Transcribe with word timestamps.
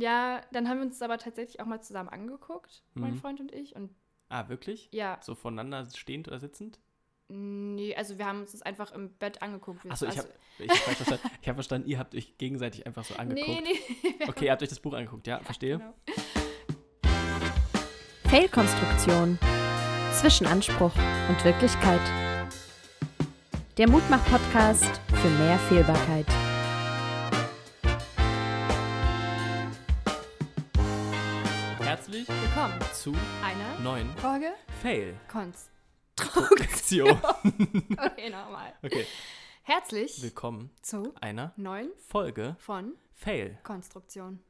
Ja, 0.00 0.40
dann 0.52 0.68
haben 0.68 0.78
wir 0.78 0.86
uns 0.86 0.98
das 0.98 1.02
aber 1.02 1.18
tatsächlich 1.18 1.60
auch 1.60 1.66
mal 1.66 1.80
zusammen 1.80 2.08
angeguckt, 2.08 2.82
mein 2.94 3.14
Mhm. 3.14 3.18
Freund 3.18 3.40
und 3.40 3.52
ich. 3.52 3.74
Und 3.76 3.90
Ah, 4.28 4.48
wirklich? 4.48 4.88
ja, 4.92 5.18
So 5.22 5.34
voneinander 5.34 5.86
stehend 5.94 6.28
oder 6.28 6.38
sitzend? 6.38 6.78
nee, 7.30 7.94
also 7.94 8.16
wir 8.18 8.24
haben 8.26 8.40
uns 8.40 8.52
das 8.52 8.62
einfach 8.62 8.90
im 8.92 9.10
Bett 9.14 9.42
angeguckt. 9.42 9.84
Achso, 9.90 10.06
ich 10.06 10.12
also, 10.16 10.22
habe 10.22 10.32
ich 10.58 10.70
hab 10.70 10.78
verstanden. 10.96 11.28
Ich 11.42 11.48
habe 11.48 11.54
verstanden, 11.56 11.88
ihr 11.88 11.98
habt 11.98 12.14
euch 12.14 12.38
gegenseitig 12.38 12.86
einfach 12.86 13.04
so 13.04 13.14
angeguckt. 13.16 13.46
Nee, 13.46 13.78
nee. 14.18 14.28
Okay, 14.28 14.46
ihr 14.46 14.52
habt 14.52 14.62
euch 14.62 14.68
das 14.70 14.80
Buch 14.80 14.94
angeguckt, 14.94 15.26
ja, 15.26 15.38
verstehe. 15.40 15.78
Genau. 15.78 15.94
Fehlkonstruktion. 18.28 19.38
Zwischen 20.12 20.46
Anspruch 20.46 20.92
und 21.28 21.44
Wirklichkeit. 21.44 22.00
Der 23.76 23.88
Mutmach-Podcast 23.88 25.00
für 25.20 25.28
mehr 25.28 25.58
Fehlbarkeit. 25.58 26.26
Willkommen. 32.58 32.80
zu 32.92 33.14
Einer 33.40 33.78
neuen 33.78 34.10
Folge 34.16 34.52
Fail. 34.82 35.14
Konstruktion. 35.28 37.08
Okay, 37.96 38.30
nochmal. 38.30 38.74
Okay, 38.82 39.06
Herzlich 39.62 40.20
willkommen 40.24 40.68
zu 40.82 41.14
einer 41.20 41.52
neuen 41.56 41.92
Folge 42.08 42.56
von 42.58 42.94
Fail. 43.14 43.56
Konstruktion. 43.62 44.40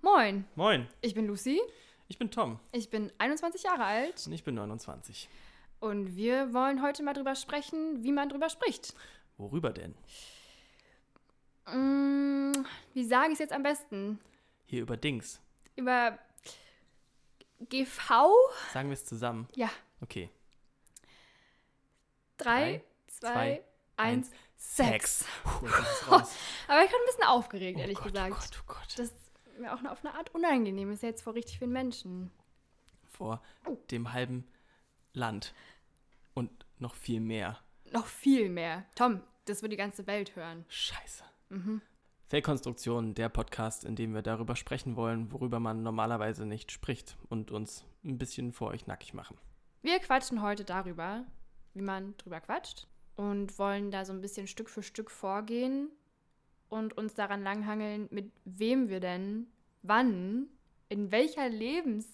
Moin, 0.00 0.46
Moin, 0.54 0.88
ich 1.02 1.12
bin 1.12 1.26
Lucy. 1.26 1.60
ich 2.08 2.16
bin 2.18 2.30
Tom 2.30 2.58
Ich 2.72 2.88
bin 2.88 3.12
21 3.18 3.62
Jahre 3.64 3.84
alt 3.84 4.26
und 4.26 4.32
ich 4.32 4.42
bin 4.42 4.54
29. 4.54 5.28
und 5.80 6.16
wir 6.16 6.54
wollen 6.54 6.80
heute 6.80 7.02
mal 7.02 7.12
drüber 7.12 7.34
sprechen, 7.34 8.02
wie 8.02 8.12
man 8.12 8.30
drüber 8.30 8.48
spricht. 8.48 8.94
Worüber 9.36 9.74
denn? 9.74 9.94
Mm, 11.66 12.64
wie 12.94 13.04
sage 13.04 13.26
ich 13.26 13.32
es 13.34 13.40
jetzt 13.40 13.52
am 13.52 13.64
besten? 13.64 14.18
Hier 14.64 14.80
über 14.80 14.96
Dings. 14.96 15.42
Über 15.76 16.18
GV? 17.68 18.30
Sagen 18.72 18.88
wir 18.88 18.94
es 18.94 19.04
zusammen. 19.04 19.48
Ja. 19.54 19.70
Okay. 20.00 20.30
Drei, 22.36 22.82
zwei, 23.06 23.32
zwei, 23.32 23.64
eins, 23.96 24.30
Sex. 24.56 25.24
Puh, 25.42 25.66
ist. 25.66 26.04
Aber 26.08 26.84
ich 26.84 26.90
bin 26.90 26.98
ein 27.00 27.06
bisschen 27.06 27.24
aufgeregt, 27.24 27.78
ehrlich 27.78 27.98
oh 27.98 28.02
Gott, 28.02 28.12
gesagt. 28.12 28.32
Oh 28.32 28.36
Gott, 28.36 28.60
oh 28.60 28.74
Gott. 28.74 28.98
Das 28.98 29.12
mir 29.60 29.74
auch 29.74 29.84
auf 29.84 30.04
eine 30.04 30.14
Art 30.14 30.34
unangenehm 30.34 30.90
ist 30.90 31.02
jetzt 31.02 31.22
vor 31.22 31.34
richtig 31.34 31.58
vielen 31.58 31.72
Menschen. 31.72 32.30
Vor 33.08 33.42
dem 33.90 34.12
halben 34.12 34.46
Land. 35.12 35.54
Und 36.34 36.50
noch 36.78 36.94
viel 36.94 37.20
mehr. 37.20 37.58
Noch 37.92 38.06
viel 38.06 38.48
mehr. 38.48 38.86
Tom, 38.94 39.22
das 39.44 39.62
wird 39.62 39.72
die 39.72 39.76
ganze 39.76 40.06
Welt 40.06 40.34
hören. 40.36 40.64
Scheiße. 40.68 41.24
Mhm. 41.50 41.82
Fehlkonstruktion, 42.30 43.14
der 43.14 43.28
Podcast, 43.28 43.84
in 43.84 43.96
dem 43.96 44.14
wir 44.14 44.22
darüber 44.22 44.54
sprechen 44.54 44.94
wollen, 44.94 45.32
worüber 45.32 45.58
man 45.58 45.82
normalerweise 45.82 46.46
nicht 46.46 46.70
spricht 46.70 47.16
und 47.28 47.50
uns 47.50 47.84
ein 48.04 48.18
bisschen 48.18 48.52
vor 48.52 48.68
euch 48.68 48.86
nackig 48.86 49.14
machen. 49.14 49.36
Wir 49.82 49.98
quatschen 49.98 50.40
heute 50.40 50.64
darüber, 50.64 51.24
wie 51.74 51.82
man 51.82 52.16
drüber 52.18 52.40
quatscht 52.40 52.86
und 53.16 53.58
wollen 53.58 53.90
da 53.90 54.04
so 54.04 54.12
ein 54.12 54.20
bisschen 54.20 54.46
Stück 54.46 54.70
für 54.70 54.84
Stück 54.84 55.10
vorgehen 55.10 55.90
und 56.68 56.96
uns 56.96 57.14
daran 57.14 57.42
langhangeln, 57.42 58.06
mit 58.12 58.30
wem 58.44 58.88
wir 58.90 59.00
denn, 59.00 59.48
wann, 59.82 60.46
in 60.88 61.10
welcher 61.10 61.48
Lebens, 61.48 62.06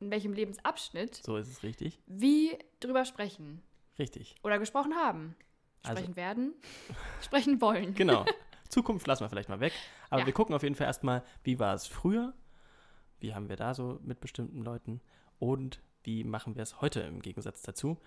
in 0.00 0.10
welchem 0.10 0.34
Lebensabschnitt, 0.34 1.14
So 1.24 1.38
ist 1.38 1.48
es 1.48 1.62
richtig? 1.62 1.98
wie 2.06 2.58
drüber 2.80 3.06
sprechen 3.06 3.62
Richtig. 3.98 4.34
oder 4.42 4.58
gesprochen 4.58 4.94
haben. 4.96 5.34
Also- 5.82 5.96
Sprechen 6.02 6.16
werden, 6.16 6.52
sprechen 7.22 7.58
wollen. 7.62 7.94
Genau. 7.94 8.26
Zukunft 8.70 9.06
lassen 9.06 9.24
wir 9.24 9.28
vielleicht 9.28 9.48
mal 9.48 9.60
weg. 9.60 9.72
Aber 10.08 10.20
Ja. 10.20 10.26
wir 10.26 10.32
gucken 10.32 10.54
auf 10.54 10.62
jeden 10.62 10.74
Fall 10.74 10.86
erstmal, 10.86 11.22
wie 11.42 11.58
war 11.58 11.74
es 11.74 11.86
früher? 11.86 12.32
Wie 13.18 13.34
haben 13.34 13.48
wir 13.48 13.56
da 13.56 13.74
so 13.74 13.98
mit 14.02 14.20
bestimmten 14.20 14.62
Leuten? 14.62 15.00
Und 15.38 15.82
wie 16.02 16.24
machen 16.24 16.54
wir 16.56 16.62
es 16.62 16.80
heute 16.80 17.00
im 17.00 17.20
Gegensatz 17.20 17.62
dazu? 17.62 17.98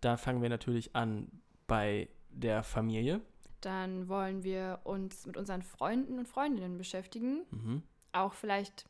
Da 0.00 0.16
fangen 0.16 0.42
wir 0.42 0.48
natürlich 0.48 0.94
an 0.94 1.30
bei 1.66 2.08
der 2.30 2.62
Familie. 2.62 3.20
Dann 3.60 4.08
wollen 4.08 4.42
wir 4.44 4.80
uns 4.84 5.26
mit 5.26 5.36
unseren 5.36 5.62
Freunden 5.62 6.18
und 6.18 6.26
Freundinnen 6.28 6.78
beschäftigen. 6.78 7.44
Mhm. 7.50 7.82
Auch 8.12 8.32
vielleicht 8.34 8.86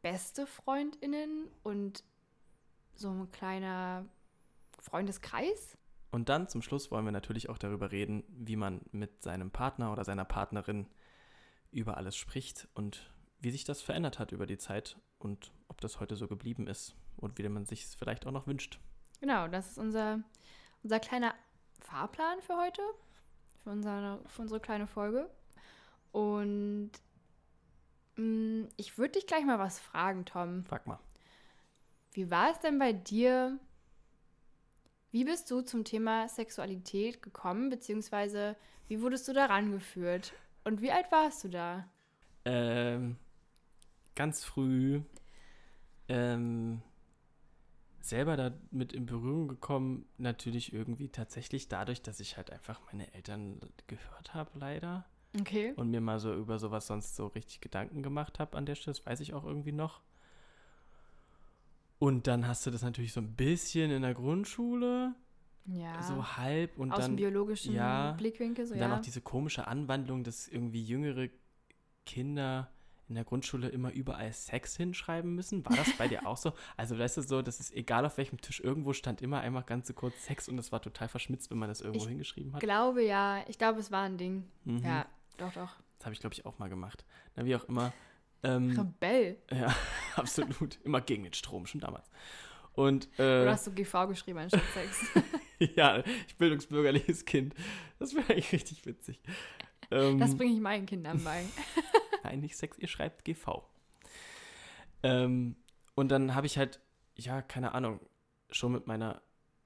beste 0.00 0.46
Freundinnen 0.46 1.48
und 1.62 2.02
so 2.94 3.10
ein 3.10 3.30
kleiner 3.32 4.04
Freundeskreis. 4.78 5.76
Und 6.12 6.28
dann 6.28 6.46
zum 6.46 6.60
Schluss 6.60 6.90
wollen 6.90 7.06
wir 7.06 7.10
natürlich 7.10 7.48
auch 7.48 7.56
darüber 7.56 7.90
reden, 7.90 8.22
wie 8.28 8.56
man 8.56 8.82
mit 8.92 9.22
seinem 9.22 9.50
Partner 9.50 9.90
oder 9.92 10.04
seiner 10.04 10.26
Partnerin 10.26 10.86
über 11.70 11.96
alles 11.96 12.16
spricht 12.16 12.68
und 12.74 13.10
wie 13.40 13.50
sich 13.50 13.64
das 13.64 13.80
verändert 13.80 14.18
hat 14.18 14.30
über 14.30 14.46
die 14.46 14.58
Zeit 14.58 14.98
und 15.18 15.52
ob 15.68 15.80
das 15.80 16.00
heute 16.00 16.14
so 16.14 16.28
geblieben 16.28 16.66
ist 16.66 16.94
und 17.16 17.38
wie 17.38 17.48
man 17.48 17.64
sich 17.64 17.84
es 17.84 17.94
vielleicht 17.94 18.26
auch 18.26 18.30
noch 18.30 18.46
wünscht. 18.46 18.78
Genau, 19.20 19.48
das 19.48 19.70
ist 19.70 19.78
unser, 19.78 20.20
unser 20.82 21.00
kleiner 21.00 21.34
Fahrplan 21.80 22.42
für 22.42 22.56
heute, 22.58 22.82
für 23.64 23.70
unsere, 23.70 24.20
für 24.26 24.42
unsere 24.42 24.60
kleine 24.60 24.86
Folge. 24.86 25.30
Und 26.12 26.90
mh, 28.16 28.68
ich 28.76 28.98
würde 28.98 29.12
dich 29.12 29.26
gleich 29.26 29.46
mal 29.46 29.58
was 29.58 29.80
fragen, 29.80 30.26
Tom. 30.26 30.64
Frag 30.64 30.86
mal. 30.86 31.00
Wie 32.12 32.30
war 32.30 32.50
es 32.50 32.60
denn 32.60 32.78
bei 32.78 32.92
dir? 32.92 33.58
Wie 35.12 35.24
bist 35.24 35.50
du 35.50 35.60
zum 35.60 35.84
Thema 35.84 36.26
Sexualität 36.26 37.22
gekommen, 37.22 37.68
beziehungsweise 37.68 38.56
wie 38.88 39.02
wurdest 39.02 39.28
du 39.28 39.34
daran 39.34 39.70
geführt? 39.70 40.32
Und 40.64 40.80
wie 40.80 40.90
alt 40.90 41.12
warst 41.12 41.44
du 41.44 41.48
da? 41.48 41.86
Ähm, 42.46 43.16
ganz 44.14 44.42
früh 44.42 45.02
ähm, 46.08 46.80
selber 48.00 48.36
damit 48.36 48.94
in 48.94 49.04
Berührung 49.04 49.48
gekommen, 49.48 50.06
natürlich 50.16 50.72
irgendwie 50.72 51.08
tatsächlich 51.08 51.68
dadurch, 51.68 52.02
dass 52.02 52.18
ich 52.18 52.38
halt 52.38 52.50
einfach 52.50 52.80
meine 52.86 53.12
Eltern 53.12 53.60
gehört 53.86 54.32
habe, 54.32 54.58
leider. 54.58 55.04
Okay. 55.38 55.72
Und 55.76 55.90
mir 55.90 56.00
mal 56.00 56.20
so 56.20 56.34
über 56.34 56.58
sowas 56.58 56.86
sonst 56.86 57.16
so 57.16 57.26
richtig 57.26 57.60
Gedanken 57.60 58.02
gemacht 58.02 58.38
habe 58.38 58.56
an 58.56 58.66
der 58.66 58.74
Stelle. 58.74 58.96
Das 58.96 59.06
weiß 59.06 59.20
ich 59.20 59.34
auch 59.34 59.44
irgendwie 59.44 59.72
noch. 59.72 60.00
Und 62.02 62.26
dann 62.26 62.48
hast 62.48 62.66
du 62.66 62.72
das 62.72 62.82
natürlich 62.82 63.12
so 63.12 63.20
ein 63.20 63.36
bisschen 63.36 63.92
in 63.92 64.02
der 64.02 64.12
Grundschule, 64.12 65.14
Ja. 65.66 66.02
so 66.02 66.36
halb. 66.36 66.76
Und 66.76 66.90
Aus 66.90 66.98
dem 66.98 67.02
dann, 67.02 67.16
biologischen 67.16 67.74
ja, 67.74 68.10
Blickwinkel, 68.18 68.66
so 68.66 68.74
und 68.74 68.80
dann 68.80 68.90
ja. 68.90 68.96
auch 68.96 69.00
diese 69.00 69.20
komische 69.20 69.68
Anwandlung, 69.68 70.24
dass 70.24 70.48
irgendwie 70.48 70.82
jüngere 70.82 71.28
Kinder 72.04 72.72
in 73.06 73.14
der 73.14 73.22
Grundschule 73.22 73.68
immer 73.68 73.92
überall 73.92 74.32
Sex 74.32 74.76
hinschreiben 74.76 75.32
müssen. 75.32 75.64
War 75.64 75.76
das 75.76 75.96
bei 75.96 76.08
dir 76.08 76.26
auch 76.26 76.36
so? 76.38 76.54
Also, 76.76 76.98
weißt 76.98 77.18
du, 77.18 77.22
so, 77.22 77.40
das 77.40 77.60
ist 77.60 77.72
egal 77.72 78.04
auf 78.04 78.18
welchem 78.18 78.40
Tisch, 78.40 78.58
irgendwo 78.58 78.92
stand 78.94 79.22
immer 79.22 79.40
einmal 79.40 79.62
ganz 79.62 79.86
so 79.86 79.94
kurz 79.94 80.24
Sex 80.24 80.48
und 80.48 80.56
das 80.56 80.72
war 80.72 80.82
total 80.82 81.06
verschmitzt, 81.06 81.52
wenn 81.52 81.58
man 81.58 81.68
das 81.68 81.82
irgendwo 81.82 82.02
Ich 82.02 82.08
hingeschrieben 82.08 82.52
hat. 82.54 82.62
glaube 82.62 83.04
ja, 83.04 83.44
ich 83.46 83.58
glaube, 83.58 83.78
es 83.78 83.92
war 83.92 84.02
ein 84.02 84.18
Ding. 84.18 84.48
Mhm. 84.64 84.78
Ja, 84.78 85.06
doch, 85.36 85.52
doch. 85.52 85.76
Das 85.98 86.06
habe 86.06 86.14
ich, 86.14 86.20
glaube 86.20 86.34
ich, 86.34 86.44
auch 86.46 86.58
mal 86.58 86.68
gemacht. 86.68 87.04
Na, 87.36 87.44
wie 87.44 87.54
auch 87.54 87.64
immer. 87.68 87.92
Ähm, 88.44 88.70
Rebell. 88.78 89.38
ja, 89.50 89.74
absolut. 90.16 90.78
Immer 90.84 91.00
gegen 91.00 91.22
den 91.24 91.32
Strom, 91.32 91.66
schon 91.66 91.80
damals. 91.80 92.10
Und 92.74 93.08
Oder 93.18 93.46
äh, 93.46 93.50
hast 93.50 93.66
du 93.66 93.72
GV 93.72 94.06
geschrieben 94.08 94.38
anstatt 94.38 94.62
Sex? 94.72 95.04
ja, 95.76 96.02
ich 96.26 96.36
bildungsbürgerliches 96.36 97.24
Kind. 97.24 97.54
Das 97.98 98.14
wäre 98.14 98.30
eigentlich 98.32 98.52
richtig 98.52 98.84
witzig. 98.86 99.20
Ähm, 99.90 100.18
Das 100.18 100.34
bringe 100.36 100.54
ich 100.54 100.60
meinen 100.60 100.86
Kindern 100.86 101.22
bei. 101.22 101.44
Nein, 102.24 102.40
nicht 102.40 102.56
Sex, 102.56 102.78
ihr 102.78 102.88
schreibt 102.88 103.24
GV. 103.24 103.62
Ähm, 105.02 105.56
und 105.94 106.08
dann 106.10 106.34
habe 106.34 106.46
ich 106.46 106.56
halt, 106.58 106.80
ja, 107.16 107.42
keine 107.42 107.72
Ahnung, 107.74 108.00
schon 108.50 108.72
mit 108.72 108.86
meiner 108.86 109.20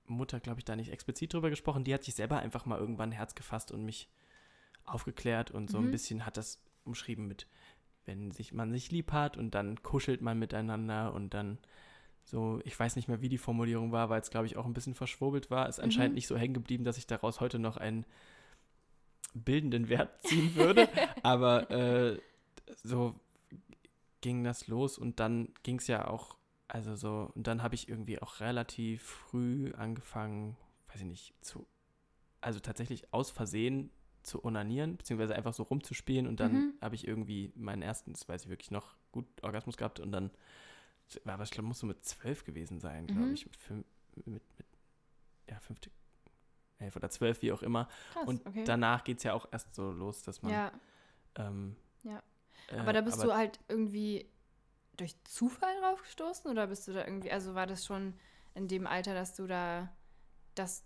Mutter, 0.06 0.41
glaube 0.41 0.60
ich, 0.60 0.65
da 0.65 0.76
nicht 0.76 0.91
explizit 0.92 1.32
drüber 1.32 1.50
gesprochen. 1.50 1.84
Die 1.84 1.94
hat 1.94 2.04
sich 2.04 2.15
selber 2.15 2.38
einfach 2.38 2.66
mal 2.66 2.78
irgendwann 2.78 3.10
ein 3.10 3.16
Herz 3.16 3.34
gefasst 3.34 3.70
und 3.72 3.84
mich 3.84 4.09
aufgeklärt 4.84 5.50
und 5.50 5.70
so 5.70 5.78
ein 5.78 5.86
Mhm. 5.86 5.91
bisschen 5.91 6.26
hat 6.26 6.36
das 6.36 6.60
umschrieben 6.84 7.26
mit, 7.26 7.47
wenn 8.06 8.30
sich 8.30 8.53
man 8.53 8.72
sich 8.72 8.91
lieb 8.91 9.12
hat 9.12 9.36
und 9.36 9.54
dann 9.54 9.82
kuschelt 9.82 10.22
man 10.22 10.38
miteinander 10.38 11.12
und 11.12 11.34
dann 11.34 11.58
so, 12.24 12.60
ich 12.64 12.78
weiß 12.78 12.97
nicht 12.97 13.06
mehr, 13.08 13.20
wie 13.20 13.28
die 13.28 13.38
Formulierung 13.38 13.92
war, 13.92 14.08
weil 14.10 14.20
es, 14.20 14.30
glaube 14.30 14.47
ich, 14.47 14.56
auch 14.56 14.66
ein 14.66 14.72
bisschen 14.74 14.94
verschwurbelt 14.94 15.50
war. 15.50 15.68
Ist 15.68 15.78
anscheinend 15.78 16.12
Mhm. 16.12 16.16
nicht 16.16 16.26
so 16.26 16.36
hängen 16.36 16.54
geblieben, 16.54 16.82
dass 16.84 16.98
ich 16.98 17.06
daraus 17.06 17.41
heute 17.41 17.58
noch 17.60 17.76
einen 17.76 18.04
bildenden 19.34 19.88
Wert 19.88 20.22
ziehen 20.24 20.54
würde. 20.54 20.88
Aber 21.22 21.70
äh, 21.70 22.20
so 22.82 23.14
ging 24.20 24.42
das 24.42 24.66
los 24.66 24.98
und 24.98 25.20
dann 25.20 25.52
ging 25.62 25.78
es 25.78 25.86
ja 25.86 26.09
auch, 26.09 26.36
also 26.68 26.97
so, 26.97 27.30
und 27.34 27.47
dann 27.47 27.62
habe 27.62 27.74
ich 27.76 27.88
irgendwie 27.88 28.20
auch 28.20 28.41
relativ 28.41 29.02
früh 29.02 29.72
angefangen, 29.74 30.56
weiß 30.88 31.00
ich 31.02 31.06
nicht, 31.06 31.34
zu, 31.44 31.66
also 32.41 32.59
tatsächlich 32.59 33.12
aus 33.12 33.30
Versehen 33.30 33.91
zu 34.26 34.44
onanieren, 34.44 34.96
beziehungsweise 34.96 35.34
einfach 35.36 35.54
so 35.54 35.62
rumzuspielen 35.62 36.26
und 36.26 36.40
dann 36.40 36.52
Mhm. 36.52 36.74
habe 36.80 36.94
ich 36.94 37.06
irgendwie 37.06 37.52
meinen 37.54 37.82
ersten, 37.82 38.12
das 38.12 38.28
weiß 38.28 38.44
ich 38.44 38.48
wirklich 38.48 38.70
noch, 38.70 38.96
gut 39.12 39.26
Orgasmus 39.42 39.76
gehabt 39.76 40.00
und 40.00 40.12
dann, 40.12 40.30
aber 41.24 41.44
ich 41.44 41.50
glaube, 41.50 41.68
muss 41.68 41.78
so 41.78 41.86
mit 41.86 42.04
zwölf 42.04 42.44
gewesen 42.44 42.80
sein, 42.80 43.06
glaube 43.06 43.28
Mhm. 43.28 43.34
ich, 43.34 43.46
mit, 43.46 43.56
fünf, 43.56 43.86
mit, 44.16 44.26
mit, 44.26 44.42
ja, 45.48 45.58
fünfte, 45.60 45.90
elf 46.78 46.96
oder 46.96 47.08
zwölf, 47.10 47.40
wie 47.42 47.52
auch 47.52 47.62
immer. 47.62 47.88
Krass, 48.12 48.26
Und 48.26 48.46
okay. 48.46 48.64
danach 48.64 49.04
geht 49.04 49.18
es 49.18 49.22
ja 49.24 49.32
auch 49.32 49.46
erst 49.52 49.74
so 49.74 49.90
los, 49.92 50.22
dass 50.22 50.42
man 50.42 50.52
ja, 50.52 50.72
ähm, 51.36 51.76
Äh, 52.68 52.80
Aber 52.80 52.92
da 52.92 53.00
bist 53.00 53.22
du 53.22 53.32
halt 53.32 53.60
irgendwie 53.68 54.26
durch 54.96 55.14
Zufall 55.24 55.72
drauf 55.80 56.02
gestoßen 56.02 56.50
oder 56.50 56.66
bist 56.66 56.88
du 56.88 56.92
da 56.92 57.04
irgendwie, 57.04 57.30
also 57.30 57.54
war 57.54 57.66
das 57.66 57.84
schon 57.84 58.14
in 58.54 58.66
dem 58.66 58.86
Alter, 58.86 59.14
dass 59.14 59.34
du 59.34 59.46
da, 59.46 59.92
dass 60.54 60.84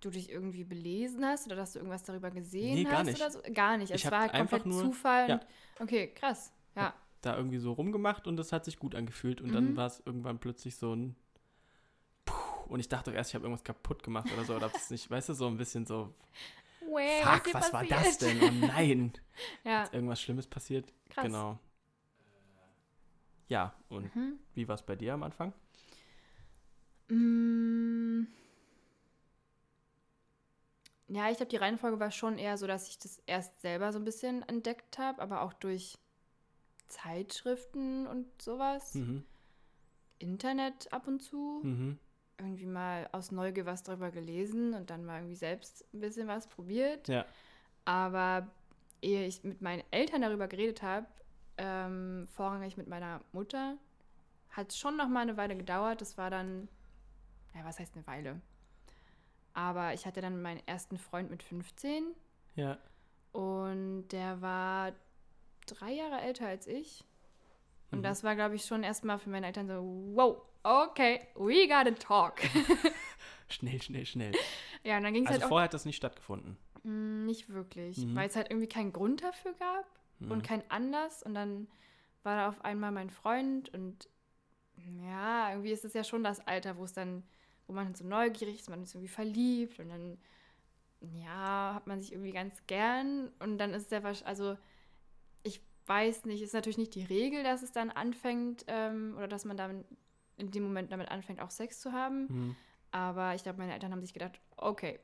du 0.00 0.10
dich 0.10 0.30
irgendwie 0.30 0.64
belesen 0.64 1.24
hast 1.24 1.46
oder 1.46 1.56
dass 1.56 1.72
du 1.72 1.78
irgendwas 1.80 2.02
darüber 2.04 2.30
gesehen 2.30 2.74
Nee, 2.74 2.84
gar 2.84 2.98
hast 2.98 3.06
nicht. 3.06 3.16
oder 3.20 3.30
so? 3.30 3.40
Gar 3.52 3.76
nicht. 3.78 3.90
Ich 3.92 4.04
Es 4.04 4.10
war 4.10 4.20
halt 4.20 4.32
einfach 4.34 4.58
komplett 4.62 4.66
nur- 4.66 4.82
Zufall 4.92 5.28
ja. 5.28 5.34
und 5.34 5.84
okay, 5.84 6.08
krass. 6.14 6.52
Ja. 6.76 6.94
da 7.20 7.36
irgendwie 7.36 7.58
so 7.58 7.72
rumgemacht 7.72 8.28
und 8.28 8.36
das 8.36 8.52
hat 8.52 8.64
sich 8.64 8.78
gut 8.78 8.94
angefühlt. 8.94 9.40
Und 9.40 9.48
Mhm. 9.50 9.54
dann 9.54 9.76
war 9.76 9.86
es 9.86 10.00
irgendwann 10.06 10.38
plötzlich 10.38 10.76
so 10.76 10.94
ein 10.94 11.16
Puh, 12.24 12.34
und 12.68 12.78
ich 12.78 12.88
dachte 12.88 13.10
auch 13.10 13.14
erst, 13.14 13.30
ich 13.30 13.34
habe 13.34 13.44
irgendwas 13.44 13.64
kaputt 13.64 14.02
gemacht 14.04 14.28
oder 14.32 14.44
so. 14.44 14.54
Oder 14.54 14.68
das 14.68 14.88
nicht, 14.90 15.10
weißt 15.10 15.30
du, 15.30 15.34
so 15.34 15.46
ein 15.48 15.56
bisschen 15.56 15.84
so, 15.86 16.14
Way, 16.92 17.22
fuck, 17.24 17.44
hier 17.46 17.54
was 17.54 17.72
war 17.72 17.84
das 17.84 18.18
denn? 18.18 18.40
Oh 18.40 18.66
nein, 18.66 19.12
Ja, 19.64 19.82
ist 19.82 19.92
irgendwas 19.94 20.20
Schlimmes 20.22 20.46
passiert. 20.46 20.92
krass. 21.10 21.24
Genau. 21.24 21.58
Ja, 23.48 23.74
und 23.88 24.14
Mhm. 24.14 24.38
wie 24.54 24.68
war 24.68 24.74
es 24.76 24.82
bei 24.82 24.94
dir 24.94 25.14
am 25.14 25.22
Anfang? 25.24 25.52
Mm. 27.08 28.26
Ja, 31.08 31.30
ich 31.30 31.38
glaube, 31.38 31.50
die 31.50 31.56
Reihenfolge 31.56 31.98
war 32.00 32.10
schon 32.10 32.38
eher 32.38 32.58
so, 32.58 32.66
dass 32.66 32.88
ich 32.88 32.98
das 32.98 33.22
erst 33.26 33.60
selber 33.60 33.92
so 33.92 33.98
ein 33.98 34.04
bisschen 34.04 34.46
entdeckt 34.48 34.98
habe, 34.98 35.22
aber 35.22 35.42
auch 35.42 35.54
durch 35.54 35.98
Zeitschriften 36.88 38.06
und 38.06 38.26
sowas. 38.40 38.94
Mhm. 38.94 39.24
Internet 40.18 40.92
ab 40.92 41.06
und 41.06 41.20
zu. 41.20 41.60
Mhm. 41.62 41.98
Irgendwie 42.38 42.66
mal 42.66 43.08
aus 43.12 43.32
Neugier 43.32 43.66
was 43.66 43.82
darüber 43.82 44.10
gelesen 44.10 44.74
und 44.74 44.90
dann 44.90 45.04
mal 45.04 45.18
irgendwie 45.18 45.34
selbst 45.34 45.84
ein 45.92 46.00
bisschen 46.00 46.28
was 46.28 46.46
probiert. 46.46 47.08
Ja. 47.08 47.24
Aber 47.84 48.46
ehe 49.00 49.26
ich 49.26 49.42
mit 49.44 49.60
meinen 49.60 49.82
Eltern 49.90 50.22
darüber 50.22 50.46
geredet 50.46 50.82
habe, 50.82 51.06
ähm, 51.56 52.28
vorrangig 52.34 52.76
mit 52.76 52.86
meiner 52.86 53.20
Mutter, 53.32 53.76
hat 54.50 54.70
es 54.70 54.78
schon 54.78 54.96
noch 54.96 55.08
mal 55.08 55.20
eine 55.20 55.36
Weile 55.36 55.56
gedauert. 55.56 56.00
Das 56.00 56.18
war 56.18 56.30
dann, 56.30 56.68
ja, 57.54 57.64
was 57.64 57.78
heißt 57.78 57.94
eine 57.96 58.06
Weile? 58.06 58.40
Aber 59.58 59.92
ich 59.92 60.06
hatte 60.06 60.20
dann 60.20 60.40
meinen 60.40 60.62
ersten 60.66 60.98
Freund 60.98 61.30
mit 61.30 61.42
15 61.42 62.14
Ja. 62.54 62.78
und 63.32 64.06
der 64.08 64.40
war 64.40 64.92
drei 65.66 65.90
Jahre 65.94 66.20
älter 66.20 66.46
als 66.46 66.68
ich. 66.68 67.04
Und 67.90 67.98
Mhm. 67.98 68.02
das 68.04 68.22
war, 68.22 68.36
glaube 68.36 68.54
ich, 68.54 68.64
schon 68.64 68.84
erstmal 68.84 69.18
für 69.18 69.30
meine 69.30 69.46
Eltern 69.48 69.66
so, 69.66 69.82
wow, 70.14 70.42
okay, 70.62 71.26
we 71.34 71.66
gotta 71.66 71.90
talk. 71.90 72.40
Schnell, 73.48 73.82
schnell, 73.82 74.06
schnell. 74.06 74.32
ja, 74.84 74.96
und 74.98 75.02
dann 75.02 75.12
ging 75.14 75.24
es 75.24 75.30
Also 75.30 75.40
halt 75.42 75.48
vorher 75.48 75.64
hat 75.64 75.74
das 75.74 75.86
nicht 75.86 75.96
stattgefunden. 75.96 76.56
Mm, 76.84 77.24
Nicht 77.24 77.48
wirklich, 77.48 77.96
Mhm. 77.98 78.14
weil 78.14 78.28
es 78.28 78.36
halt 78.36 78.50
irgendwie 78.50 78.68
keinen 78.68 78.92
Grund 78.92 79.22
dafür 79.24 79.54
gab 79.54 79.86
Mhm. 80.20 80.30
und 80.30 80.42
keinen 80.44 80.70
Anlass. 80.70 81.22
Und 81.24 81.34
dann 81.34 81.66
war 82.22 82.36
da 82.36 82.48
auf 82.50 82.64
einmal 82.64 82.92
mein 82.92 83.10
Freund 83.10 83.70
und 83.74 84.08
ja, 85.02 85.50
irgendwie 85.50 85.72
ist 85.72 85.84
es 85.84 85.94
ja 85.94 86.04
schon 86.04 86.22
das 86.22 86.46
Alter, 86.46 86.76
wo 86.76 86.84
es 86.84 86.92
dann, 86.92 87.24
wo 87.68 87.74
man 87.74 87.94
so 87.94 88.04
neugierig 88.04 88.58
ist, 88.58 88.70
man 88.70 88.82
ist 88.82 88.94
irgendwie 88.94 89.12
verliebt 89.12 89.78
und 89.78 89.90
dann, 89.90 90.18
ja, 91.00 91.72
hat 91.74 91.86
man 91.86 92.00
sich 92.00 92.12
irgendwie 92.12 92.32
ganz 92.32 92.66
gern 92.66 93.30
und 93.38 93.58
dann 93.58 93.72
ist 93.74 93.92
der 93.92 94.02
wahrscheinlich, 94.02 94.26
also 94.26 94.56
ich 95.42 95.60
weiß 95.86 96.24
nicht, 96.24 96.42
ist 96.42 96.54
natürlich 96.54 96.78
nicht 96.78 96.94
die 96.94 97.04
Regel, 97.04 97.44
dass 97.44 97.62
es 97.62 97.70
dann 97.70 97.90
anfängt 97.90 98.64
ähm, 98.66 99.14
oder 99.16 99.28
dass 99.28 99.44
man 99.44 99.56
dann 99.56 99.84
in 100.36 100.50
dem 100.50 100.62
Moment 100.62 100.90
damit 100.90 101.10
anfängt, 101.10 101.40
auch 101.40 101.50
Sex 101.50 101.80
zu 101.80 101.92
haben. 101.92 102.26
Mhm. 102.28 102.56
Aber 102.90 103.34
ich 103.34 103.42
glaube, 103.42 103.58
meine 103.58 103.74
Eltern 103.74 103.92
haben 103.92 104.02
sich 104.02 104.14
gedacht, 104.14 104.40
okay, 104.56 104.98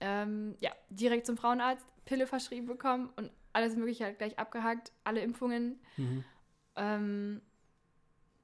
ähm, 0.00 0.56
ja, 0.60 0.72
direkt 0.90 1.26
zum 1.26 1.36
Frauenarzt, 1.36 1.86
Pille 2.04 2.26
verschrieben 2.26 2.66
bekommen 2.66 3.10
und 3.16 3.30
alles 3.52 3.76
Mögliche 3.76 4.04
halt 4.04 4.18
gleich 4.18 4.38
abgehakt, 4.38 4.92
alle 5.04 5.20
Impfungen. 5.20 5.80
Mhm. 5.96 6.24
Ähm, 6.76 7.42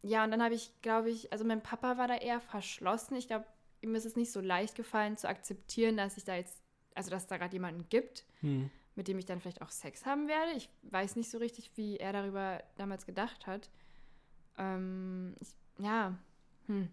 ja, 0.03 0.25
und 0.25 0.31
dann 0.31 0.43
habe 0.43 0.55
ich, 0.55 0.73
glaube 0.83 1.11
ich, 1.11 1.33
also 1.33 1.45
mein 1.45 1.63
Papa 1.63 1.97
war 1.97 2.09
da 2.09 2.17
eher 2.17 2.41
verschlossen. 2.41 3.15
Ich 3.17 3.29
glaube, 3.29 3.47
ihm 3.83 3.95
ist 3.95 4.05
es 4.07 4.17
nicht 4.17 4.33
so 4.33 4.41
leicht 4.41 4.75
gefallen 4.75 5.17
zu 5.17 5.29
akzeptieren, 5.29 5.97
dass 5.97 6.17
ich 6.17 6.25
da 6.25 6.37
jetzt, 6.37 6.63
also 6.95 7.11
dass 7.11 7.23
es 7.23 7.29
da 7.29 7.37
gerade 7.37 7.53
jemanden 7.55 7.89
gibt, 7.89 8.25
Mhm. 8.41 8.71
mit 8.95 9.09
dem 9.09 9.19
ich 9.19 9.27
dann 9.27 9.41
vielleicht 9.41 9.63
auch 9.63 9.71
Sex 9.71 10.07
haben 10.07 10.29
werde. 10.29 10.53
Ich 10.53 10.69
weiß 10.83 11.17
nicht 11.17 11.31
so 11.31 11.39
richtig, 11.39 11.71
wie 11.77 11.97
er 11.97 12.13
darüber 12.13 12.63
damals 12.77 13.07
gedacht 13.07 13.47
hat. 13.47 13.71
Ähm, 14.59 15.35
ich, 15.41 15.49
ja, 15.79 16.17
hm. 16.67 16.89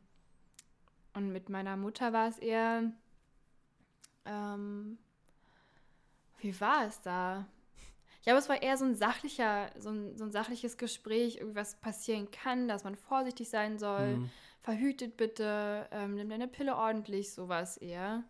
Und 1.13 1.31
mit 1.31 1.49
meiner 1.49 1.75
Mutter 1.75 2.13
war 2.13 2.29
es 2.29 2.37
eher, 2.37 2.91
ähm, 4.25 4.97
wie 6.39 6.59
war 6.61 6.85
es 6.87 7.01
da? 7.01 7.45
Ich 8.19 8.23
glaube, 8.23 8.39
es 8.39 8.49
war 8.49 8.61
eher 8.61 8.77
so 8.77 8.85
ein 8.85 8.95
sachlicher, 8.95 9.71
so 9.77 9.89
ein, 9.89 10.17
so 10.17 10.25
ein 10.25 10.31
sachliches 10.31 10.77
Gespräch, 10.77 11.37
irgendwas 11.37 11.75
passieren 11.79 12.29
kann, 12.31 12.67
dass 12.67 12.83
man 12.83 12.95
vorsichtig 12.95 13.49
sein 13.49 13.79
soll. 13.79 14.17
Mhm. 14.17 14.29
Verhütet 14.61 15.15
bitte, 15.15 15.87
ähm, 15.91 16.15
nimm 16.15 16.29
deine 16.29 16.47
Pille 16.47 16.75
ordentlich, 16.75 17.33
sowas 17.33 17.77
eher. 17.77 18.23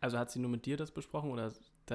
Also 0.00 0.18
hat 0.18 0.30
sie 0.30 0.38
nur 0.38 0.50
mit 0.50 0.64
dir 0.66 0.76
das 0.76 0.90
besprochen 0.90 1.30
oder 1.30 1.52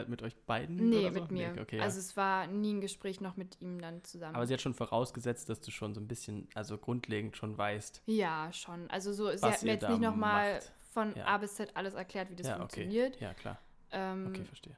mit 0.07 0.21
euch 0.21 0.35
beiden? 0.45 0.89
Nee, 0.89 1.07
so? 1.07 1.11
mit 1.11 1.31
mir. 1.31 1.53
Nee, 1.53 1.61
okay, 1.61 1.77
ja. 1.77 1.83
Also 1.83 1.99
es 1.99 2.15
war 2.15 2.45
nie 2.45 2.73
ein 2.73 2.81
Gespräch 2.81 3.19
noch 3.21 3.35
mit 3.35 3.59
ihm 3.61 3.81
dann 3.81 4.03
zusammen. 4.03 4.35
Aber 4.35 4.45
sie 4.45 4.53
hat 4.53 4.61
schon 4.61 4.75
vorausgesetzt, 4.75 5.49
dass 5.49 5.59
du 5.61 5.71
schon 5.71 5.95
so 5.95 6.01
ein 6.01 6.07
bisschen, 6.07 6.47
also 6.53 6.77
grundlegend 6.77 7.35
schon 7.35 7.57
weißt. 7.57 8.03
ja, 8.05 8.51
schon. 8.53 8.89
Also 8.91 9.11
so, 9.11 9.31
sie 9.31 9.41
Was 9.41 9.55
hat 9.55 9.63
mir 9.63 9.73
jetzt 9.73 9.89
nicht 9.89 10.01
nochmal 10.01 10.59
von 10.91 11.15
Ja. 11.15 11.25
A 11.25 11.37
bis 11.39 11.55
Z 11.55 11.75
alles 11.75 11.95
erklärt, 11.95 12.29
wie 12.29 12.35
das 12.35 12.47
ja, 12.47 12.53
okay. 12.53 12.59
funktioniert. 12.61 13.19
Ja, 13.19 13.33
klar. 13.33 13.59
Ähm, 13.91 14.27
Okay, 14.29 14.45
verstehe. 14.45 14.75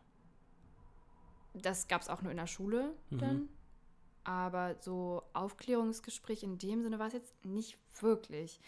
Das 1.53 1.87
gab 1.87 2.01
es 2.01 2.09
auch 2.09 2.21
nur 2.21 2.31
in 2.31 2.37
der 2.37 2.47
Schule 2.47 2.93
Mhm. 3.09 3.17
dann. 3.17 3.49
Aber 4.23 4.75
so 4.79 5.23
Aufklärungsgespräch 5.33 6.43
in 6.43 6.57
dem 6.57 6.83
Sinne 6.83 6.99
war 6.99 7.07
es 7.07 7.13
jetzt 7.13 7.43
nicht 7.43 7.77
wirklich. 8.01 8.59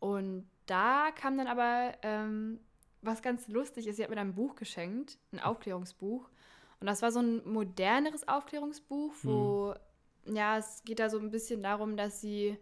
Und 0.00 0.48
da 0.66 1.10
kam 1.14 1.36
dann 1.36 1.46
aber, 1.46 1.92
ähm, 2.02 2.60
was 3.02 3.22
ganz 3.22 3.46
lustig 3.48 3.86
ist, 3.86 3.96
sie 3.96 4.02
hat 4.02 4.10
mir 4.10 4.16
dann 4.16 4.28
ein 4.28 4.34
Buch 4.34 4.54
geschenkt, 4.56 5.18
ein 5.32 5.40
Aufklärungsbuch. 5.40 6.28
Und 6.80 6.86
das 6.86 7.02
war 7.02 7.12
so 7.12 7.20
ein 7.20 7.46
moderneres 7.48 8.26
Aufklärungsbuch, 8.28 9.14
wo, 9.22 9.74
ja, 10.26 10.58
es 10.58 10.82
geht 10.84 10.98
da 10.98 11.08
so 11.08 11.18
ein 11.18 11.30
bisschen 11.30 11.62
darum, 11.62 11.96
dass 11.96 12.20
sie 12.20 12.58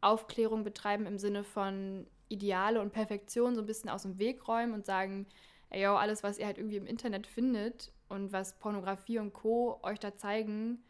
Aufklärung 0.00 0.64
betreiben 0.64 1.06
im 1.06 1.18
Sinne 1.18 1.44
von 1.44 2.06
Ideale 2.28 2.80
und 2.80 2.92
Perfektion 2.92 3.54
so 3.54 3.62
ein 3.62 3.66
bisschen 3.66 3.88
aus 3.88 4.02
dem 4.02 4.18
Weg 4.18 4.46
räumen 4.48 4.72
und 4.74 4.84
sagen, 4.84 5.26
ey, 5.70 5.82
yo, 5.84 5.94
alles, 5.96 6.22
was 6.22 6.38
ihr 6.38 6.46
halt 6.46 6.58
irgendwie 6.58 6.76
im 6.76 6.86
Internet 6.86 7.26
findet 7.26 7.92
und 8.08 8.32
was 8.32 8.58
Pornografie 8.58 9.18
und 9.18 9.32
Co. 9.32 9.80
euch 9.82 9.98
da 9.98 10.16
zeigen, 10.16 10.82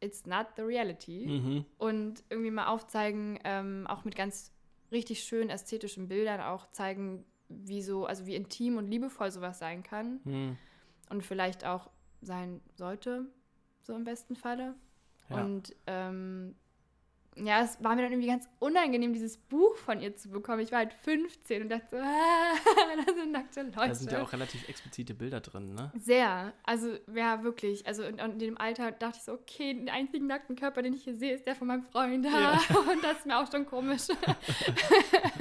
it's 0.00 0.26
not 0.26 0.46
the 0.56 0.62
reality. 0.62 1.26
Mhm. 1.26 1.64
Und 1.78 2.24
irgendwie 2.30 2.50
mal 2.50 2.66
aufzeigen, 2.66 3.38
ähm, 3.44 3.86
auch 3.88 4.04
mit 4.04 4.16
ganz 4.16 4.52
richtig 4.90 5.22
schönen 5.24 5.50
ästhetischen 5.50 6.08
Bildern 6.08 6.40
auch 6.40 6.70
zeigen, 6.72 7.24
wie 7.48 7.82
so, 7.82 8.06
also 8.06 8.26
wie 8.26 8.34
intim 8.34 8.76
und 8.78 8.88
liebevoll 8.88 9.30
sowas 9.30 9.58
sein 9.58 9.82
kann 9.82 10.20
Mhm. 10.24 10.56
und 11.10 11.24
vielleicht 11.24 11.64
auch 11.64 11.90
sein 12.20 12.60
sollte, 12.74 13.26
so 13.82 13.94
im 13.94 14.04
besten 14.04 14.36
Falle. 14.36 14.74
Ja. 15.28 15.44
Und 15.44 15.74
ähm, 15.86 16.54
ja, 17.36 17.62
es 17.62 17.82
war 17.82 17.94
mir 17.96 18.02
dann 18.02 18.12
irgendwie 18.12 18.28
ganz 18.28 18.46
unangenehm, 18.58 19.12
dieses 19.14 19.38
Buch 19.38 19.74
von 19.76 20.00
ihr 20.00 20.14
zu 20.16 20.28
bekommen. 20.30 20.60
Ich 20.60 20.70
war 20.70 20.78
halt 20.80 20.92
15 20.92 21.62
und 21.62 21.68
dachte 21.70 21.86
so, 21.90 21.96
ah, 22.02 22.54
da 23.06 23.14
sind 23.14 23.32
nackte 23.32 23.62
Leute. 23.62 23.88
da 23.88 23.94
sind 23.94 24.12
ja 24.12 24.22
auch 24.22 24.32
relativ 24.32 24.68
explizite 24.68 25.14
Bilder 25.14 25.40
drin, 25.40 25.74
ne? 25.74 25.90
Sehr. 25.96 26.52
Also, 26.64 26.96
ja, 27.14 27.42
wirklich. 27.42 27.86
Also, 27.86 28.02
in, 28.02 28.18
in 28.18 28.38
dem 28.38 28.58
Alter 28.58 28.92
dachte 28.92 29.16
ich 29.18 29.24
so, 29.24 29.32
okay, 29.32 29.72
den 29.74 29.88
einzigen 29.88 30.26
nackten 30.26 30.56
Körper, 30.56 30.82
den 30.82 30.92
ich 30.92 31.04
hier 31.04 31.16
sehe, 31.16 31.34
ist 31.34 31.46
der 31.46 31.56
von 31.56 31.68
meinem 31.68 31.82
Freund. 31.82 32.26
Ja. 32.26 32.52
Und 32.92 33.02
das 33.02 33.18
ist 33.18 33.26
mir 33.26 33.38
auch 33.38 33.50
schon 33.50 33.64
komisch. 33.66 34.02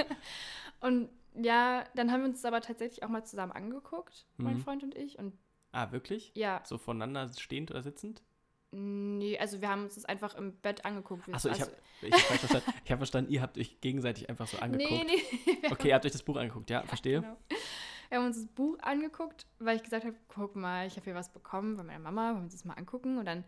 und 0.79 1.09
ja, 1.35 1.83
dann 1.95 2.11
haben 2.11 2.21
wir 2.21 2.29
uns 2.29 2.41
das 2.41 2.45
aber 2.45 2.61
tatsächlich 2.61 3.03
auch 3.03 3.09
mal 3.09 3.23
zusammen 3.23 3.51
angeguckt, 3.51 4.25
mein 4.37 4.57
Mhm. 4.57 4.61
Freund 4.61 4.83
und 4.83 4.95
ich. 4.95 5.17
Und 5.19 5.33
Ah, 5.71 5.91
wirklich? 5.91 6.31
ja, 6.35 6.61
So 6.65 6.77
voneinander 6.77 7.29
stehend 7.37 7.71
oder 7.71 7.81
sitzend? 7.81 8.21
Nee, 8.71 9.37
also 9.37 9.61
wir 9.61 9.69
haben 9.69 9.83
uns 9.83 9.95
das 9.95 10.05
einfach 10.05 10.35
im 10.35 10.53
Bett 10.57 10.85
angeguckt. 10.85 11.27
Achso, 11.33 11.49
ich 11.49 11.59
also, 11.59 11.71
habe 11.71 11.81
ich 12.01 12.13
hab 12.13 12.19
verstanden. 12.39 12.73
Ich 12.85 12.91
habe 12.91 12.97
verstanden, 12.99 13.31
ihr 13.31 13.41
habt 13.41 13.57
euch 13.57 13.81
gegenseitig 13.81 14.29
einfach 14.29 14.47
so 14.47 14.57
angeguckt. 14.59 14.89
Nee, 14.91 15.05
nee. 15.61 15.71
Okay, 15.71 15.89
ihr 15.89 15.95
habt 15.95 16.05
euch 16.05 16.11
das 16.11 16.23
Buch 16.23 16.37
angeguckt, 16.37 16.69
ja, 16.69 16.83
verstehe. 16.83 17.21
Genau. 17.21 17.37
Wir 18.09 18.17
haben 18.17 18.25
uns 18.25 18.37
das 18.37 18.47
Buch 18.47 18.77
angeguckt, 18.81 19.45
weil 19.59 19.77
ich 19.77 19.83
gesagt 19.83 20.03
habe, 20.03 20.15
guck 20.27 20.55
mal, 20.55 20.85
ich 20.85 20.95
habe 20.97 21.05
hier 21.05 21.15
was 21.15 21.31
bekommen 21.31 21.77
von 21.77 21.85
meiner 21.85 21.99
Mama, 21.99 22.27
wollen 22.29 22.37
wir 22.39 22.43
uns 22.43 22.53
das 22.53 22.65
mal 22.65 22.73
angucken. 22.73 23.17
Und 23.17 23.25
dann 23.25 23.45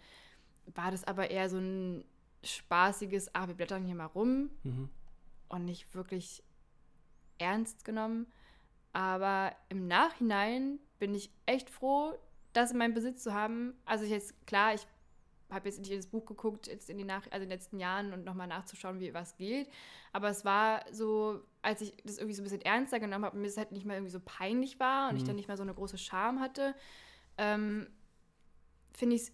war 0.74 0.89
das 0.92 1.03
aber 1.03 1.32
eher 1.32 1.50
so 1.50 1.58
ein 1.58 2.06
spaßiges, 2.44 3.36
ah, 3.36 3.48
wir 3.48 3.56
blättern 3.56 3.84
hier 3.86 3.96
mal 3.96 4.06
rum 4.06 4.50
Mhm. 4.63 4.89
und 5.50 5.65
nicht 5.65 5.94
wirklich 5.96 6.44
ernst 7.39 7.84
genommen. 7.84 8.27
Aber 8.94 9.53
im 9.70 9.88
Nachhinein 9.88 10.80
bin 11.00 11.13
ich 11.13 11.32
echt 11.46 11.70
froh, 11.70 12.13
das 12.53 12.72
in 12.72 12.77
meinem 12.77 12.94
Besitz 12.94 13.24
zu 13.24 13.34
haben. 13.34 13.74
Also 13.86 14.06
ich 14.06 14.12
jetzt, 14.12 14.46
klar, 14.46 14.74
ich 14.75 14.86
habe 15.53 15.67
jetzt 15.69 15.79
nicht 15.79 15.89
jedes 15.89 16.07
Buch 16.07 16.25
geguckt, 16.25 16.67
jetzt 16.67 16.89
in, 16.89 16.98
die 16.98 17.03
Nach 17.03 17.24
also 17.25 17.36
in 17.36 17.41
den 17.41 17.50
letzten 17.50 17.79
Jahren 17.79 18.13
und 18.13 18.24
nochmal 18.25 18.48
nachzuschauen, 18.48 19.00
wie 19.00 19.13
was 19.13 19.36
geht. 19.38 19.69
Aber 20.12 20.29
es 20.29 20.43
war 20.45 20.83
so, 20.91 21.41
als 21.62 21.81
ich 21.81 21.93
das 22.03 22.17
irgendwie 22.17 22.36
so 22.36 22.41
ein 22.41 22.45
bisschen 22.45 22.62
ernster 22.62 23.00
genommen 23.00 23.25
habe 23.25 23.36
und 23.36 23.41
mir 23.41 23.48
es 23.48 23.57
halt 23.57 23.72
nicht 23.72 23.86
mehr 23.86 23.95
irgendwie 23.98 24.12
so 24.12 24.19
peinlich 24.19 24.79
war 24.79 25.10
und 25.10 25.15
ich 25.17 25.24
Mhm. 25.24 25.27
dann 25.27 25.36
nicht 25.36 25.48
mehr 25.48 25.57
so 25.57 25.63
eine 25.63 25.74
große 25.74 25.98
Scham 25.98 26.39
hatte, 26.39 26.75
ähm, 27.38 27.88
finde 28.93 29.15
ich 29.15 29.24
es 29.24 29.31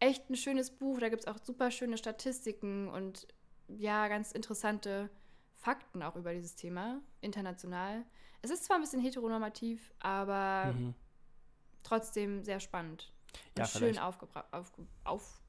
echt 0.00 0.28
ein 0.30 0.36
schönes 0.36 0.70
Buch. 0.70 0.98
Da 0.98 1.08
gibt 1.08 1.22
es 1.22 1.28
auch 1.28 1.38
super 1.38 1.70
schöne 1.70 1.96
Statistiken 1.96 2.88
und 2.88 3.26
ja, 3.68 4.08
ganz 4.08 4.32
interessante 4.32 5.08
Fakten 5.54 6.02
auch 6.02 6.16
über 6.16 6.32
dieses 6.34 6.56
Thema, 6.56 7.00
international. 7.20 8.04
Es 8.42 8.50
ist 8.50 8.64
zwar 8.64 8.76
ein 8.76 8.82
bisschen 8.82 9.00
heteronormativ, 9.00 9.92
aber 10.00 10.72
Mhm. 10.74 10.94
trotzdem 11.84 12.42
sehr 12.42 12.60
spannend. 12.60 13.12
Ja, 13.56 13.64
schön 13.66 13.80
vielleicht. 13.80 14.00
aufgebra 14.02 14.44
aufge 14.50 14.86
auf, 15.04 15.41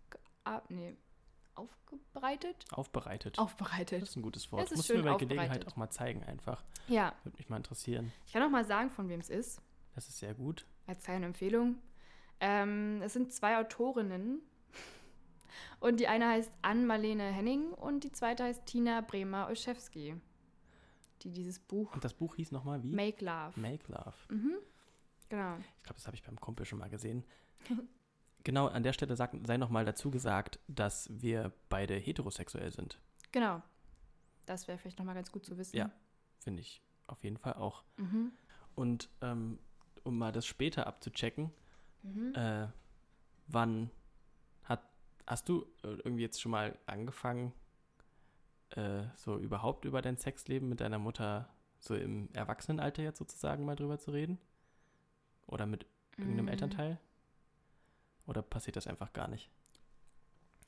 ah, 0.45 0.61
nee, 0.69 0.95
aufgebreitet? 1.55 2.65
Aufbereitet. 2.71 3.39
Aufbereitet. 3.39 4.01
Das 4.01 4.09
ist 4.09 4.15
ein 4.15 4.21
gutes 4.21 4.51
Wort. 4.51 4.63
Es 4.65 4.71
ist 4.71 4.77
Musst 4.77 4.89
du 4.89 4.97
mir 4.97 5.03
bei 5.03 5.17
Gelegenheit 5.17 5.67
auch 5.67 5.75
mal 5.75 5.89
zeigen 5.89 6.23
einfach. 6.23 6.63
Ja, 6.87 7.13
Würde 7.23 7.37
mich 7.37 7.49
mal 7.49 7.57
interessieren. 7.57 8.11
ich 8.25 8.33
kann 8.33 8.43
auch 8.43 8.49
mal 8.49 8.65
sagen, 8.65 8.89
von 8.89 9.09
wem 9.09 9.19
es 9.19 9.29
ist. 9.29 9.61
Das 9.95 10.07
ist 10.07 10.17
sehr 10.19 10.33
gut. 10.33 10.65
als 10.87 11.03
kleine 11.03 11.25
Empfehlung. 11.27 11.77
Ähm, 12.39 13.01
es 13.03 13.13
sind 13.13 13.31
zwei 13.31 13.57
Autorinnen. 13.59 14.41
Und 15.79 15.99
die 15.99 16.07
eine 16.07 16.29
heißt 16.29 16.51
Ann-Marlene 16.61 17.23
Henning 17.23 17.71
und 17.73 18.03
die 18.03 18.11
zweite 18.11 18.43
heißt 18.45 18.65
Tina 18.65 19.01
Bremer-Olszewski, 19.01 20.15
die 21.21 21.31
dieses 21.31 21.59
Buch 21.59 21.93
Und 21.93 22.03
das 22.03 22.13
Buch 22.13 22.35
hieß 22.35 22.51
nochmal 22.51 22.81
wie? 22.83 22.91
Make 22.91 23.23
Love. 23.23 23.59
Make 23.59 23.91
Love. 23.91 24.15
Mhm. 24.29 24.55
Genau. 25.29 25.57
Ich 25.77 25.83
glaube, 25.83 25.95
das 25.95 26.07
habe 26.07 26.15
ich 26.15 26.23
beim 26.23 26.39
Kumpel 26.39 26.65
schon 26.65 26.79
mal 26.79 26.89
gesehen. 26.89 27.23
genau, 28.43 28.67
an 28.67 28.83
der 28.83 28.93
Stelle 28.93 29.15
sag, 29.15 29.31
sei 29.45 29.57
nochmal 29.57 29.85
dazu 29.85 30.11
gesagt, 30.11 30.59
dass 30.67 31.09
wir 31.11 31.51
beide 31.69 31.95
heterosexuell 31.95 32.71
sind. 32.71 32.99
Genau. 33.31 33.61
Das 34.45 34.67
wäre 34.67 34.77
vielleicht 34.77 34.99
nochmal 34.99 35.15
ganz 35.15 35.31
gut 35.31 35.45
zu 35.45 35.57
wissen. 35.57 35.75
Ja. 35.77 35.89
Finde 36.39 36.61
ich 36.61 36.81
auf 37.07 37.23
jeden 37.23 37.37
Fall 37.37 37.53
auch. 37.53 37.83
Mhm. 37.97 38.31
Und 38.75 39.09
ähm, 39.21 39.59
um 40.03 40.17
mal 40.17 40.31
das 40.31 40.45
später 40.45 40.87
abzuchecken, 40.87 41.51
Mhm. 42.05 42.33
äh, 42.35 42.67
wann 43.47 43.89
hat, 44.63 44.81
hast 45.25 45.47
du 45.47 45.61
äh, 45.83 45.87
irgendwie 46.03 46.23
jetzt 46.23 46.41
schon 46.41 46.51
mal 46.51 46.77
angefangen, 46.85 47.53
äh, 48.71 49.03
so 49.15 49.37
überhaupt 49.37 49.85
über 49.85 50.01
dein 50.01 50.17
Sexleben 50.17 50.67
mit 50.67 50.81
deiner 50.81 50.99
Mutter 50.99 51.47
so 51.79 51.95
im 51.95 52.27
Erwachsenenalter 52.33 53.03
jetzt 53.03 53.19
sozusagen 53.19 53.63
mal 53.63 53.77
drüber 53.77 53.99
zu 53.99 54.11
reden? 54.11 54.37
Oder 55.47 55.65
mit 55.65 55.85
irgendeinem 56.17 56.45
Mhm. 56.45 56.51
Elternteil? 56.51 56.99
Oder 58.27 58.41
passiert 58.41 58.75
das 58.75 58.87
einfach 58.87 59.13
gar 59.13 59.27
nicht? 59.27 59.49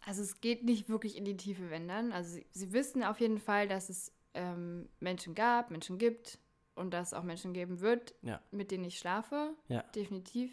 Also 0.05 0.21
es 0.21 0.39
geht 0.41 0.63
nicht 0.63 0.87
wirklich 0.89 1.17
in 1.17 1.25
die 1.25 1.37
Tiefe, 1.37 1.69
wenn 1.69 1.87
dann. 1.87 2.11
Also 2.11 2.35
sie, 2.35 2.45
sie 2.51 2.73
wissen 2.73 3.03
auf 3.03 3.19
jeden 3.19 3.39
Fall, 3.39 3.67
dass 3.67 3.89
es 3.89 4.11
ähm, 4.33 4.87
Menschen 4.99 5.33
gab, 5.35 5.71
Menschen 5.71 5.97
gibt 5.97 6.37
und 6.75 6.91
dass 6.93 7.07
es 7.09 7.13
auch 7.13 7.23
Menschen 7.23 7.53
geben 7.53 7.79
wird, 7.79 8.13
Ja. 8.21 8.41
mit 8.51 8.69
denen 8.71 8.83
ich 8.83 8.99
schlafe. 8.99 9.53
Ja. 9.67 9.81
Definitiv. 9.95 10.51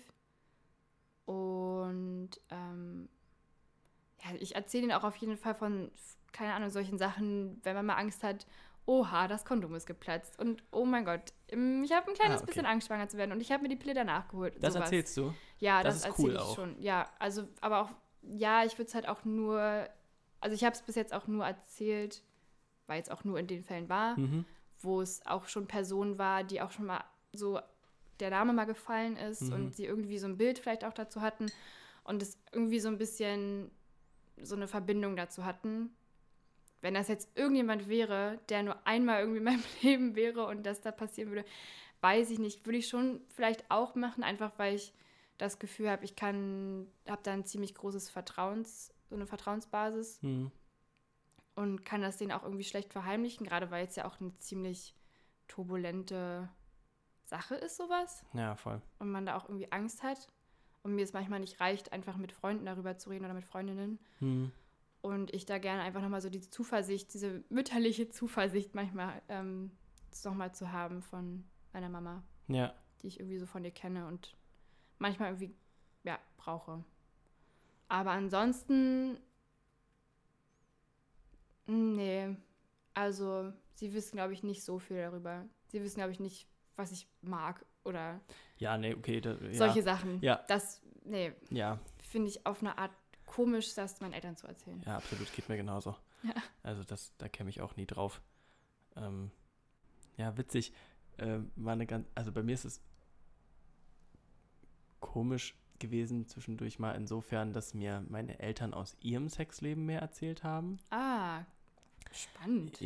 Und 1.27 2.31
ähm, 2.51 3.09
ja, 4.25 4.35
ich 4.39 4.55
erzähle 4.55 4.85
ihnen 4.85 4.93
auch 4.93 5.05
auf 5.05 5.17
jeden 5.17 5.37
Fall 5.37 5.55
von, 5.55 5.91
keine 6.33 6.55
Ahnung, 6.55 6.71
solchen 6.71 6.99
Sachen, 6.99 7.61
wenn 7.65 7.75
man 7.75 7.87
mal 7.87 7.97
Angst 7.97 8.23
hat, 8.23 8.47
oha, 8.87 9.29
das 9.29 9.45
Kondom 9.45 9.75
ist 9.75 9.87
geplatzt 9.87 10.39
und 10.41 10.63
oh 10.73 10.85
mein 10.85 11.05
Gott, 11.05 11.33
ähm, 11.49 11.83
ich 11.85 11.93
habe 11.93 12.09
ein 12.11 12.15
kleines 12.15 12.39
Ah, 12.41 12.43
okay. 12.43 12.47
bisschen 12.47 12.67
Angst, 12.67 12.89
schwanger 12.89 13.09
zu 13.09 13.17
werden 13.17 13.33
und 13.33 13.41
ich 13.41 13.53
habe 13.53 13.63
mir 13.63 13.69
die 13.69 13.77
Pille 13.77 13.95
danach 13.95 14.29
geholt. 14.29 14.55
Das 14.61 14.75
sowas. 14.75 14.87
erzählst 14.87 15.17
du? 15.17 15.33
Ja, 15.59 15.83
Das 15.83 16.03
das, 16.03 16.11
ist 16.11 16.19
cool 16.19 16.31
erzähle 16.31 16.35
ich 16.35 16.41
auch. 16.51 16.55
schon. 16.57 16.83
Ja, 16.83 17.09
also, 17.19 17.47
aber 17.61 17.83
auch, 17.83 17.91
ja, 18.23 18.65
ich 18.65 18.77
würde 18.79 18.89
es 18.89 18.95
halt 18.95 19.09
auch 19.09 19.25
nur, 19.25 19.89
also 20.41 20.55
ich 20.55 20.65
habe 20.65 20.75
es 20.75 20.83
bis 20.83 20.97
jetzt 20.97 21.15
auch 21.15 21.27
nur 21.29 21.47
erzählt, 21.47 22.23
weil 22.89 23.01
es 23.01 23.09
auch 23.09 23.23
nur 23.25 23.39
in 23.39 23.47
den 23.47 23.63
Fällen 23.63 23.89
war, 23.89 24.19
Mhm. 24.19 24.45
wo 24.81 25.01
es 25.01 25.25
auch 25.27 25.47
schon 25.47 25.67
Personen 25.69 26.19
war, 26.19 26.43
die 26.43 26.61
auch 26.61 26.73
schon 26.73 26.87
mal 26.87 27.05
so 27.33 27.61
der 28.21 28.31
Name 28.31 28.53
mal 28.53 28.65
gefallen 28.67 29.17
ist 29.17 29.43
Mhm. 29.43 29.53
und 29.53 29.75
sie 29.75 29.85
irgendwie 29.87 30.19
so 30.19 30.27
ein 30.27 30.37
Bild 30.37 30.59
vielleicht 30.59 30.85
auch 30.85 30.93
dazu 30.93 31.21
hatten 31.23 31.47
und 32.05 32.21
es 32.23 32.37
irgendwie 32.53 32.81
so 32.81 32.89
ein 32.89 32.99
bisschen 32.99 33.71
so 34.43 34.57
eine 34.57 34.67
Verbindung 34.67 35.15
dazu 35.17 35.45
hatten. 35.45 35.95
Wenn 36.83 36.95
das 36.95 37.09
jetzt 37.09 37.31
irgendjemand 37.37 37.89
wäre, 37.89 38.39
der 38.51 38.63
nur 38.63 38.87
einmal 38.87 39.21
irgendwie 39.21 39.39
in 39.39 39.45
meinem 39.45 39.63
Leben 39.83 40.15
wäre 40.15 40.45
und 40.47 40.65
das 40.65 40.81
da 40.83 40.91
passieren 40.93 41.31
würde, 41.31 41.45
weiß 42.03 42.31
ich 42.31 42.39
nicht, 42.39 42.67
würde 42.67 42.79
ich 42.79 42.89
schon 42.89 43.21
vielleicht 43.29 43.71
auch 43.71 43.95
machen, 43.95 44.23
einfach 44.25 44.53
weil 44.59 44.75
ich 44.75 44.93
das 45.39 45.59
Gefühl 45.59 45.89
habe, 45.91 46.05
ich 46.05 46.15
kann, 46.17 46.87
habe 47.09 47.23
da 47.23 47.33
ein 47.33 47.45
ziemlich 47.47 47.75
großes 47.75 48.11
Vertrauens, 48.11 48.93
so 49.09 49.15
eine 49.15 49.27
Vertrauensbasis 49.27 50.21
Mhm. 50.23 50.51
und 51.55 51.85
kann 51.85 52.03
das 52.03 52.17
denen 52.19 52.33
auch 52.33 52.43
irgendwie 52.43 52.65
schlecht 52.65 52.93
verheimlichen, 52.93 53.47
gerade 53.47 53.71
weil 53.71 53.87
es 53.87 53.97
ja 53.97 54.05
auch 54.05 54.21
eine 54.21 54.37
ziemlich 54.39 54.95
turbulente 55.49 56.49
Sache 57.25 57.55
ist, 57.55 57.77
sowas. 57.77 58.25
Ja, 58.35 58.57
voll. 58.57 58.81
Und 58.99 59.11
man 59.11 59.27
da 59.27 59.37
auch 59.37 59.49
irgendwie 59.49 59.71
Angst 59.73 60.03
hat. 60.03 60.29
Und 60.85 60.97
mir 60.97 61.05
es 61.05 61.13
manchmal 61.13 61.39
nicht 61.39 61.61
reicht, 61.61 61.93
einfach 61.93 62.17
mit 62.17 62.33
Freunden 62.33 62.67
darüber 62.67 62.99
zu 62.99 63.11
reden 63.11 63.25
oder 63.25 63.35
mit 63.35 63.45
Freundinnen. 63.45 64.01
Mhm. 64.19 64.51
Und 65.03 65.35
ich 65.35 65.45
da 65.47 65.59
gerne 65.59 65.83
einfach 65.83 66.01
nochmal 66.01 66.21
so 66.21 66.31
diese 66.31 66.49
Zuversicht, 66.49 67.13
diese 67.13 67.43
mütterliche 67.51 68.09
Zuversicht 68.09 68.75
manchmal 68.75 69.21
ähm, 69.29 69.71
nochmal 70.25 70.55
zu 70.55 70.71
haben 70.73 71.03
von 71.03 71.45
meiner 71.73 71.89
Mama, 71.89 72.23
Ja. 72.49 72.73
die 73.03 73.09
ich 73.09 73.19
irgendwie 73.19 73.39
so 73.39 73.47
von 73.47 73.65
ihr 73.65 73.73
kenne 73.73 74.07
und 74.07 74.37
manchmal 74.99 75.31
irgendwie, 75.31 75.55
ja, 76.05 76.19
brauche. 76.37 76.85
Aber 77.89 78.13
ansonsten, 78.13 79.19
nee, 81.67 82.37
also 82.95 83.53
sie 83.75 83.93
wissen, 83.95 84.17
glaube 84.17 84.33
ich, 84.33 84.43
nicht 84.43 84.63
so 84.63 84.79
viel 84.79 84.99
darüber. 84.99 85.45
Sie 85.69 85.83
wissen, 85.83 85.97
glaube 85.97 86.13
ich, 86.13 86.21
nicht, 86.21 86.47
was 86.77 86.93
ich 86.93 87.09
mag 87.23 87.65
oder 87.85 88.21
Ja, 88.59 88.79
nee, 88.79 88.95
okay. 88.95 89.21
Da, 89.21 89.35
ja. 89.35 89.55
solche 89.55 89.83
Sachen. 89.83 90.21
Ja. 90.23 90.45
Das, 90.49 90.81
nee, 91.05 91.33
Ja, 91.51 91.79
finde 92.03 92.29
ich 92.29 92.47
auf 92.47 92.61
eine 92.61 92.79
Art 92.79 92.93
komisch, 93.35 93.75
das 93.75 94.01
meinen 94.01 94.13
Eltern 94.13 94.37
zu 94.37 94.47
erzählen. 94.47 94.83
ja, 94.87 94.97
absolut. 94.97 95.33
Geht 95.33 95.49
mir 95.49 95.57
genauso. 95.57 95.97
Ja. 96.23 96.35
Also 96.63 96.85
das, 96.85 97.13
da 97.19 97.29
käme 97.29 97.51
ich 97.51 97.61
auch 97.61 97.77
nie 97.77 97.87
drauf. 97.87 98.21
Ähm, 98.97 99.31
ja, 100.17 100.37
witzig. 100.37 100.73
Ähm, 101.19 101.51
war 101.57 101.73
eine 101.73 101.87
ganz, 101.87 102.07
also 102.15 102.31
bei 102.33 102.43
mir 102.43 102.55
ist 102.55 102.65
es 102.65 102.81
komisch 105.01 105.55
gewesen 105.79 106.27
zwischendurch 106.29 106.79
mal 106.79 106.93
insofern, 106.93 107.53
dass 107.53 107.75
mir 107.75 108.05
meine 108.09 108.39
Eltern 108.39 108.73
aus 108.73 108.97
ihrem 109.01 109.29
Sexleben 109.29 109.85
mehr 109.85 110.01
erzählt 110.01 110.45
haben. 110.45 110.79
Ah, 110.91 111.41
spannend. 112.13 112.79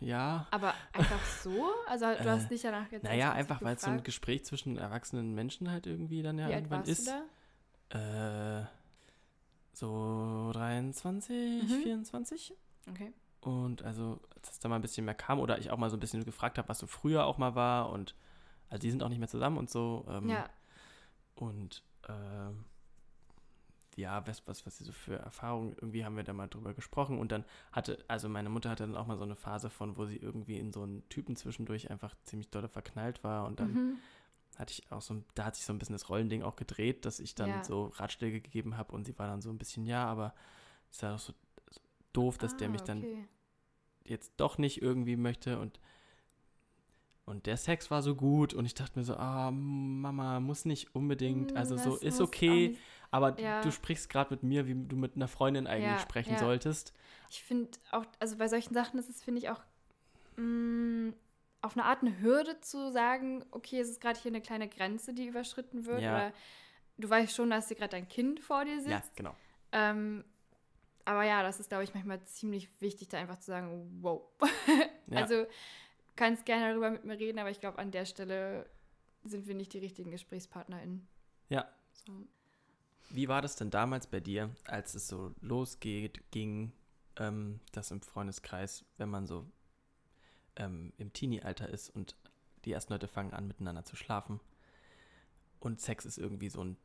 Ja, 0.00 0.46
Aber 0.50 0.74
einfach 0.94 1.22
so? 1.42 1.70
Also 1.86 2.06
du 2.06 2.12
Äh, 2.24 2.24
hast 2.30 2.50
nicht 2.50 2.64
danach 2.64 2.90
jetzt 2.90 3.02
naja, 3.04 3.32
einfach 3.32 3.60
weil 3.60 3.76
es 3.76 3.82
so 3.82 3.90
ein? 3.90 4.02
Gespräch 4.02 4.44
zwischen 4.46 4.78
erwachsenen 4.78 5.34
Menschen 5.34 5.70
halt 5.70 5.86
irgendwie 5.86 6.22
dann 6.22 6.38
ja 6.38 6.48
Wie 6.48 6.52
irgendwann 6.52 6.84
ist. 6.84 7.06
du 7.06 7.22
da? 7.90 8.62
Äh, 8.62 8.66
so 9.80 10.50
23, 10.52 11.62
Mhm. 11.64 11.82
24. 11.82 12.54
Okay. 12.90 13.12
Und 13.40 13.82
also, 13.82 14.20
als 14.36 14.50
es 14.52 14.58
da 14.60 14.68
mal 14.68 14.76
ein 14.76 14.82
bisschen 14.82 15.04
mehr 15.06 15.14
kam 15.14 15.38
oder 15.40 15.58
ich 15.58 15.70
auch 15.70 15.78
mal 15.78 15.90
so 15.90 15.96
ein 15.96 16.00
bisschen 16.00 16.24
gefragt 16.24 16.58
habe, 16.58 16.68
was 16.68 16.78
so 16.78 16.86
früher 16.86 17.24
auch 17.26 17.38
mal 17.38 17.54
war 17.54 17.90
und 17.90 18.14
also 18.68 18.80
die 18.82 18.90
sind 18.90 19.02
auch 19.02 19.08
nicht 19.08 19.18
mehr 19.18 19.28
zusammen 19.28 19.56
und 19.58 19.70
so. 19.70 20.04
Ähm, 20.08 20.28
Ja. 20.28 20.48
Und 21.34 21.82
ähm, 22.08 22.64
ja, 23.96 24.26
was, 24.26 24.46
was, 24.46 24.64
was 24.66 24.78
sie 24.78 24.84
so 24.84 24.92
für 24.92 25.16
Erfahrungen, 25.16 25.72
irgendwie 25.80 26.04
haben 26.04 26.16
wir 26.16 26.22
da 26.22 26.32
mal 26.32 26.48
drüber 26.48 26.74
gesprochen 26.74 27.18
und 27.18 27.32
dann 27.32 27.44
hatte, 27.72 27.98
also 28.08 28.28
meine 28.28 28.48
Mutter 28.50 28.70
hatte 28.70 28.84
dann 28.86 28.96
auch 28.96 29.06
mal 29.06 29.16
so 29.16 29.24
eine 29.24 29.34
Phase 29.36 29.68
von, 29.70 29.96
wo 29.96 30.04
sie 30.06 30.16
irgendwie 30.16 30.58
in 30.58 30.72
so 30.72 30.82
einen 30.82 31.06
Typen 31.08 31.34
zwischendurch 31.36 31.90
einfach 31.90 32.14
ziemlich 32.24 32.50
dolle 32.50 32.68
verknallt 32.68 33.24
war 33.24 33.46
und 33.46 33.58
dann 33.58 33.72
Mhm. 33.72 33.98
Hatte 34.60 34.72
ich 34.74 34.90
auch 34.92 35.02
so, 35.02 35.22
da 35.34 35.46
hat 35.46 35.56
sich 35.56 35.64
so 35.64 35.72
ein 35.72 35.78
bisschen 35.78 35.94
das 35.94 36.08
Rollending 36.10 36.42
auch 36.42 36.56
gedreht, 36.56 37.04
dass 37.06 37.20
ich 37.20 37.34
dann 37.34 37.50
Ja. 37.50 37.64
so 37.64 37.86
Ratschläge 37.86 38.40
gegeben 38.40 38.76
habe 38.76 38.92
und 38.92 39.04
sie 39.06 39.18
war 39.18 39.26
dann 39.26 39.42
so 39.42 39.50
ein 39.50 39.58
bisschen, 39.58 39.86
ja, 39.86 40.06
aber 40.06 40.34
ist 40.90 41.02
ja 41.02 41.14
auch 41.14 41.18
so 41.18 41.32
doof, 42.12 42.38
dass 42.38 42.56
der 42.56 42.68
Ah, 42.68 42.72
mich 42.72 42.84
dann 42.84 43.06
okay. 43.06 43.28
jetzt 44.04 44.34
doch 44.38 44.58
nicht 44.58 44.82
irgendwie 44.82 45.16
möchte 45.16 45.58
und 45.60 45.80
und 47.26 47.46
der 47.46 47.56
Sex 47.56 47.90
war 47.90 48.02
so 48.02 48.16
gut 48.16 48.54
und 48.54 48.66
ich 48.66 48.74
dachte 48.74 48.98
mir 48.98 49.04
so, 49.04 49.14
ah, 49.16 49.50
Mama, 49.52 50.40
muss 50.40 50.64
nicht 50.64 50.94
unbedingt, 50.96 51.54
Mm, 51.54 51.56
also 51.56 51.76
so 51.76 51.94
das 51.94 52.02
ist 52.02 52.20
muss 52.20 52.20
auch 52.22 52.28
okay, 52.28 52.76
aber 53.10 53.32
Ja. 53.38 53.60
du 53.60 53.70
sprichst 53.70 54.08
gerade 54.08 54.34
mit 54.34 54.42
mir, 54.42 54.66
wie 54.66 54.74
du 54.74 54.96
mit 54.96 55.14
einer 55.16 55.28
Freundin 55.28 55.66
eigentlich 55.66 55.92
Ja, 55.94 56.00
sprechen 56.00 56.36
solltest. 56.36 56.92
Ich 57.28 57.42
finde 57.44 57.78
auch, 57.92 58.04
also 58.18 58.36
bei 58.38 58.48
solchen 58.48 58.74
Sachen 58.74 58.98
ist 58.98 59.08
es, 59.08 59.22
finde 59.22 59.40
ich, 59.40 59.50
auch 59.50 59.62
mh, 60.36 61.12
auf 61.62 61.76
eine 61.76 61.84
Art 61.84 62.02
eine 62.02 62.20
Hürde 62.20 62.60
zu 62.60 62.90
sagen, 62.90 63.44
okay, 63.50 63.80
es 63.80 63.90
ist 63.90 64.00
gerade 64.00 64.18
hier 64.18 64.30
eine 64.30 64.40
kleine 64.40 64.68
Grenze, 64.68 65.12
die 65.12 65.26
überschritten 65.26 65.84
wird. 65.86 66.00
Ja. 66.00 66.14
Oder 66.14 66.32
du 66.98 67.10
weißt 67.10 67.34
schon, 67.34 67.50
dass 67.50 67.68
hier 67.68 67.76
gerade 67.76 67.90
dein 67.90 68.08
Kind 68.08 68.40
vor 68.40 68.64
dir 68.64 68.78
sitzt. 68.78 68.90
Ja, 68.90 69.02
genau. 69.14 69.36
Ähm, 69.72 70.24
aber 71.04 71.24
ja, 71.24 71.42
das 71.42 71.60
ist, 71.60 71.68
glaube 71.68 71.84
ich, 71.84 71.94
manchmal 71.94 72.22
ziemlich 72.24 72.68
wichtig, 72.80 73.08
da 73.08 73.18
einfach 73.18 73.38
zu 73.38 73.46
sagen, 73.46 73.98
wow. 74.00 74.22
Ja. 75.06 75.20
Also 75.22 75.44
kannst 76.14 76.46
gerne 76.46 76.68
darüber 76.68 76.90
mit 76.90 77.04
mir 77.04 77.18
reden, 77.18 77.40
aber 77.40 77.50
ich 77.50 77.58
glaube, 77.58 77.78
an 77.78 77.90
der 77.90 78.04
Stelle 78.04 78.70
sind 79.24 79.48
wir 79.48 79.56
nicht 79.56 79.72
die 79.72 79.78
richtigen 79.78 80.12
GesprächspartnerInnen. 80.12 81.08
Ja. 81.48 81.68
So. 81.92 82.12
Wie 83.08 83.26
war 83.26 83.42
das 83.42 83.56
denn 83.56 83.70
damals 83.70 84.06
bei 84.06 84.20
dir, 84.20 84.50
als 84.66 84.94
es 84.94 85.08
so 85.08 85.34
losgeht, 85.40 86.30
ging, 86.30 86.72
ähm, 87.16 87.58
das 87.72 87.90
im 87.90 88.02
Freundeskreis, 88.02 88.84
wenn 88.98 89.08
man 89.08 89.26
so 89.26 89.50
ähm, 90.60 90.92
im 90.98 91.12
Teenie-Alter 91.12 91.68
ist 91.68 91.90
und 91.90 92.14
die 92.64 92.72
ersten 92.72 92.92
Leute 92.92 93.08
fangen 93.08 93.32
an, 93.32 93.48
miteinander 93.48 93.84
zu 93.84 93.96
schlafen 93.96 94.40
und 95.58 95.80
Sex 95.80 96.04
ist 96.04 96.18
irgendwie 96.18 96.48
so 96.48 96.62
ein 96.62 96.76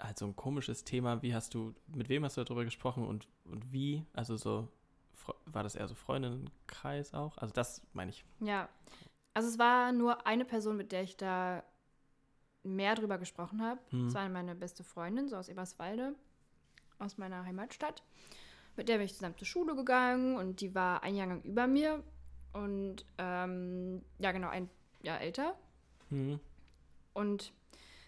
halt 0.00 0.18
so 0.18 0.26
ein 0.26 0.36
komisches 0.36 0.84
Thema. 0.84 1.22
Wie 1.22 1.34
hast 1.34 1.54
du, 1.54 1.74
mit 1.94 2.08
wem 2.08 2.24
hast 2.24 2.36
du 2.36 2.44
darüber 2.44 2.64
gesprochen 2.64 3.06
und, 3.06 3.28
und 3.44 3.72
wie? 3.72 4.04
Also 4.12 4.36
so, 4.36 4.68
war 5.46 5.62
das 5.62 5.74
eher 5.74 5.88
so 5.88 5.94
Freundinnenkreis 5.94 7.14
auch? 7.14 7.38
Also 7.38 7.54
das 7.54 7.82
meine 7.92 8.10
ich. 8.10 8.24
Ja, 8.40 8.68
also 9.34 9.48
es 9.48 9.58
war 9.58 9.92
nur 9.92 10.26
eine 10.26 10.44
Person, 10.44 10.76
mit 10.76 10.92
der 10.92 11.02
ich 11.02 11.16
da 11.16 11.62
mehr 12.64 12.94
drüber 12.94 13.18
gesprochen 13.18 13.62
habe. 13.62 13.80
Hm. 13.90 14.06
Das 14.06 14.14
war 14.14 14.28
meine 14.28 14.54
beste 14.54 14.84
Freundin, 14.84 15.28
so 15.28 15.36
aus 15.36 15.48
Eberswalde, 15.48 16.14
aus 16.98 17.18
meiner 17.18 17.44
Heimatstadt. 17.44 18.02
Mit 18.76 18.88
der 18.88 18.96
bin 18.96 19.06
ich 19.06 19.14
zusammen 19.14 19.36
zur 19.36 19.46
Schule 19.46 19.76
gegangen 19.76 20.36
und 20.36 20.60
die 20.60 20.74
war 20.74 21.02
ein 21.02 21.14
Jahrgang 21.14 21.42
über 21.42 21.66
mir 21.66 22.02
und 22.52 23.04
ähm, 23.18 24.04
ja, 24.18 24.32
genau, 24.32 24.48
ein 24.48 24.68
Jahr 25.02 25.20
älter. 25.20 25.56
Mhm. 26.10 26.38
Und 27.14 27.52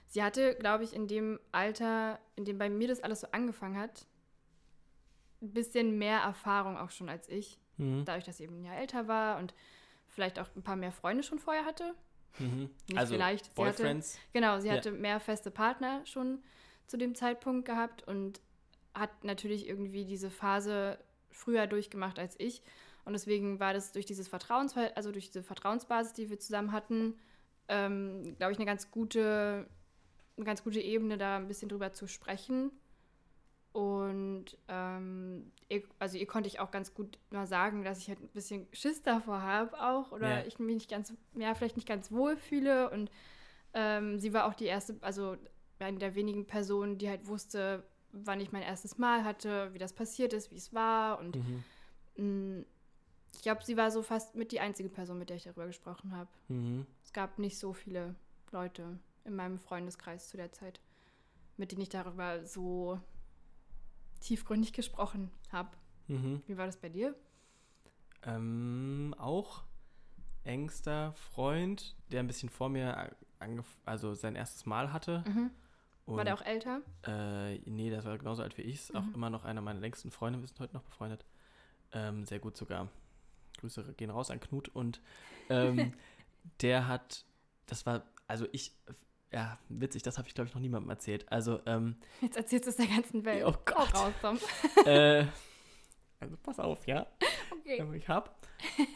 sie 0.08 0.22
hatte, 0.22 0.54
glaube 0.56 0.84
ich, 0.84 0.94
in 0.94 1.06
dem 1.08 1.38
Alter, 1.52 2.18
in 2.36 2.44
dem 2.44 2.58
bei 2.58 2.68
mir 2.68 2.88
das 2.88 3.00
alles 3.00 3.20
so 3.22 3.28
angefangen 3.32 3.76
hat, 3.78 4.06
ein 5.42 5.52
bisschen 5.52 5.98
mehr 5.98 6.20
Erfahrung 6.20 6.76
auch 6.78 6.90
schon 6.90 7.08
als 7.08 7.28
ich. 7.28 7.58
Mhm. 7.76 8.04
Dadurch, 8.04 8.24
dass 8.24 8.38
sie 8.38 8.44
eben 8.44 8.60
ein 8.60 8.64
Jahr 8.64 8.76
älter 8.76 9.08
war 9.08 9.38
und 9.38 9.54
vielleicht 10.08 10.38
auch 10.38 10.48
ein 10.56 10.62
paar 10.62 10.76
mehr 10.76 10.92
Freunde 10.92 11.22
schon 11.22 11.38
vorher 11.38 11.64
hatte. 11.64 11.94
Mhm. 12.38 12.70
Nicht 12.88 12.98
Also 12.98 13.14
vielleicht. 13.14 13.44
Sie 13.46 13.50
hatte, 13.64 13.82
Boyfriends. 13.82 14.18
genau, 14.32 14.60
sie 14.60 14.68
Ja. 14.68 14.74
hatte 14.74 14.92
mehr 14.92 15.20
feste 15.20 15.50
Partner 15.50 16.04
schon 16.06 16.42
zu 16.86 16.96
dem 16.96 17.14
Zeitpunkt 17.14 17.64
gehabt 17.66 18.06
und 18.06 18.40
hat 18.94 19.24
natürlich 19.24 19.66
irgendwie 19.68 20.04
diese 20.04 20.30
Phase 20.30 20.98
früher 21.30 21.66
durchgemacht 21.66 22.18
als 22.18 22.38
ich. 22.38 22.62
Und 23.04 23.12
deswegen 23.12 23.60
war 23.60 23.72
das 23.74 23.92
durch 23.92 24.06
dieses 24.06 24.28
Vertrauens, 24.28 24.74
also 24.76 25.12
durch 25.12 25.26
diese 25.26 25.42
Vertrauensbasis, 25.42 26.14
die 26.14 26.30
wir 26.30 26.38
zusammen 26.38 26.72
hatten, 26.72 27.14
ähm, 27.68 28.34
glaube 28.38 28.52
ich, 28.52 28.58
eine 28.58 28.66
ganz 28.66 28.90
gute, 28.90 29.68
eine 30.36 30.44
ganz 30.46 30.64
gute 30.64 30.80
Ebene, 30.80 31.18
da 31.18 31.36
ein 31.36 31.48
bisschen 31.48 31.68
drüber 31.68 31.92
zu 31.92 32.06
sprechen. 32.06 32.70
Und 33.72 34.56
ähm, 34.68 35.50
ihr, 35.68 35.82
also 35.98 36.16
ihr 36.16 36.26
konnte 36.26 36.46
ich 36.46 36.60
auch 36.60 36.70
ganz 36.70 36.94
gut 36.94 37.18
mal 37.30 37.46
sagen, 37.46 37.82
dass 37.82 37.98
ich 37.98 38.08
halt 38.08 38.20
ein 38.20 38.28
bisschen 38.28 38.68
Schiss 38.72 39.02
davor 39.02 39.42
habe 39.42 39.80
auch 39.80 40.12
oder 40.12 40.40
Ja. 40.40 40.46
ich 40.46 40.58
mich 40.60 40.74
nicht 40.76 40.90
ganz, 40.90 41.12
ja, 41.34 41.54
vielleicht 41.54 41.76
nicht 41.76 41.88
ganz 41.88 42.12
wohl 42.12 42.36
fühle. 42.36 42.88
Und 42.90 43.10
ähm, 43.74 44.20
sie 44.20 44.32
war 44.32 44.46
auch 44.46 44.54
die 44.54 44.66
erste, 44.66 44.96
also 45.00 45.36
eine 45.80 45.98
der 45.98 46.14
wenigen 46.14 46.46
Personen, 46.46 46.98
die 46.98 47.08
halt 47.08 47.26
wusste, 47.26 47.82
wann 48.12 48.40
ich 48.40 48.52
mein 48.52 48.62
erstes 48.62 48.96
Mal 48.96 49.24
hatte, 49.24 49.74
wie 49.74 49.78
das 49.78 49.92
passiert 49.92 50.32
ist, 50.32 50.52
wie 50.52 50.56
es 50.56 50.72
war. 50.72 51.18
Und 51.18 51.36
Mhm. 52.16 52.64
Ich 53.36 53.42
glaube, 53.42 53.62
sie 53.64 53.76
war 53.76 53.90
so 53.90 54.02
fast 54.02 54.34
mit 54.34 54.52
die 54.52 54.60
einzige 54.60 54.88
Person, 54.88 55.18
mit 55.18 55.28
der 55.28 55.36
ich 55.36 55.44
darüber 55.44 55.66
gesprochen 55.66 56.12
habe. 56.16 56.30
Mhm. 56.48 56.86
Es 57.02 57.12
gab 57.12 57.38
nicht 57.38 57.58
so 57.58 57.72
viele 57.72 58.14
Leute 58.52 58.98
in 59.24 59.34
meinem 59.36 59.58
Freundeskreis 59.58 60.28
zu 60.28 60.36
der 60.36 60.52
Zeit, 60.52 60.80
mit 61.56 61.72
denen 61.72 61.82
ich 61.82 61.88
darüber 61.88 62.44
so 62.44 63.00
tiefgründig 64.20 64.72
gesprochen 64.72 65.30
habe. 65.50 65.70
Mhm. 66.08 66.42
Wie 66.46 66.56
war 66.56 66.66
das 66.66 66.76
bei 66.76 66.88
dir? 66.88 67.14
Ähm, 68.22 69.14
auch 69.18 69.64
engster 70.44 71.12
Freund, 71.12 71.96
der 72.10 72.20
ein 72.20 72.26
bisschen 72.26 72.48
vor 72.48 72.68
mir 72.68 73.14
also 73.84 74.14
sein 74.14 74.36
erstes 74.36 74.64
Mal 74.66 74.92
hatte. 74.92 75.22
Mhm. 75.26 75.50
Und, 76.06 76.16
War 76.16 76.24
der 76.24 76.34
auch 76.34 76.42
älter? 76.42 76.80
Äh, 77.06 77.58
nee, 77.70 77.90
das 77.90 78.04
war 78.04 78.16
genauso 78.18 78.42
alt 78.42 78.56
wie 78.58 78.62
ich. 78.62 78.74
Ist 78.74 78.94
Auch 78.96 79.02
Mhm. 79.02 79.14
immer 79.14 79.30
noch 79.30 79.44
einer 79.44 79.62
meiner 79.62 79.80
längsten 79.80 80.10
Freunde. 80.10 80.40
Wir 80.40 80.46
sind 80.46 80.60
heute 80.60 80.74
noch 80.74 80.82
befreundet. 80.82 81.24
Ähm, 81.92 82.24
sehr 82.26 82.38
gut 82.40 82.56
sogar. 82.56 82.88
Grüße 83.64 83.94
gehen 83.94 84.10
raus 84.10 84.30
an 84.30 84.40
Knut 84.40 84.68
und 84.68 85.00
ähm, 85.48 85.94
der 86.60 86.86
hat, 86.86 87.24
das 87.66 87.86
war, 87.86 88.04
also 88.26 88.46
ich, 88.52 88.76
ja, 89.32 89.58
witzig, 89.68 90.02
das 90.02 90.18
habe 90.18 90.28
ich 90.28 90.34
glaube 90.34 90.48
ich 90.48 90.54
noch 90.54 90.60
niemandem 90.60 90.90
erzählt. 90.90 91.30
Also, 91.32 91.60
ähm, 91.66 91.96
Jetzt 92.20 92.36
erzählst 92.36 92.66
du 92.66 92.70
es 92.70 92.76
der 92.76 92.86
ganzen 92.86 93.24
Welt. 93.24 93.44
Oh 93.46 93.54
Gott. 93.64 93.94
Raus, 93.94 94.40
äh, 94.86 95.26
also 96.20 96.36
pass 96.42 96.58
auf, 96.60 96.86
ja. 96.86 97.06
Okay. 97.50 97.96
Ich 97.96 98.08
habe 98.08 98.30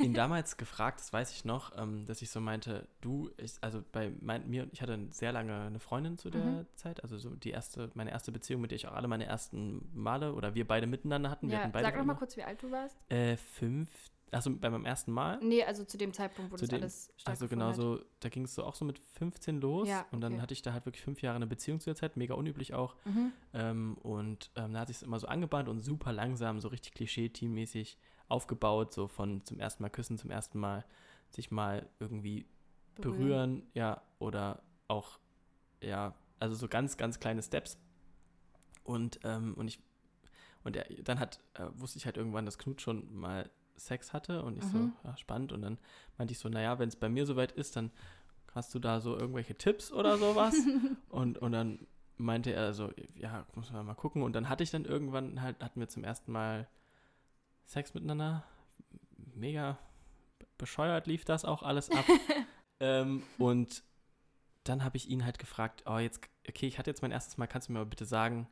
ihn 0.00 0.14
damals 0.14 0.56
gefragt, 0.56 1.00
das 1.00 1.12
weiß 1.12 1.32
ich 1.32 1.44
noch, 1.44 1.76
ähm, 1.78 2.04
dass 2.04 2.20
ich 2.22 2.30
so 2.30 2.40
meinte, 2.40 2.86
du, 3.00 3.30
ich, 3.38 3.54
also 3.62 3.82
bei 3.92 4.12
mein, 4.20 4.48
mir, 4.48 4.68
ich 4.72 4.82
hatte 4.82 4.98
sehr 5.10 5.32
lange 5.32 5.58
eine 5.58 5.80
Freundin 5.80 6.18
zu 6.18 6.30
der 6.30 6.44
mhm. 6.44 6.66
Zeit, 6.74 7.02
also 7.02 7.18
so 7.18 7.34
die 7.34 7.50
erste, 7.50 7.90
meine 7.94 8.10
erste 8.10 8.32
Beziehung, 8.32 8.60
mit 8.60 8.70
der 8.70 8.76
ich 8.76 8.86
auch 8.86 8.94
alle 8.94 9.08
meine 9.08 9.26
ersten 9.26 9.88
Male 9.94 10.34
oder 10.34 10.54
wir 10.54 10.66
beide 10.66 10.86
miteinander 10.86 11.30
hatten. 11.30 11.48
Ja, 11.48 11.60
hatten 11.60 11.72
beide 11.72 11.86
sag 11.86 11.96
nochmal 11.96 12.16
kurz, 12.16 12.36
wie 12.36 12.42
alt 12.42 12.62
du 12.62 12.70
warst. 12.70 12.96
Äh, 13.10 13.36
15. 13.36 14.17
Achso, 14.30 14.50
bei 14.50 14.68
meinem 14.68 14.84
ersten 14.84 15.12
Mal? 15.12 15.38
Nee, 15.42 15.64
also 15.64 15.84
zu 15.84 15.96
dem 15.96 16.12
Zeitpunkt, 16.12 16.52
wo 16.52 16.56
zu 16.56 16.66
das 16.66 16.70
dem, 16.70 16.80
alles 16.82 17.12
stark 17.16 17.34
Also 17.34 17.48
genau, 17.48 17.72
so, 17.72 18.00
da 18.20 18.28
ging 18.28 18.44
es 18.44 18.54
so 18.54 18.64
auch 18.64 18.74
so 18.74 18.84
mit 18.84 18.98
15 18.98 19.60
los. 19.60 19.88
Ja, 19.88 20.00
okay. 20.00 20.08
Und 20.12 20.20
dann 20.20 20.42
hatte 20.42 20.52
ich 20.52 20.62
da 20.62 20.72
halt 20.72 20.86
wirklich 20.86 21.02
fünf 21.02 21.22
Jahre 21.22 21.36
eine 21.36 21.46
Beziehung 21.46 21.80
zu 21.80 21.86
der 21.86 21.96
Zeit, 21.96 22.16
mega 22.16 22.34
unüblich 22.34 22.74
auch. 22.74 22.96
Mhm. 23.04 23.32
Ähm, 23.54 23.98
und 23.98 24.50
ähm, 24.56 24.74
da 24.74 24.80
hat 24.80 24.88
sich 24.88 24.98
es 24.98 25.02
immer 25.02 25.18
so 25.18 25.26
angebahnt 25.26 25.68
und 25.68 25.80
super 25.80 26.12
langsam, 26.12 26.60
so 26.60 26.68
richtig 26.68 26.94
klischee-teammäßig 26.94 27.98
aufgebaut, 28.28 28.92
so 28.92 29.08
von 29.08 29.44
zum 29.44 29.58
ersten 29.58 29.82
Mal 29.82 29.88
küssen, 29.88 30.18
zum 30.18 30.30
ersten 30.30 30.58
Mal 30.58 30.84
sich 31.30 31.50
mal 31.50 31.88
irgendwie 31.98 32.46
berühren, 32.96 33.18
berühren 33.18 33.62
ja, 33.74 34.02
oder 34.18 34.62
auch, 34.88 35.18
ja, 35.82 36.14
also 36.38 36.54
so 36.54 36.68
ganz, 36.68 36.96
ganz 36.96 37.18
kleine 37.18 37.42
Steps. 37.42 37.78
Und, 38.84 39.20
ähm, 39.24 39.54
und 39.54 39.68
ich 39.68 39.80
und 40.64 40.76
er, 40.76 40.84
dann 41.02 41.18
hat, 41.18 41.40
äh, 41.54 41.66
wusste 41.74 41.98
ich 41.98 42.04
halt 42.04 42.16
irgendwann, 42.16 42.44
dass 42.44 42.58
Knut 42.58 42.82
schon 42.82 43.14
mal 43.14 43.50
Sex 43.78 44.12
hatte 44.12 44.42
und 44.42 44.58
ich 44.58 44.64
Mhm. 44.64 44.92
so, 45.02 45.08
ja, 45.08 45.16
spannend. 45.16 45.52
Und 45.52 45.62
dann 45.62 45.78
meinte 46.16 46.32
ich 46.32 46.38
so, 46.38 46.48
naja, 46.48 46.78
wenn 46.78 46.88
es 46.88 46.96
bei 46.96 47.08
mir 47.08 47.26
soweit 47.26 47.52
ist, 47.52 47.76
dann 47.76 47.90
hast 48.54 48.74
du 48.74 48.78
da 48.78 49.00
so 49.00 49.16
irgendwelche 49.16 49.56
Tipps 49.56 49.92
oder 49.92 50.18
sowas? 50.18 50.54
und, 51.08 51.38
und 51.38 51.52
dann 51.52 51.86
meinte 52.16 52.52
er 52.52 52.74
so, 52.74 52.90
ja, 53.14 53.46
muss 53.54 53.70
man 53.72 53.86
mal 53.86 53.94
gucken. 53.94 54.22
Und 54.22 54.32
dann 54.34 54.48
hatte 54.48 54.62
ich 54.64 54.70
dann 54.70 54.84
irgendwann 54.84 55.40
halt, 55.40 55.62
hatten 55.62 55.80
wir 55.80 55.88
zum 55.88 56.04
ersten 56.04 56.32
Mal 56.32 56.68
Sex 57.64 57.94
miteinander. 57.94 58.44
Mega 59.34 59.78
bescheuert 60.56 61.06
lief 61.06 61.24
das 61.24 61.44
auch 61.44 61.62
alles 61.62 61.90
ab. 61.90 62.04
ähm, 62.80 63.22
und 63.38 63.84
dann 64.64 64.84
habe 64.84 64.96
ich 64.96 65.08
ihn 65.08 65.24
halt 65.24 65.38
gefragt, 65.38 65.84
oh, 65.86 65.98
jetzt, 65.98 66.20
okay, 66.48 66.66
ich 66.66 66.78
hatte 66.78 66.90
jetzt 66.90 67.02
mein 67.02 67.12
erstes 67.12 67.38
Mal, 67.38 67.46
kannst 67.46 67.68
du 67.68 67.72
mir 67.72 67.78
mal 67.78 67.86
bitte 67.86 68.04
sagen, 68.04 68.48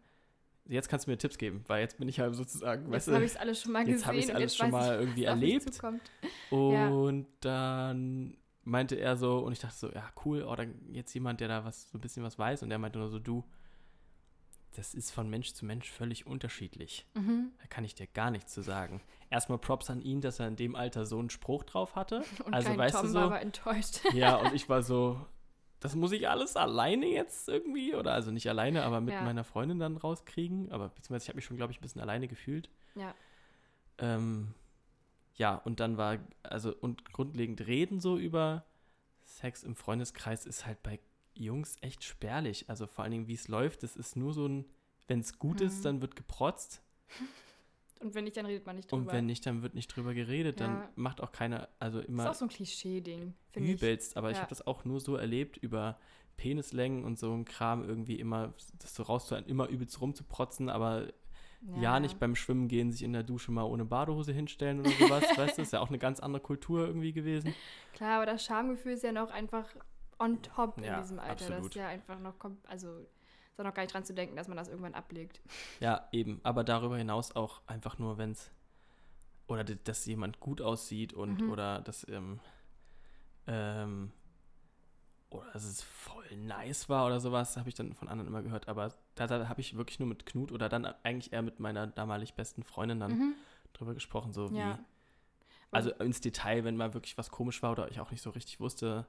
jetzt 0.68 0.88
kannst 0.88 1.06
du 1.06 1.10
mir 1.10 1.18
Tipps 1.18 1.38
geben, 1.38 1.64
weil 1.66 1.80
jetzt 1.80 1.98
bin 1.98 2.08
ich 2.08 2.16
ja 2.16 2.32
sozusagen, 2.32 2.92
Jetzt 2.92 3.08
habe 3.08 3.24
ich 3.24 3.32
es 3.32 3.36
alles 3.36 3.62
schon 3.62 3.72
mal 3.72 3.86
jetzt 3.86 4.04
gesehen. 4.04 4.06
habe 4.06 4.16
ich 4.18 4.24
und 4.28 4.34
alles 4.34 4.42
jetzt 4.42 4.56
schon 4.56 4.72
weiß 4.72 4.84
ich, 4.84 4.90
mal 4.90 5.00
irgendwie 5.00 5.24
erlebt. 5.24 5.80
Und 6.50 7.26
dann 7.40 8.36
meinte 8.62 8.96
er 8.96 9.16
so, 9.16 9.38
und 9.38 9.52
ich 9.52 9.60
dachte 9.60 9.76
so, 9.76 9.92
ja, 9.92 10.10
cool, 10.24 10.42
oh, 10.42 10.54
dann 10.54 10.74
jetzt 10.92 11.14
jemand, 11.14 11.40
der 11.40 11.48
da 11.48 11.64
was, 11.64 11.90
so 11.90 11.98
ein 11.98 12.00
bisschen 12.00 12.24
was 12.24 12.38
weiß, 12.38 12.62
und 12.62 12.68
der 12.68 12.78
meinte 12.78 12.98
nur 12.98 13.08
so, 13.08 13.18
du, 13.18 13.44
das 14.74 14.92
ist 14.92 15.10
von 15.12 15.30
Mensch 15.30 15.54
zu 15.54 15.64
Mensch 15.64 15.90
völlig 15.90 16.26
unterschiedlich. 16.26 17.06
Mhm. 17.14 17.52
Da 17.60 17.66
kann 17.68 17.84
ich 17.84 17.94
dir 17.94 18.06
gar 18.06 18.30
nichts 18.30 18.52
zu 18.52 18.62
sagen. 18.62 19.00
Erstmal 19.30 19.58
Props 19.58 19.88
an 19.88 20.00
ihn, 20.00 20.20
dass 20.20 20.38
er 20.38 20.48
in 20.48 20.56
dem 20.56 20.74
Alter 20.74 21.06
so 21.06 21.18
einen 21.18 21.30
Spruch 21.30 21.64
drauf 21.64 21.94
hatte. 21.96 22.24
Und 22.44 22.52
also, 22.52 22.76
weißt 22.76 22.96
Tom 22.96 23.06
du 23.06 23.14
war 23.14 23.22
so, 23.22 23.26
aber 23.26 23.40
enttäuscht. 23.40 24.00
ja, 24.12 24.36
und 24.40 24.52
ich 24.54 24.68
war 24.68 24.82
so, 24.82 25.24
das 25.80 25.94
muss 25.94 26.12
ich 26.12 26.28
alles 26.28 26.56
alleine 26.56 27.06
jetzt 27.06 27.48
irgendwie, 27.48 27.94
oder 27.94 28.12
also 28.12 28.30
nicht 28.30 28.48
alleine, 28.48 28.82
aber 28.84 29.00
mit 29.00 29.14
Ja. 29.14 29.22
meiner 29.22 29.44
Freundin 29.44 29.78
dann 29.78 29.96
rauskriegen. 29.96 30.72
Aber 30.72 30.88
beziehungsweise 30.88 31.24
ich 31.24 31.28
habe 31.28 31.36
mich 31.36 31.44
schon, 31.44 31.56
glaube 31.56 31.72
ich, 31.72 31.78
ein 31.78 31.82
bisschen 31.82 32.00
alleine 32.00 32.28
gefühlt. 32.28 32.70
Ja. 32.94 33.14
Ähm, 33.98 34.54
ja, 35.34 35.54
und 35.56 35.80
dann 35.80 35.96
war, 35.98 36.18
also, 36.42 36.74
und 36.74 37.12
grundlegend 37.12 37.66
reden 37.66 38.00
so 38.00 38.16
über 38.18 38.64
Sex 39.24 39.62
im 39.64 39.76
Freundeskreis 39.76 40.46
ist 40.46 40.64
halt 40.66 40.82
bei 40.82 40.98
Jungs 41.34 41.76
echt 41.82 42.04
spärlich. 42.04 42.70
Also 42.70 42.86
vor 42.86 43.04
allen 43.04 43.10
Dingen, 43.12 43.28
wie 43.28 43.34
es 43.34 43.48
läuft, 43.48 43.82
das 43.82 43.96
ist 43.96 44.16
nur 44.16 44.32
so 44.32 44.46
ein, 44.46 44.64
wenn 45.08 45.20
es 45.20 45.38
gut 45.38 45.60
Mhm. 45.60 45.66
ist, 45.66 45.84
dann 45.84 46.00
wird 46.00 46.16
geprotzt. 46.16 46.82
Und 48.00 48.14
wenn 48.14 48.24
nicht, 48.24 48.36
dann 48.36 48.46
redet 48.46 48.66
man 48.66 48.76
nicht 48.76 48.90
drüber. 48.90 49.02
Und 49.02 49.12
wenn 49.12 49.26
nicht, 49.26 49.46
dann 49.46 49.62
wird 49.62 49.74
nicht 49.74 49.88
drüber 49.88 50.12
geredet. 50.14 50.60
Dann 50.60 50.74
Ja. 50.74 50.88
macht 50.96 51.20
auch 51.22 51.32
keiner, 51.32 51.68
also 51.78 51.98
das 51.98 52.04
ist 52.06 52.08
immer 52.10 52.30
auch 52.30 52.34
so 52.34 52.44
ein 52.44 52.48
Klischee-Ding, 52.50 53.34
finde 53.52 53.68
ich. 53.68 53.74
übelst. 53.82 54.16
Aber 54.16 54.30
ich 54.30 54.36
Ja. 54.36 54.42
habe 54.42 54.50
das 54.50 54.66
auch 54.66 54.84
nur 54.84 55.00
so 55.00 55.16
erlebt 55.16 55.56
über 55.56 55.98
Penislängen 56.36 57.04
und 57.04 57.18
so 57.18 57.32
ein 57.32 57.44
Kram 57.44 57.88
irgendwie 57.88 58.20
immer, 58.20 58.52
das 58.78 58.94
so 58.94 59.02
rauszuhalten, 59.04 59.50
immer 59.50 59.68
übelst 59.68 60.00
rumzuprotzen, 60.00 60.68
aber 60.68 61.08
ja. 61.74 61.98
nicht 61.98 62.18
beim 62.20 62.36
Schwimmen 62.36 62.68
gehen, 62.68 62.92
sich 62.92 63.02
in 63.02 63.12
der 63.14 63.22
Dusche 63.22 63.50
mal 63.50 63.64
ohne 63.64 63.84
Badehose 63.86 64.32
hinstellen 64.32 64.80
oder 64.80 64.90
sowas. 64.90 65.24
weißt 65.36 65.58
du, 65.58 65.62
ist 65.62 65.72
ja 65.72 65.80
auch 65.80 65.88
eine 65.88 65.98
ganz 65.98 66.20
andere 66.20 66.42
Kultur 66.42 66.86
irgendwie 66.86 67.12
gewesen. 67.14 67.54
Klar, 67.94 68.16
aber 68.18 68.26
das 68.26 68.44
Schamgefühl 68.44 68.92
ist 68.92 69.02
ja 69.02 69.12
noch 69.12 69.30
einfach 69.30 69.66
on 70.18 70.40
top 70.42 70.78
Ja, 70.82 70.96
in 70.96 71.02
diesem 71.02 71.18
Alter. 71.18 71.34
Das 71.34 71.42
absolut. 71.48 71.68
ist 71.70 71.74
ja 71.76 71.88
einfach 71.88 72.20
noch, 72.20 72.34
also 72.68 73.06
ist 73.56 73.60
auch 73.60 73.64
noch 73.64 73.74
gar 73.74 73.82
nicht 73.84 73.94
dran 73.94 74.04
zu 74.04 74.12
denken, 74.12 74.36
dass 74.36 74.48
man 74.48 74.56
das 74.56 74.68
irgendwann 74.68 74.94
ablegt. 74.94 75.40
Ja, 75.80 76.08
eben. 76.12 76.40
Aber 76.42 76.62
darüber 76.62 76.98
hinaus 76.98 77.34
auch 77.34 77.62
einfach 77.66 77.98
nur, 77.98 78.18
wenn 78.18 78.32
es 78.32 78.50
oder 79.46 79.64
dass 79.64 80.04
jemand 80.06 80.40
gut 80.40 80.60
aussieht 80.60 81.14
und 81.14 81.42
Mhm. 81.42 81.48
oder 81.50 81.80
dass 81.80 82.06
ähm, 82.08 82.38
ähm, 83.46 84.12
oder 85.30 85.50
dass 85.52 85.64
es 85.64 85.82
voll 85.82 86.24
nice 86.36 86.88
war 86.88 87.06
oder 87.06 87.18
sowas, 87.20 87.56
habe 87.56 87.68
ich 87.68 87.74
dann 87.74 87.94
von 87.94 88.08
anderen 88.08 88.28
immer 88.28 88.42
gehört. 88.42 88.68
Aber 88.68 88.92
da, 89.14 89.26
da 89.26 89.48
habe 89.48 89.60
ich 89.60 89.76
wirklich 89.76 89.98
nur 90.00 90.08
mit 90.08 90.26
Knut 90.26 90.52
oder 90.52 90.68
dann 90.68 90.84
eigentlich 91.02 91.32
eher 91.32 91.42
mit 91.42 91.58
meiner 91.58 91.86
damalig 91.86 92.34
besten 92.34 92.62
Freundin 92.62 93.00
dann 93.00 93.12
Mhm. 93.12 93.34
drüber 93.72 93.94
gesprochen, 93.94 94.32
so 94.34 94.50
Ja. 94.50 94.78
wie 94.78 94.78
also 95.70 95.90
ins 95.94 96.20
Detail, 96.20 96.64
wenn 96.64 96.76
mal 96.76 96.92
wirklich 96.94 97.16
was 97.18 97.30
komisch 97.30 97.62
war 97.62 97.72
oder 97.72 97.90
ich 97.90 98.00
auch 98.00 98.10
nicht 98.10 98.22
so 98.22 98.30
richtig 98.30 98.60
wusste, 98.60 99.06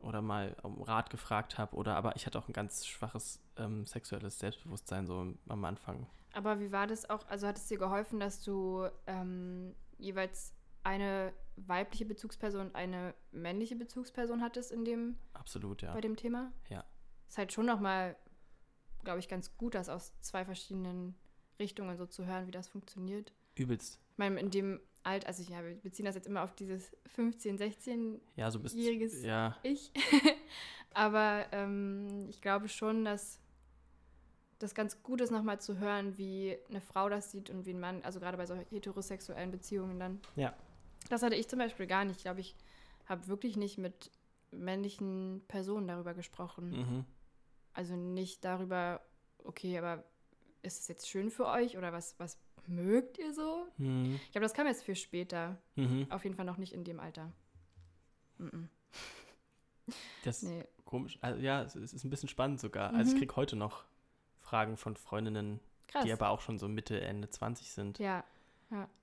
oder 0.00 0.22
mal 0.22 0.56
um 0.62 0.82
Rat 0.82 1.10
gefragt 1.10 1.58
habe 1.58 1.76
oder 1.76 1.96
aber 1.96 2.16
ich 2.16 2.26
hatte 2.26 2.38
auch 2.38 2.48
ein 2.48 2.52
ganz 2.52 2.86
schwaches 2.86 3.40
ähm, 3.56 3.86
sexuelles 3.86 4.38
Selbstbewusstsein 4.38 5.06
so 5.06 5.34
am 5.48 5.64
Anfang. 5.64 6.06
Aber 6.32 6.60
wie 6.60 6.72
war 6.72 6.86
das 6.86 7.08
auch? 7.10 7.26
Also 7.28 7.46
hat 7.46 7.56
es 7.56 7.66
dir 7.66 7.78
geholfen, 7.78 8.20
dass 8.20 8.42
du 8.42 8.88
ähm, 9.06 9.74
jeweils 9.98 10.54
eine 10.82 11.32
weibliche 11.56 12.06
Bezugsperson 12.06 12.68
und 12.68 12.74
eine 12.74 13.14
männliche 13.32 13.76
Bezugsperson 13.76 14.42
hattest 14.42 14.72
in 14.72 14.84
dem 14.84 15.18
Absolut, 15.32 15.82
ja. 15.82 15.92
bei 15.92 16.00
dem 16.00 16.16
Thema? 16.16 16.52
Ja. 16.68 16.84
Ist 17.28 17.38
halt 17.38 17.52
schon 17.52 17.66
nochmal, 17.66 18.16
glaube 19.04 19.18
ich, 19.18 19.28
ganz 19.28 19.56
gut, 19.56 19.74
das 19.74 19.88
aus 19.88 20.18
zwei 20.20 20.44
verschiedenen 20.44 21.14
Richtungen 21.58 21.96
so 21.96 22.06
zu 22.06 22.26
hören, 22.26 22.46
wie 22.46 22.52
das 22.52 22.68
funktioniert. 22.68 23.32
Übelst. 23.54 24.00
Ich 24.12 24.18
meine, 24.18 24.40
in 24.40 24.50
dem 24.50 24.80
Alt, 25.02 25.26
also 25.26 25.42
ja, 25.42 25.64
wir 25.64 25.74
beziehen 25.76 26.04
das 26.04 26.14
jetzt 26.14 26.26
immer 26.26 26.42
auf 26.42 26.54
dieses 26.54 26.92
15-, 27.16 27.56
16 27.56 28.20
Ja, 28.36 28.50
so 28.50 28.60
Ja, 29.22 29.56
ich. 29.62 29.90
Aber 30.94 31.46
ähm, 31.52 32.26
ich 32.28 32.40
glaube 32.40 32.68
schon, 32.68 33.04
dass 33.04 33.38
das 34.58 34.74
ganz 34.74 35.02
gut 35.02 35.20
ist, 35.20 35.30
nochmal 35.30 35.60
zu 35.60 35.78
hören, 35.78 36.18
wie 36.18 36.56
eine 36.68 36.80
Frau 36.80 37.08
das 37.08 37.30
sieht 37.30 37.48
und 37.48 37.64
wie 37.64 37.70
ein 37.70 37.80
Mann, 37.80 38.02
also 38.02 38.20
gerade 38.20 38.36
bei 38.36 38.46
so 38.46 38.54
heterosexuellen 38.54 39.50
Beziehungen 39.50 39.98
dann. 39.98 40.20
Ja. 40.36 40.54
Das 41.08 41.22
hatte 41.22 41.34
ich 41.34 41.48
zum 41.48 41.58
Beispiel 41.58 41.86
gar 41.86 42.04
nicht. 42.04 42.18
Ich 42.18 42.22
glaube, 42.24 42.40
ich 42.40 42.54
habe 43.06 43.26
wirklich 43.26 43.56
nicht 43.56 43.78
mit 43.78 44.10
männlichen 44.50 45.42
Personen 45.48 45.88
darüber 45.88 46.14
gesprochen. 46.14 46.70
mhm. 46.70 47.04
Also 47.72 47.94
nicht 47.94 48.44
darüber, 48.44 49.00
okay, 49.44 49.78
aber 49.78 50.04
ist 50.62 50.80
es 50.80 50.88
jetzt 50.88 51.08
schön 51.08 51.30
für 51.30 51.46
euch 51.46 51.78
oder 51.78 51.92
was, 51.92 52.18
was 52.18 52.36
mögt 52.68 53.18
ihr 53.18 53.32
so? 53.32 53.66
Mhm. 53.78 54.18
Ich 54.24 54.32
glaube, 54.32 54.44
das 54.44 54.54
kam 54.54 54.66
jetzt 54.66 54.82
viel 54.84 54.94
später. 54.96 55.56
Mhm. 55.76 56.06
Auf 56.10 56.24
jeden 56.24 56.34
Fall 56.36 56.44
noch 56.44 56.56
nicht 56.58 56.72
in 56.72 56.84
dem 56.84 57.00
Alter. 57.00 57.32
Mhm. 58.38 58.68
Das 60.24 60.42
ist 60.42 60.48
Nee. 60.50 60.64
komisch. 60.84 61.18
Also, 61.20 61.40
ja, 61.40 61.62
es 61.62 61.74
ist 61.74 61.92
ist 61.94 62.04
ein 62.04 62.10
bisschen 62.10 62.28
spannend 62.28 62.60
sogar. 62.60 62.92
Also 62.94 63.08
ich 63.10 63.14
Mhm. 63.16 63.20
kriege 63.20 63.36
heute 63.36 63.56
noch 63.56 63.84
Fragen 64.38 64.76
von 64.76 64.96
Freundinnen, 64.96 65.58
Krass. 65.88 66.04
die 66.04 66.12
aber 66.12 66.28
auch 66.28 66.40
schon 66.40 66.58
so 66.58 66.68
Mitte, 66.68 67.00
Ende 67.00 67.28
20 67.28 67.72
sind. 67.72 67.98
ja. 67.98 68.24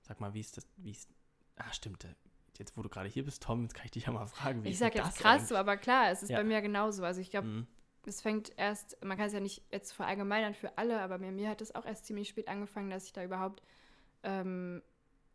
Sag 0.00 0.18
mal, 0.18 0.32
wie 0.32 0.40
ist 0.40 0.56
das, 0.56 0.66
wie 0.78 0.92
ist, 0.92 1.10
ah, 1.56 1.70
stimmt, 1.74 2.04
äh, 2.04 2.14
jetzt 2.58 2.74
wo 2.78 2.82
du 2.82 2.88
gerade 2.88 3.06
hier 3.10 3.22
bist, 3.26 3.42
Tom, 3.42 3.64
jetzt 3.64 3.74
kann 3.74 3.84
ich 3.84 3.90
dich 3.90 4.06
ja 4.06 4.12
mal 4.12 4.26
fragen, 4.26 4.64
wie 4.64 4.68
Ich 4.68 4.74
ist 4.74 4.78
sag 4.80 4.94
jetzt 4.94 5.18
krass 5.18 5.46
so, 5.46 5.56
aber 5.56 5.76
klar, 5.76 6.10
es 6.10 6.22
ist 6.22 6.30
Ja. 6.30 6.38
bei 6.38 6.44
mir 6.44 6.62
genauso. 6.62 7.04
Also 7.04 7.20
ich 7.20 7.30
glaube, 7.30 7.48
Mhm. 7.48 7.66
Es 8.08 8.20
fängt 8.20 8.52
erst, 8.56 9.02
man 9.04 9.16
kann 9.16 9.26
es 9.26 9.32
ja 9.32 9.40
nicht 9.40 9.62
jetzt 9.70 9.92
verallgemeinern 9.92 10.54
für 10.54 10.76
alle, 10.78 11.00
aber 11.00 11.18
bei 11.18 11.30
mir 11.30 11.48
hat 11.48 11.60
es 11.60 11.74
auch 11.74 11.84
erst 11.86 12.06
ziemlich 12.06 12.28
spät 12.28 12.48
angefangen, 12.48 12.90
dass 12.90 13.04
ich 13.04 13.12
da 13.12 13.22
überhaupt 13.22 13.62
ähm, 14.22 14.82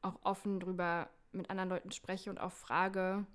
auch 0.02 0.20
offen 0.24 0.60
drüber 0.60 1.10
mit 1.32 1.50
anderen 1.50 1.70
Leuten 1.70 1.92
spreche 1.92 2.30
und 2.30 2.40
auch 2.40 2.52
frage, 2.52 3.26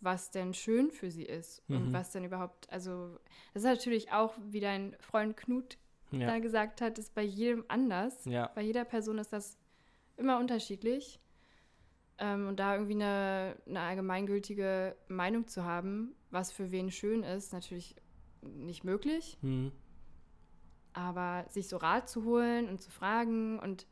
was 0.00 0.30
denn 0.30 0.52
schön 0.54 0.90
für 0.90 1.10
sie 1.10 1.24
ist 1.24 1.62
und 1.68 1.86
Mhm. 1.88 1.92
was 1.92 2.10
denn 2.10 2.24
überhaupt, 2.24 2.70
also 2.70 3.18
das 3.54 3.62
ist 3.62 3.68
natürlich 3.68 4.12
auch, 4.12 4.34
wie 4.50 4.60
dein 4.60 4.96
Freund 5.00 5.36
Knut 5.36 5.78
da 6.10 6.18
Ja. 6.18 6.38
gesagt 6.38 6.80
hat, 6.80 6.98
ist 6.98 7.14
bei 7.14 7.22
jedem 7.22 7.64
anders. 7.68 8.24
ja, 8.26 8.50
Bei 8.54 8.62
jeder 8.62 8.84
Person 8.84 9.18
ist 9.18 9.32
das 9.32 9.58
immer 10.16 10.38
unterschiedlich. 10.38 11.20
Ähm, 12.18 12.48
und 12.48 12.58
da 12.60 12.74
irgendwie 12.74 12.94
eine, 12.94 13.56
eine 13.66 13.80
allgemeingültige 13.80 14.96
Meinung 15.08 15.46
zu 15.48 15.64
haben, 15.64 16.14
was 16.30 16.50
für 16.52 16.70
wen 16.70 16.90
schön 16.90 17.22
ist, 17.22 17.52
natürlich 17.52 17.94
nicht 18.42 18.84
möglich. 18.84 19.38
mhm. 19.42 19.72
Aber 20.92 21.44
sich 21.50 21.68
so 21.68 21.76
Rat 21.76 22.08
zu 22.08 22.24
holen 22.24 22.68
und 22.70 22.80
zu 22.80 22.90
fragen 22.90 23.58
und 23.58 23.86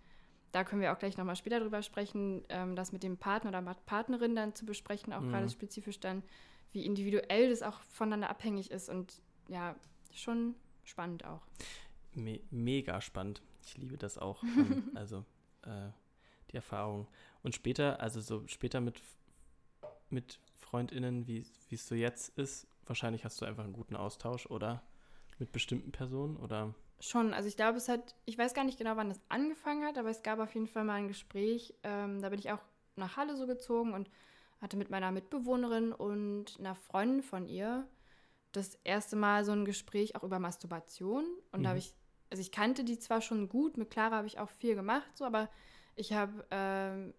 da 0.53 0.65
können 0.65 0.81
wir 0.81 0.93
auch 0.93 0.99
gleich 0.99 1.19
nochmal 1.19 1.37
später 1.37 1.61
drüber 1.61 1.83
sprechen, 1.83 2.45
ähm, 2.49 2.77
das 2.77 2.93
mit 2.93 3.03
dem 3.03 3.19
Partner 3.19 3.51
oder 3.51 3.75
Partnerin 3.87 4.35
dann 4.35 4.55
zu 4.55 4.65
besprechen, 4.65 5.13
auch 5.13 5.21
Mhm. 5.21 5.31
gerade 5.31 5.49
spezifisch 5.51 6.01
dann, 6.01 6.23
wie 6.73 6.87
individuell 6.87 7.51
das 7.51 7.63
auch 7.63 7.81
voneinander 7.91 8.31
abhängig 8.31 8.71
ist 8.71 8.89
und 8.89 9.21
ja, 9.49 9.75
schon 10.15 10.55
spannend 10.85 11.25
auch. 11.25 11.43
Me 12.15 12.41
mega 12.51 13.01
spannend. 13.01 13.43
Ich 13.67 13.77
liebe 13.77 13.99
das 13.99 14.17
auch. 14.17 14.43
ähm, 14.83 14.91
also 14.95 15.25
äh, 15.63 15.91
die 16.53 16.57
Erfahrung. 16.57 17.07
Und 17.43 17.55
später, 17.55 18.01
also 18.01 18.21
so 18.21 18.47
später 18.47 18.81
mit, 18.81 19.03
mit 20.09 20.39
FreundInnen, 20.55 21.27
wie 21.27 21.45
wie 21.69 21.75
es 21.75 21.87
so 21.87 21.95
jetzt 21.97 22.39
ist, 22.39 22.67
wahrscheinlich 22.89 23.25
hast 23.25 23.41
du 23.41 23.45
einfach 23.45 23.65
einen 23.65 23.73
guten 23.73 23.97
Austausch, 23.97 24.47
oder? 24.47 24.83
Mit 25.39 25.53
bestimmten 25.53 25.93
Personen, 25.93 26.37
oder? 26.37 26.75
Schon, 27.01 27.35
also 27.35 27.49
ich 27.49 27.57
glaube, 27.57 27.77
es 27.79 27.89
hat, 27.89 28.15
ich 28.25 28.39
weiß 28.39 28.55
gar 28.55 28.65
nicht 28.65 28.79
genau, 28.79 28.97
wann 28.97 29.09
das 29.09 29.21
angefangen 29.29 29.85
hat, 29.85 29.99
aber 29.99 30.11
es 30.11 30.23
gab 30.23 30.39
auf 30.39 30.55
jeden 30.55 30.67
Fall 30.69 30.85
mal 30.85 30.95
ein 30.95 31.09
Gespräch. 31.09 31.75
Ähm, 31.83 32.23
da 32.23 32.29
bin 32.31 32.39
ich 32.39 32.51
auch 32.51 32.61
nach 32.97 33.17
Halle 33.17 33.37
so 33.37 33.47
gezogen 33.47 33.93
und 33.93 34.09
hatte 34.61 34.77
mit 34.77 34.91
meiner 34.91 35.11
Mitbewohnerin 35.11 35.93
und 35.93 36.57
einer 36.59 36.75
Freundin 36.75 37.23
von 37.23 37.47
ihr 37.47 37.87
das 38.53 38.77
erste 38.85 39.17
Mal 39.17 39.45
so 39.45 39.53
ein 39.53 39.65
Gespräch 39.65 40.17
auch 40.17 40.23
über 40.23 40.39
Masturbation. 40.39 41.25
Und 41.53 41.65
da 41.65 41.65
Mhm. 41.65 41.69
habe 41.71 41.79
ich, 41.79 41.95
also 42.31 42.41
ich 42.41 42.53
kannte 42.53 42.85
die 42.85 42.99
zwar 42.99 43.21
schon 43.21 43.49
gut, 43.49 43.77
mit 43.77 43.91
Clara 43.91 44.17
habe 44.17 44.29
ich 44.29 44.39
auch 44.39 44.49
viel 44.51 44.75
gemacht, 44.75 45.11
so, 45.17 45.25
aber 45.25 45.51
ich 45.97 46.13
habe 46.13 46.47
ähm, 46.51 47.13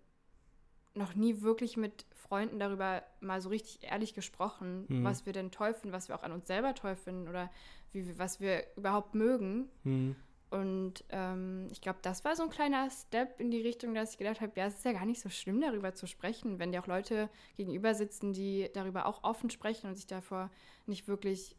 noch 0.95 1.13
nie 1.15 1.41
wirklich 1.41 1.77
mit 1.77 2.05
Freunden 2.15 2.59
darüber 2.59 3.03
mal 3.19 3.41
so 3.41 3.49
richtig 3.49 3.83
ehrlich 3.83 4.13
gesprochen, 4.13 4.85
Mhm. 4.87 5.03
was 5.03 5.25
wir 5.25 5.33
denn 5.33 5.51
toll 5.51 5.73
finden, 5.73 5.91
was 5.93 6.07
wir 6.07 6.15
auch 6.15 6.23
an 6.23 6.31
uns 6.31 6.47
selber 6.47 6.73
toll 6.73 6.95
finden 6.95 7.27
oder 7.27 7.51
wie, 7.91 8.07
wir- 8.07 8.17
was 8.19 8.39
wir 8.39 8.63
überhaupt 8.75 9.13
mögen. 9.15 9.69
Mhm. 9.83 10.15
Und 10.51 11.03
ähm, 11.09 11.67
ich 11.71 11.81
glaube, 11.81 11.99
das 12.01 12.23
war 12.23 12.35
so 12.35 12.43
ein 12.43 12.49
kleiner 12.49 12.89
Step 12.89 13.39
in 13.41 13.51
die 13.51 13.61
Richtung, 13.61 13.93
dass 13.93 14.11
ich 14.11 14.17
gedacht 14.17 14.39
habe, 14.41 14.53
ja, 14.55 14.67
es 14.67 14.75
ist 14.75 14.85
ja 14.85 14.93
gar 14.93 15.05
nicht 15.05 15.19
so 15.19 15.27
schlimm, 15.29 15.59
darüber 15.59 15.93
zu 15.95 16.07
sprechen, 16.07 16.59
wenn 16.59 16.71
dir 16.71 16.81
auch 16.81 16.87
Leute 16.87 17.29
gegenüber 17.57 17.93
sitzen, 17.93 18.31
die 18.31 18.69
darüber 18.73 19.05
auch 19.07 19.23
offen 19.23 19.49
sprechen 19.49 19.87
und 19.87 19.95
sich 19.95 20.07
davor 20.07 20.49
nicht 20.85 21.07
wirklich 21.07 21.55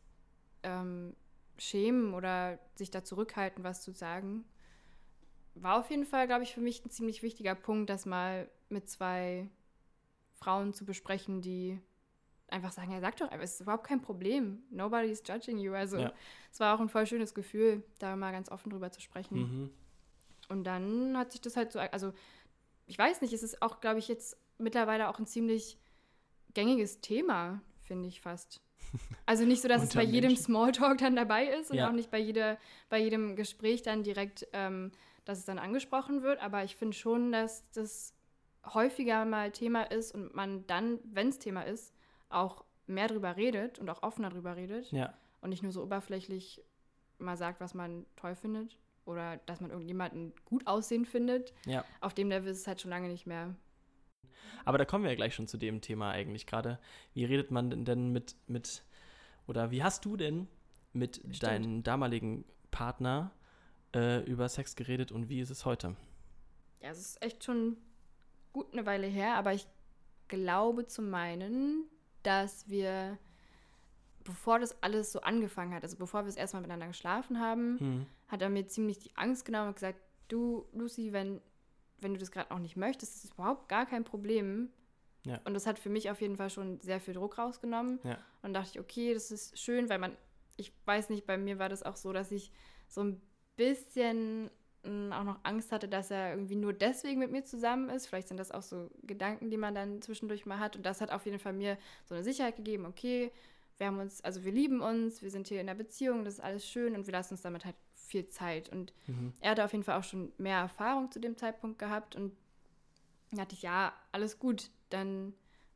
ähm, 0.62 1.14
schämen 1.58 2.14
oder 2.14 2.58
sich 2.74 2.90
da 2.90 3.04
zurückhalten, 3.04 3.64
was 3.64 3.82
zu 3.82 3.92
sagen. 3.92 4.44
War 5.62 5.78
auf 5.78 5.90
jeden 5.90 6.04
Fall, 6.04 6.26
glaube 6.26 6.42
ich, 6.42 6.52
für 6.54 6.60
mich 6.60 6.84
ein 6.84 6.90
ziemlich 6.90 7.22
wichtiger 7.22 7.54
Punkt, 7.54 7.88
das 7.90 8.04
mal 8.06 8.50
mit 8.68 8.88
zwei 8.88 9.48
Frauen 10.34 10.74
zu 10.74 10.84
besprechen, 10.84 11.40
die 11.40 11.80
einfach 12.48 12.72
sagen, 12.72 12.92
ja, 12.92 13.00
sag 13.00 13.16
doch 13.16 13.30
einfach, 13.30 13.42
es 13.44 13.54
ist 13.54 13.60
überhaupt 13.62 13.86
kein 13.86 14.02
Problem. 14.02 14.62
Nobody 14.70 15.08
is 15.08 15.22
judging 15.26 15.58
you. 15.58 15.72
Also 15.72 15.98
Ja. 15.98 16.12
es 16.52 16.60
war 16.60 16.74
auch 16.76 16.80
ein 16.80 16.88
voll 16.88 17.06
schönes 17.06 17.34
Gefühl, 17.34 17.82
da 17.98 18.14
mal 18.16 18.32
ganz 18.32 18.50
offen 18.50 18.70
drüber 18.70 18.92
zu 18.92 19.00
sprechen. 19.00 19.38
Mhm. 19.38 19.70
Und 20.48 20.64
dann 20.64 21.16
hat 21.16 21.32
sich 21.32 21.40
das 21.40 21.56
halt 21.56 21.72
so, 21.72 21.80
also 21.80 22.12
ich 22.86 22.98
weiß 22.98 23.20
nicht, 23.20 23.32
es 23.32 23.42
ist 23.42 23.62
auch, 23.62 23.80
glaube 23.80 23.98
ich, 23.98 24.06
jetzt 24.08 24.36
mittlerweile 24.58 25.08
auch 25.08 25.18
ein 25.18 25.26
ziemlich 25.26 25.78
gängiges 26.54 27.00
Thema, 27.00 27.60
finde 27.80 28.08
ich 28.08 28.20
fast. 28.20 28.60
Also 29.28 29.44
nicht 29.44 29.60
so, 29.60 29.66
dass 29.66 29.82
es 29.82 29.92
bei 29.92 30.04
jedem. 30.04 30.36
Smalltalk 30.36 30.98
dann 30.98 31.16
dabei 31.16 31.46
ist 31.48 31.72
und 31.72 31.78
Ja. 31.78 31.88
auch 31.88 31.92
nicht 31.92 32.12
bei, 32.12 32.18
jeder, 32.20 32.58
bei 32.88 33.00
jedem 33.00 33.34
Gespräch 33.34 33.82
dann 33.82 34.04
direkt, 34.04 34.46
ähm, 34.52 34.92
dass 35.26 35.38
es 35.40 35.44
dann 35.44 35.58
angesprochen 35.58 36.22
wird, 36.22 36.40
aber 36.40 36.64
ich 36.64 36.76
finde 36.76 36.96
schon, 36.96 37.32
dass 37.32 37.68
das 37.72 38.14
häufiger 38.64 39.24
mal 39.26 39.50
Thema 39.50 39.82
ist 39.82 40.14
und 40.14 40.34
man 40.34 40.66
dann, 40.66 40.98
wenn 41.04 41.28
es 41.28 41.38
Thema 41.38 41.62
ist, 41.62 41.92
auch 42.30 42.64
mehr 42.86 43.08
drüber 43.08 43.36
redet 43.36 43.78
und 43.78 43.90
auch 43.90 44.02
offener 44.02 44.30
drüber 44.30 44.56
redet 44.56 44.90
Ja. 44.92 45.12
und 45.42 45.50
nicht 45.50 45.62
nur 45.62 45.72
so 45.72 45.82
oberflächlich 45.82 46.62
mal 47.18 47.36
sagt, 47.36 47.60
was 47.60 47.74
man 47.74 48.06
toll 48.16 48.34
findet 48.34 48.78
oder 49.04 49.36
dass 49.46 49.60
man 49.60 49.70
irgendjemanden 49.70 50.32
gut 50.44 50.66
aussehen 50.66 51.04
findet. 51.04 51.52
Ja. 51.66 51.84
Auf 52.00 52.14
dem 52.14 52.28
Level 52.28 52.50
ist 52.50 52.58
es 52.60 52.66
halt 52.66 52.80
schon 52.80 52.90
lange 52.90 53.08
nicht 53.08 53.26
mehr. 53.26 53.54
Aber 54.64 54.78
da 54.78 54.84
kommen 54.84 55.04
wir 55.04 55.10
ja 55.10 55.16
gleich 55.16 55.34
schon 55.34 55.46
zu 55.46 55.58
dem 55.58 55.80
Thema 55.80 56.10
eigentlich 56.10 56.46
gerade. 56.46 56.78
Wie 57.14 57.24
redet 57.24 57.50
man 57.50 57.84
denn, 57.84 58.12
mit, 58.12 58.36
mit, 58.48 58.84
oder 59.46 59.70
wie 59.70 59.82
hast 59.82 60.04
du 60.04 60.16
denn 60.16 60.48
mit 60.92 61.16
Stimmt. 61.16 61.42
deinem 61.42 61.82
damaligen 61.82 62.44
Partner 62.70 63.30
äh, 63.96 64.22
über 64.24 64.48
Sex 64.48 64.76
geredet 64.76 65.10
und 65.10 65.28
wie 65.28 65.40
ist 65.40 65.50
es 65.50 65.64
heute? 65.64 65.96
Ja, 66.80 66.90
es 66.90 66.98
ist 66.98 67.22
echt 67.22 67.42
schon 67.42 67.76
gut 68.52 68.72
eine 68.72 68.86
Weile 68.86 69.06
her, 69.06 69.34
aber 69.36 69.54
ich 69.54 69.66
glaube 70.28 70.86
zu 70.86 71.02
meinen, 71.02 71.84
dass 72.22 72.68
wir, 72.68 73.18
bevor 74.24 74.58
das 74.58 74.82
alles 74.82 75.12
so 75.12 75.20
angefangen 75.22 75.74
hat, 75.74 75.82
also 75.82 75.96
bevor 75.96 76.22
wir 76.22 76.26
das 76.26 76.36
erstmal 76.36 76.62
miteinander 76.62 76.88
geschlafen 76.88 77.40
haben, 77.40 77.80
Hm. 77.80 78.06
hat 78.28 78.42
er 78.42 78.50
mir 78.50 78.66
ziemlich 78.66 78.98
die 78.98 79.16
Angst 79.16 79.44
genommen 79.44 79.68
und 79.68 79.74
gesagt, 79.74 79.98
du, 80.28 80.66
Lucy, 80.72 81.12
wenn, 81.12 81.40
wenn 82.00 82.12
du 82.14 82.20
das 82.20 82.30
gerade 82.30 82.52
noch 82.52 82.60
nicht 82.60 82.76
möchtest, 82.76 83.16
ist 83.16 83.24
das 83.24 83.30
überhaupt 83.32 83.68
gar 83.68 83.86
kein 83.86 84.04
Problem. 84.04 84.70
Ja. 85.24 85.40
Und 85.44 85.54
das 85.54 85.66
hat 85.66 85.78
für 85.78 85.88
mich 85.88 86.10
auf 86.10 86.20
jeden 86.20 86.36
Fall 86.36 86.50
schon 86.50 86.80
sehr 86.80 87.00
viel 87.00 87.14
Druck 87.14 87.38
rausgenommen. 87.38 87.98
Ja. 88.04 88.18
Und 88.42 88.52
dachte 88.52 88.70
ich, 88.74 88.80
okay, 88.80 89.12
das 89.14 89.30
ist 89.30 89.58
schön, 89.58 89.88
weil 89.88 89.98
man, 89.98 90.16
ich 90.56 90.72
weiß 90.84 91.08
nicht, 91.10 91.26
bei 91.26 91.36
mir 91.36 91.58
war 91.58 91.68
das 91.68 91.82
auch 91.82 91.96
so, 91.96 92.12
dass 92.12 92.30
ich 92.30 92.52
so 92.88 93.02
ein 93.02 93.20
bisschen 93.56 94.50
mh, 94.84 95.18
auch 95.18 95.24
noch 95.24 95.40
Angst 95.42 95.72
hatte, 95.72 95.88
dass 95.88 96.10
er 96.10 96.30
irgendwie 96.30 96.56
nur 96.56 96.72
deswegen 96.72 97.18
mit 97.20 97.30
mir 97.30 97.44
zusammen 97.44 97.88
ist. 97.90 98.06
Vielleicht 98.06 98.28
sind 98.28 98.38
das 98.38 98.52
auch 98.52 98.62
so 98.62 98.90
Gedanken, 99.02 99.50
die 99.50 99.56
man 99.56 99.74
dann 99.74 100.02
zwischendurch 100.02 100.46
mal 100.46 100.58
hat. 100.58 100.76
Und 100.76 100.84
das 100.86 101.00
hat 101.00 101.10
auf 101.10 101.26
jeden 101.26 101.38
Fall 101.38 101.52
mir 101.52 101.76
so 102.04 102.14
eine 102.14 102.24
Sicherheit 102.24 102.56
gegeben, 102.56 102.86
okay, 102.86 103.32
wir 103.78 103.86
haben 103.88 103.98
uns, 103.98 104.22
also 104.24 104.44
wir 104.44 104.52
lieben 104.52 104.80
uns, 104.80 105.20
wir 105.22 105.30
sind 105.30 105.48
hier 105.48 105.60
in 105.60 105.68
einer 105.68 105.76
Beziehung, 105.76 106.24
das 106.24 106.34
ist 106.34 106.40
alles 106.40 106.66
schön 106.66 106.94
und 106.94 107.06
wir 107.06 107.12
lassen 107.12 107.34
uns 107.34 107.42
damit 107.42 107.64
halt 107.64 107.76
viel 107.94 108.28
Zeit. 108.28 108.68
Und 108.70 108.92
Mhm. 109.06 109.32
er 109.40 109.50
hatte 109.50 109.64
auf 109.64 109.72
jeden 109.72 109.84
Fall 109.84 109.98
auch 109.98 110.04
schon 110.04 110.32
mehr 110.38 110.58
Erfahrung 110.58 111.10
zu 111.10 111.20
dem 111.20 111.36
Zeitpunkt 111.36 111.78
gehabt 111.78 112.16
und 112.16 112.32
dachte 113.32 113.54
ich, 113.54 113.62
ja, 113.62 113.92
alles 114.12 114.38
gut, 114.38 114.70
dann 114.90 115.34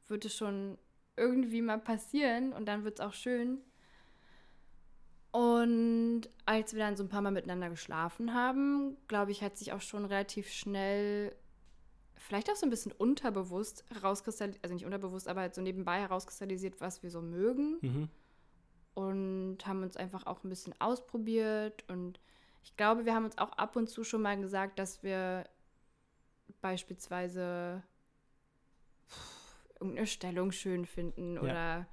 wird 0.09 0.25
es 0.25 0.35
schon 0.35 0.79
irgendwie 1.17 1.61
mal 1.61 1.79
passieren 1.79 2.53
und 2.53 2.67
dann 2.67 2.85
wird 2.85 3.01
es 3.01 3.05
auch 3.05 3.13
schön. 3.13 3.59
Und 5.33 6.23
als 6.45 6.73
wir 6.75 6.81
dann 6.81 6.97
so 6.97 7.05
ein 7.05 7.09
paar 7.09 7.23
Mal 7.23 7.31
miteinander 7.31 7.71
geschlafen 7.71 8.35
haben, 8.35 8.97
glaube 9.07 9.31
ich, 9.31 9.43
hat 9.43 9.57
sich 9.57 9.73
auch 9.73 9.81
schon 9.81 10.05
relativ 10.05 10.51
schnell, 10.51 11.35
vielleicht 12.17 12.51
auch 12.51 12.57
so 12.57 12.67
ein 12.67 12.71
bisschen 12.71 12.93
unterbewusst 12.93 13.85
herauskristallisiert, 13.93 14.65
also 14.65 14.75
nicht 14.75 14.87
unterbewusst, 14.87 15.29
aber 15.29 15.43
halt 15.43 15.55
so 15.55 15.63
nebenbei 15.63 16.01
herauskristallisiert, 16.01 16.81
was 16.81 17.03
wir 17.03 17.11
so 17.11 17.23
mögen. 17.23 17.79
Mhm. 17.81 18.09
Und 18.95 19.59
haben 19.67 19.83
uns 19.83 19.97
einfach 19.97 20.27
auch 20.27 20.43
ein 20.43 20.49
bisschen 20.49 20.75
ausprobiert. 20.81 21.85
Und 21.89 22.19
ich 22.65 22.77
glaube, 22.77 23.05
wir 23.05 23.15
haben 23.15 23.25
uns 23.25 23.39
auch 23.39 23.53
ab 23.53 23.77
und 23.77 23.89
zu 23.89 24.03
schon 24.03 24.23
mal 24.23 24.39
gesagt, 24.39 24.81
dass 24.81 25.05
wir 25.05 25.45
beispielsweise 26.61 27.85
irgendeine 29.75 30.07
Stellung 30.09 30.51
schön 30.51 30.87
finden 30.87 31.37
Ja. 31.37 31.41
oder 31.43 31.87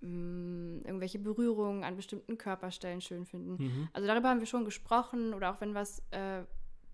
mh, 0.00 0.86
irgendwelche 0.86 1.18
Berührungen 1.18 1.84
an 1.84 1.96
bestimmten 1.96 2.38
Körperstellen 2.38 3.00
schön 3.00 3.24
finden. 3.26 3.62
Mhm. 3.62 3.88
Also 3.92 4.06
darüber 4.06 4.28
haben 4.30 4.40
wir 4.40 4.46
schon 4.46 4.64
gesprochen 4.64 5.34
oder 5.34 5.52
auch 5.52 5.60
wenn 5.60 5.74
was, 5.74 6.00
äh, 6.10 6.42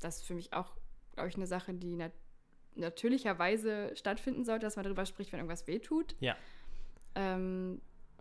das 0.01 0.17
ist 0.19 0.27
für 0.27 0.35
mich 0.35 0.53
auch, 0.53 0.77
glaube 1.15 1.29
ich, 1.29 1.37
eine 1.37 1.47
Sache, 1.47 1.75
die 1.75 1.97
nat 1.97 2.13
natürlicherweise 2.77 3.93
stattfinden 3.95 4.45
sollte, 4.45 4.67
dass 4.67 4.75
man 4.77 4.83
darüber 4.85 5.07
spricht, 5.07 5.33
wenn 5.33 5.39
irgendwas 5.39 5.67
wehtut. 5.69 6.17
Ja. 6.19 6.35
Ähm, 7.15 7.81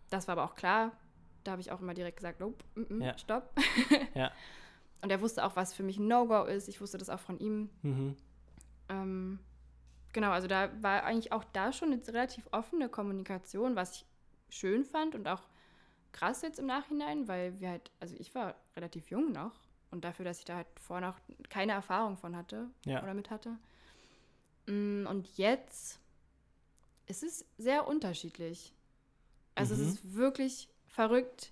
das 0.09 0.27
war 0.27 0.33
aber 0.33 0.43
auch 0.43 0.55
klar. 0.55 0.91
Da 1.43 1.51
habe 1.51 1.61
ich 1.61 1.71
auch 1.71 1.81
immer 1.81 1.93
direkt 1.93 2.17
gesagt, 2.17 2.39
nope, 2.39 2.63
mm 2.75 2.81
-mm, 2.83 3.03
Ja. 3.03 3.17
stopp. 3.17 3.51
Ja. 4.15 4.31
Und 5.01 5.09
er 5.09 5.19
wusste 5.21 5.43
auch, 5.43 5.55
was 5.55 5.73
für 5.73 5.83
mich 5.83 5.97
ein 5.97 6.07
No-Go 6.07 6.43
ist. 6.43 6.69
Ich 6.69 6.79
wusste 6.79 6.97
das 6.97 7.09
auch 7.09 7.19
von 7.19 7.37
ihm. 7.39 7.69
Mhm. 7.81 8.15
Ähm, 8.89 9.39
genau, 10.13 10.29
also 10.31 10.47
da 10.47 10.69
war 10.81 11.03
eigentlich 11.03 11.31
auch 11.33 11.43
da 11.51 11.73
schon 11.73 11.91
eine 11.91 12.07
relativ 12.07 12.47
offene 12.51 12.87
Kommunikation, 12.89 13.75
was 13.75 13.95
ich 13.97 14.05
schön 14.53 14.85
fand 14.85 15.15
und 15.15 15.27
auch 15.27 15.41
krass 16.11 16.41
jetzt 16.41 16.59
im 16.59 16.65
Nachhinein, 16.67 17.27
weil 17.27 17.59
wir 17.59 17.69
halt, 17.69 17.91
also 17.99 18.15
ich 18.19 18.33
war 18.35 18.55
relativ 18.75 19.09
jung 19.09 19.31
noch 19.31 19.53
und 19.91 20.03
dafür, 20.03 20.25
dass 20.25 20.39
ich 20.39 20.45
da 20.45 20.57
halt 20.57 20.67
vorher 20.79 21.07
noch 21.07 21.19
keine 21.49 21.71
Erfahrung 21.73 22.17
von 22.17 22.35
hatte 22.35 22.69
Ja. 22.85 23.01
oder 23.01 23.13
mit 23.13 23.29
hatte. 23.29 23.57
Mm, 24.67 25.05
Und 25.07 25.37
jetzt 25.37 25.99
ist 27.07 27.23
es 27.23 27.45
sehr 27.57 27.87
unterschiedlich. 27.87 28.73
Also 29.55 29.75
Mhm. 29.75 29.81
es 29.81 29.87
ist 29.87 30.13
wirklich 30.15 30.69
verrückt, 30.87 31.51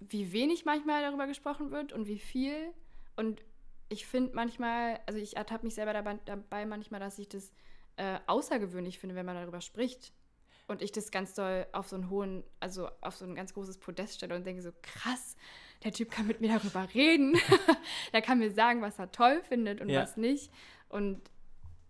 wie 0.00 0.32
wenig 0.32 0.64
manchmal 0.64 1.02
darüber 1.02 1.26
gesprochen 1.26 1.70
wird 1.70 1.92
und 1.92 2.06
wie 2.06 2.18
viel. 2.18 2.72
Und 3.16 3.42
ich 3.88 4.06
finde 4.06 4.34
manchmal, 4.34 5.00
also 5.06 5.18
ich 5.18 5.36
ertappe 5.36 5.64
mich 5.64 5.74
selber 5.74 5.92
dabei, 5.92 6.18
dabei 6.24 6.66
manchmal, 6.66 7.00
dass 7.00 7.18
ich 7.18 7.28
das 7.28 7.52
äh, 7.96 8.18
außergewöhnlich 8.26 8.98
finde, 8.98 9.14
wenn 9.14 9.26
man 9.26 9.36
darüber 9.36 9.60
spricht. 9.60 10.12
Und 10.68 10.82
ich 10.82 10.90
das 10.90 11.10
ganz 11.12 11.34
doll 11.34 11.66
auf 11.72 11.88
so 11.88 11.94
einen 11.96 12.10
hohen, 12.10 12.42
also 12.58 12.88
auf 13.00 13.16
so 13.16 13.24
ein 13.24 13.34
ganz 13.36 13.54
großes 13.54 13.78
Podest 13.78 14.14
stelle 14.16 14.34
und 14.34 14.44
denke 14.44 14.62
so, 14.62 14.72
krass, 14.82 15.36
der 15.84 15.92
Typ 15.92 16.10
kann 16.10 16.26
mit 16.26 16.40
mir 16.40 16.58
darüber 16.58 16.88
reden. 16.92 17.34
der 18.12 18.20
kann 18.22 18.38
mir 18.40 18.50
sagen, 18.50 18.82
was 18.82 18.98
er 18.98 19.12
toll 19.12 19.42
findet 19.42 19.80
und 19.80 19.88
Ja. 19.90 20.02
was 20.02 20.16
nicht. 20.16 20.50
Und 20.88 21.20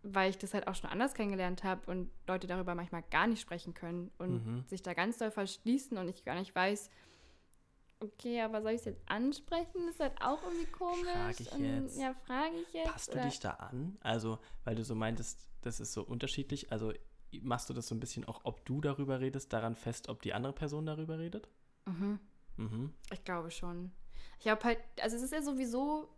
weil 0.03 0.31
ich 0.31 0.39
das 0.39 0.53
halt 0.55 0.69
auch 0.69 0.75
schon 0.75 0.91
anders 0.91 1.15
kennengelernt 1.15 1.65
habe 1.65 1.91
und 1.91 2.11
Leute 2.29 2.47
darüber 2.47 2.75
manchmal 2.75 3.03
gar 3.11 3.27
nicht 3.27 3.41
sprechen 3.41 3.73
können 3.75 4.11
und 4.19 4.45
Mhm. 4.47 4.65
sich 4.69 4.83
da 4.83 4.93
ganz 4.95 5.17
doll 5.19 5.31
verschließen 5.31 5.97
und 5.97 6.09
ich 6.09 6.25
gar 6.25 6.35
nicht 6.39 6.55
weiß, 6.55 6.91
okay, 8.01 8.43
aber 8.43 8.61
soll 8.63 8.73
ich 8.73 8.81
es 8.81 8.85
jetzt 8.85 9.03
ansprechen? 9.11 9.89
ist 9.89 10.01
halt 10.01 10.21
auch 10.21 10.43
irgendwie 10.45 10.67
komisch. 10.71 11.11
Frag 11.13 11.41
ich 11.41 11.51
und, 11.53 11.65
jetzt? 11.65 11.99
Ja, 11.99 12.15
frage 12.27 12.57
ich 12.57 12.73
jetzt. 12.75 12.93
Passt 12.93 13.09
du 13.09 13.13
oder- 13.15 13.25
dich 13.25 13.41
da 13.41 13.51
an? 13.51 13.97
Also, 14.01 14.39
weil 14.65 14.75
du 14.75 14.85
so 14.85 14.95
meintest, 14.95 15.49
das 15.63 15.81
ist 15.81 15.93
so 15.95 16.03
unterschiedlich. 16.03 16.71
Also, 16.71 16.93
machst 17.43 17.69
du 17.71 17.75
das 17.75 17.89
so 17.89 17.95
ein 17.95 18.01
bisschen 18.01 18.25
auch, 18.25 18.41
ob 18.45 18.65
du 18.67 18.81
darüber 18.81 19.21
redest, 19.21 19.53
daran 19.53 19.77
fest, 19.77 20.09
ob 20.09 20.23
die 20.23 20.35
andere 20.35 20.53
Person 20.53 20.87
darüber 20.87 21.19
redet? 21.19 21.49
Mhm. 21.87 22.19
Mhm. 22.57 22.93
Ich 23.13 23.25
glaube 23.25 23.51
schon. 23.51 23.93
Ich 24.41 24.49
habe 24.49 24.63
halt, 24.65 24.79
also 25.01 25.17
es 25.17 25.23
ist 25.23 25.33
ja 25.33 25.43
sowieso, 25.43 26.09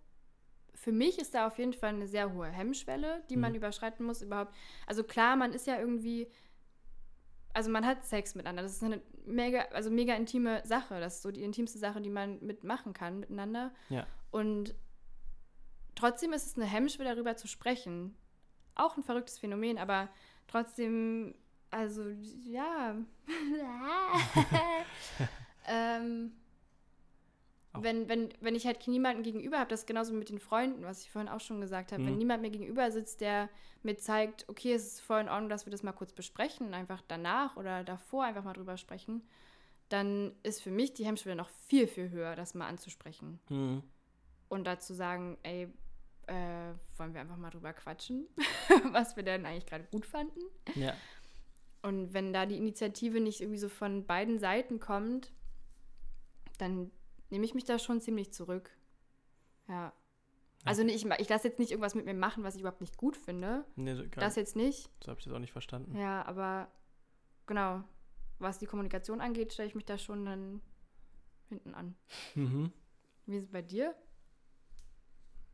für 0.74 0.92
mich 0.92 1.18
ist 1.18 1.34
da 1.34 1.46
auf 1.46 1.58
jeden 1.58 1.72
Fall 1.72 1.90
eine 1.90 2.06
sehr 2.06 2.32
hohe 2.32 2.46
Hemmschwelle, 2.48 3.22
die 3.30 3.36
man 3.36 3.52
Mhm. 3.52 3.58
überschreiten 3.58 4.06
muss 4.06 4.22
überhaupt. 4.22 4.54
Also 4.86 5.02
klar, 5.04 5.36
man 5.36 5.52
ist 5.52 5.66
ja 5.66 5.78
irgendwie, 5.78 6.28
also 7.52 7.70
man 7.70 7.84
hat 7.84 8.04
Sex 8.04 8.34
miteinander. 8.34 8.62
Das 8.62 8.72
ist 8.72 8.82
eine 8.82 9.00
mega, 9.26 9.62
also 9.72 9.90
mega 9.90 10.14
intime 10.14 10.62
Sache. 10.64 11.00
Das 11.00 11.16
ist 11.16 11.22
so 11.22 11.30
die 11.30 11.42
intimste 11.42 11.78
Sache, 11.78 12.00
die 12.00 12.10
man 12.10 12.38
mitmachen 12.44 12.92
kann 12.92 13.20
miteinander. 13.20 13.72
Ja. 13.88 14.06
Und 14.30 14.74
trotzdem 15.94 16.32
ist 16.32 16.46
es 16.46 16.56
eine 16.56 16.66
Hemmschwelle, 16.66 17.10
darüber 17.14 17.36
zu 17.36 17.48
sprechen. 17.48 18.16
Auch 18.74 18.96
ein 18.96 19.02
verrücktes 19.02 19.38
Phänomen, 19.40 19.78
aber 19.78 20.08
trotzdem, 20.48 21.34
also 21.70 22.02
ja. 22.44 22.96
ähm, 25.66 26.32
Auch- 27.72 27.82
wenn, 27.82 28.08
wenn, 28.08 28.30
wenn 28.40 28.54
ich 28.54 28.66
halt 28.66 28.86
niemanden 28.88 29.22
gegenüber 29.22 29.58
habe, 29.58 29.68
das 29.70 29.80
ist 29.80 29.86
genauso 29.86 30.12
mit 30.14 30.30
den 30.30 30.38
Freunden, 30.38 30.84
was 30.84 31.02
ich 31.02 31.10
vorhin 31.10 31.28
auch 31.28 31.40
schon 31.40 31.60
gesagt 31.60 31.92
habe. 31.92 32.04
Wenn 32.04 32.12
Mhm. 32.14 32.18
niemand 32.18 32.42
mir 32.42 32.50
gegenüber 32.50 32.90
sitzt, 32.90 33.20
der 33.20 33.48
mir 33.82 33.96
zeigt, 33.98 34.48
okay, 34.48 34.72
es 34.72 34.86
ist 34.94 35.00
voll 35.00 35.20
in 35.20 35.28
Ordnung, 35.28 35.48
dass 35.50 35.66
wir 35.66 35.70
das 35.70 35.82
mal 35.82 35.92
kurz 35.92 36.12
besprechen, 36.12 36.74
einfach 36.74 37.02
danach 37.06 37.56
oder 37.56 37.84
davor 37.84 38.24
einfach 38.24 38.44
mal 38.44 38.54
drüber 38.54 38.76
sprechen, 38.76 39.22
dann 39.90 40.34
ist 40.42 40.62
für 40.62 40.70
mich 40.70 40.94
die 40.94 41.06
Hemmschwelle 41.06 41.36
noch 41.36 41.48
viel, 41.66 41.86
viel 41.86 42.10
höher, 42.10 42.34
das 42.34 42.54
mal 42.54 42.66
anzusprechen. 42.66 43.38
Mhm. 43.48 43.82
Und 44.48 44.64
dazu 44.66 44.94
sagen, 44.94 45.36
ey, 45.42 45.68
äh, 46.28 46.74
wollen 46.96 47.14
wir 47.14 47.20
einfach 47.20 47.36
mal 47.36 47.50
drüber 47.50 47.72
quatschen, 47.72 48.26
was 48.92 49.16
wir 49.16 49.22
denn 49.22 49.46
eigentlich 49.46 49.66
gerade 49.66 49.84
gut 49.84 50.06
fanden. 50.06 50.40
Ja. 50.74 50.94
Und 51.82 52.12
wenn 52.12 52.32
da 52.32 52.46
die 52.46 52.56
Initiative 52.56 53.20
nicht 53.20 53.40
irgendwie 53.40 53.58
so 53.58 53.68
von 53.68 54.06
beiden 54.06 54.38
Seiten 54.38 54.80
kommt, 54.80 55.32
dann 56.58 56.90
nehme 57.30 57.44
ich 57.44 57.54
mich 57.54 57.64
da 57.64 57.78
schon 57.78 58.00
ziemlich 58.00 58.32
zurück. 58.32 58.70
Ja. 59.68 59.92
Also 60.64 60.82
ich, 60.82 61.06
ich 61.06 61.28
lasse 61.28 61.48
jetzt 61.48 61.58
nicht 61.58 61.70
irgendwas 61.70 61.94
mit 61.94 62.04
mir 62.04 62.14
machen, 62.14 62.42
was 62.42 62.54
ich 62.54 62.60
überhaupt 62.60 62.80
nicht 62.80 62.96
gut 62.96 63.16
finde. 63.16 63.64
Nee, 63.76 63.94
so, 63.94 64.02
Das 64.06 64.36
jetzt 64.36 64.56
nicht. 64.56 64.90
so 65.02 65.10
habe 65.10 65.20
ich 65.20 65.24
das 65.24 65.32
auch 65.32 65.38
nicht 65.38 65.52
verstanden. 65.52 65.96
Ja, 65.96 66.24
aber 66.26 66.68
genau, 67.46 67.84
was 68.38 68.58
die 68.58 68.66
Kommunikation 68.66 69.20
angeht, 69.20 69.52
stelle 69.52 69.68
ich 69.68 69.74
mich 69.74 69.84
da 69.86 69.98
schon 69.98 70.24
dann 70.26 70.60
hinten 71.48 71.74
an. 71.74 71.94
Mhm. 72.34 72.72
Wie 73.26 73.36
ist 73.36 73.44
es 73.44 73.50
bei 73.50 73.62
dir? 73.62 73.94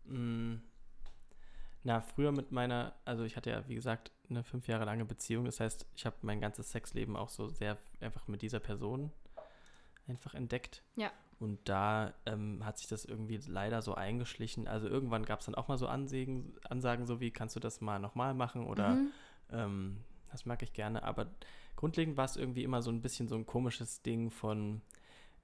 Mm. 0.06 0.56
Na, 1.86 2.00
früher 2.00 2.32
mit 2.32 2.50
meiner, 2.50 2.94
also 3.04 3.24
ich 3.24 3.36
hatte 3.36 3.50
ja, 3.50 3.68
wie 3.68 3.74
gesagt, 3.74 4.10
eine 4.30 4.42
fünf 4.42 4.68
Jahre 4.68 4.86
lange 4.86 5.04
Beziehung. 5.04 5.44
Das 5.44 5.60
heißt, 5.60 5.86
ich 5.94 6.06
habe 6.06 6.16
mein 6.22 6.40
ganzes 6.40 6.70
Sexleben 6.70 7.14
auch 7.14 7.28
so 7.28 7.48
sehr 7.48 7.76
einfach 8.00 8.26
mit 8.26 8.40
dieser 8.40 8.58
Person 8.60 9.12
einfach 10.08 10.34
entdeckt. 10.34 10.82
Ja. 10.96 11.10
Und 11.40 11.68
da 11.68 12.14
ähm, 12.24 12.64
hat 12.64 12.78
sich 12.78 12.86
das 12.86 13.04
irgendwie 13.04 13.38
leider 13.48 13.82
so 13.82 13.94
eingeschlichen. 13.94 14.66
Also 14.66 14.88
irgendwann 14.88 15.24
gab 15.26 15.40
es 15.40 15.46
dann 15.46 15.54
auch 15.54 15.68
mal 15.68 15.76
so 15.76 15.86
Ansagen, 15.86 16.54
Ansagen, 16.68 17.04
so 17.06 17.20
wie 17.20 17.30
kannst 17.30 17.54
du 17.56 17.60
das 17.60 17.80
mal 17.82 17.98
nochmal 17.98 18.32
machen 18.32 18.66
oder 18.66 18.90
Mhm. 18.94 19.12
ähm, 19.50 20.04
das 20.30 20.46
mag 20.46 20.62
ich 20.62 20.72
gerne. 20.72 21.02
Aber 21.02 21.26
grundlegend 21.76 22.16
war 22.16 22.24
es 22.24 22.36
irgendwie 22.36 22.64
immer 22.64 22.80
so 22.82 22.90
ein 22.90 23.02
bisschen 23.02 23.28
so 23.28 23.34
ein 23.34 23.44
komisches 23.46 24.00
Ding 24.02 24.30
von, 24.30 24.80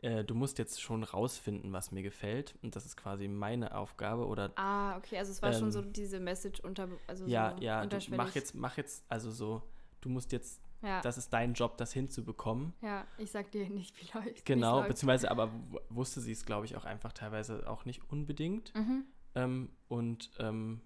äh, 0.03 0.25
du 0.25 0.35
musst 0.35 0.59
jetzt 0.59 0.81
schon 0.81 1.03
rausfinden, 1.05 1.73
was 1.73 1.91
mir 1.93 2.03
gefällt. 2.03 2.55
Und 2.63 2.75
das 2.77 2.87
ist 2.87 2.97
quasi 2.97 3.29
meine 3.29 3.75
Aufgabe 3.75 4.27
oder 4.27 4.51
Ah, 4.57 4.97
okay, 4.97 5.19
also 5.19 5.31
es 5.33 5.43
war 5.43 5.53
schon 5.53 5.65
Ähm, 5.65 5.73
so 5.73 5.83
diese 5.83 6.21
Message 6.21 6.61
unter, 6.61 6.89
also 7.07 7.27
ja, 7.27 7.55
so 7.57 7.63
ja, 7.63 7.87
mach 8.11 8.35
jetzt, 8.35 8.55
mach 8.55 8.77
jetzt, 8.77 9.05
also 9.09 9.31
so, 9.31 9.63
du 10.01 10.09
musst 10.09 10.33
jetzt, 10.33 10.61
ja, 10.83 11.01
das 11.03 11.19
ist 11.19 11.31
dein 11.33 11.53
Job, 11.53 11.77
das 11.77 11.93
hinzubekommen. 11.93 12.73
ja, 12.81 13.07
ich 13.19 13.31
sag 13.31 13.51
dir 13.53 13.69
nicht, 13.69 13.95
wie 14.01 14.19
läuft. 14.19 14.45
Genau, 14.47 14.77
läuft. 14.79 14.89
beziehungsweise 14.89 15.31
aber 15.31 15.51
wusste 15.91 16.21
sie 16.21 16.33
es, 16.33 16.47
glaube 16.47 16.65
ich, 16.67 16.77
auch 16.77 16.85
einfach 16.87 17.13
teilweise 17.13 17.69
auch 17.69 17.85
nicht 17.85 18.11
unbedingt. 18.11 18.75
Mhm. 18.75 19.05
Ähm, 19.35 19.71
und, 19.89 20.31
ähm, 20.39 20.81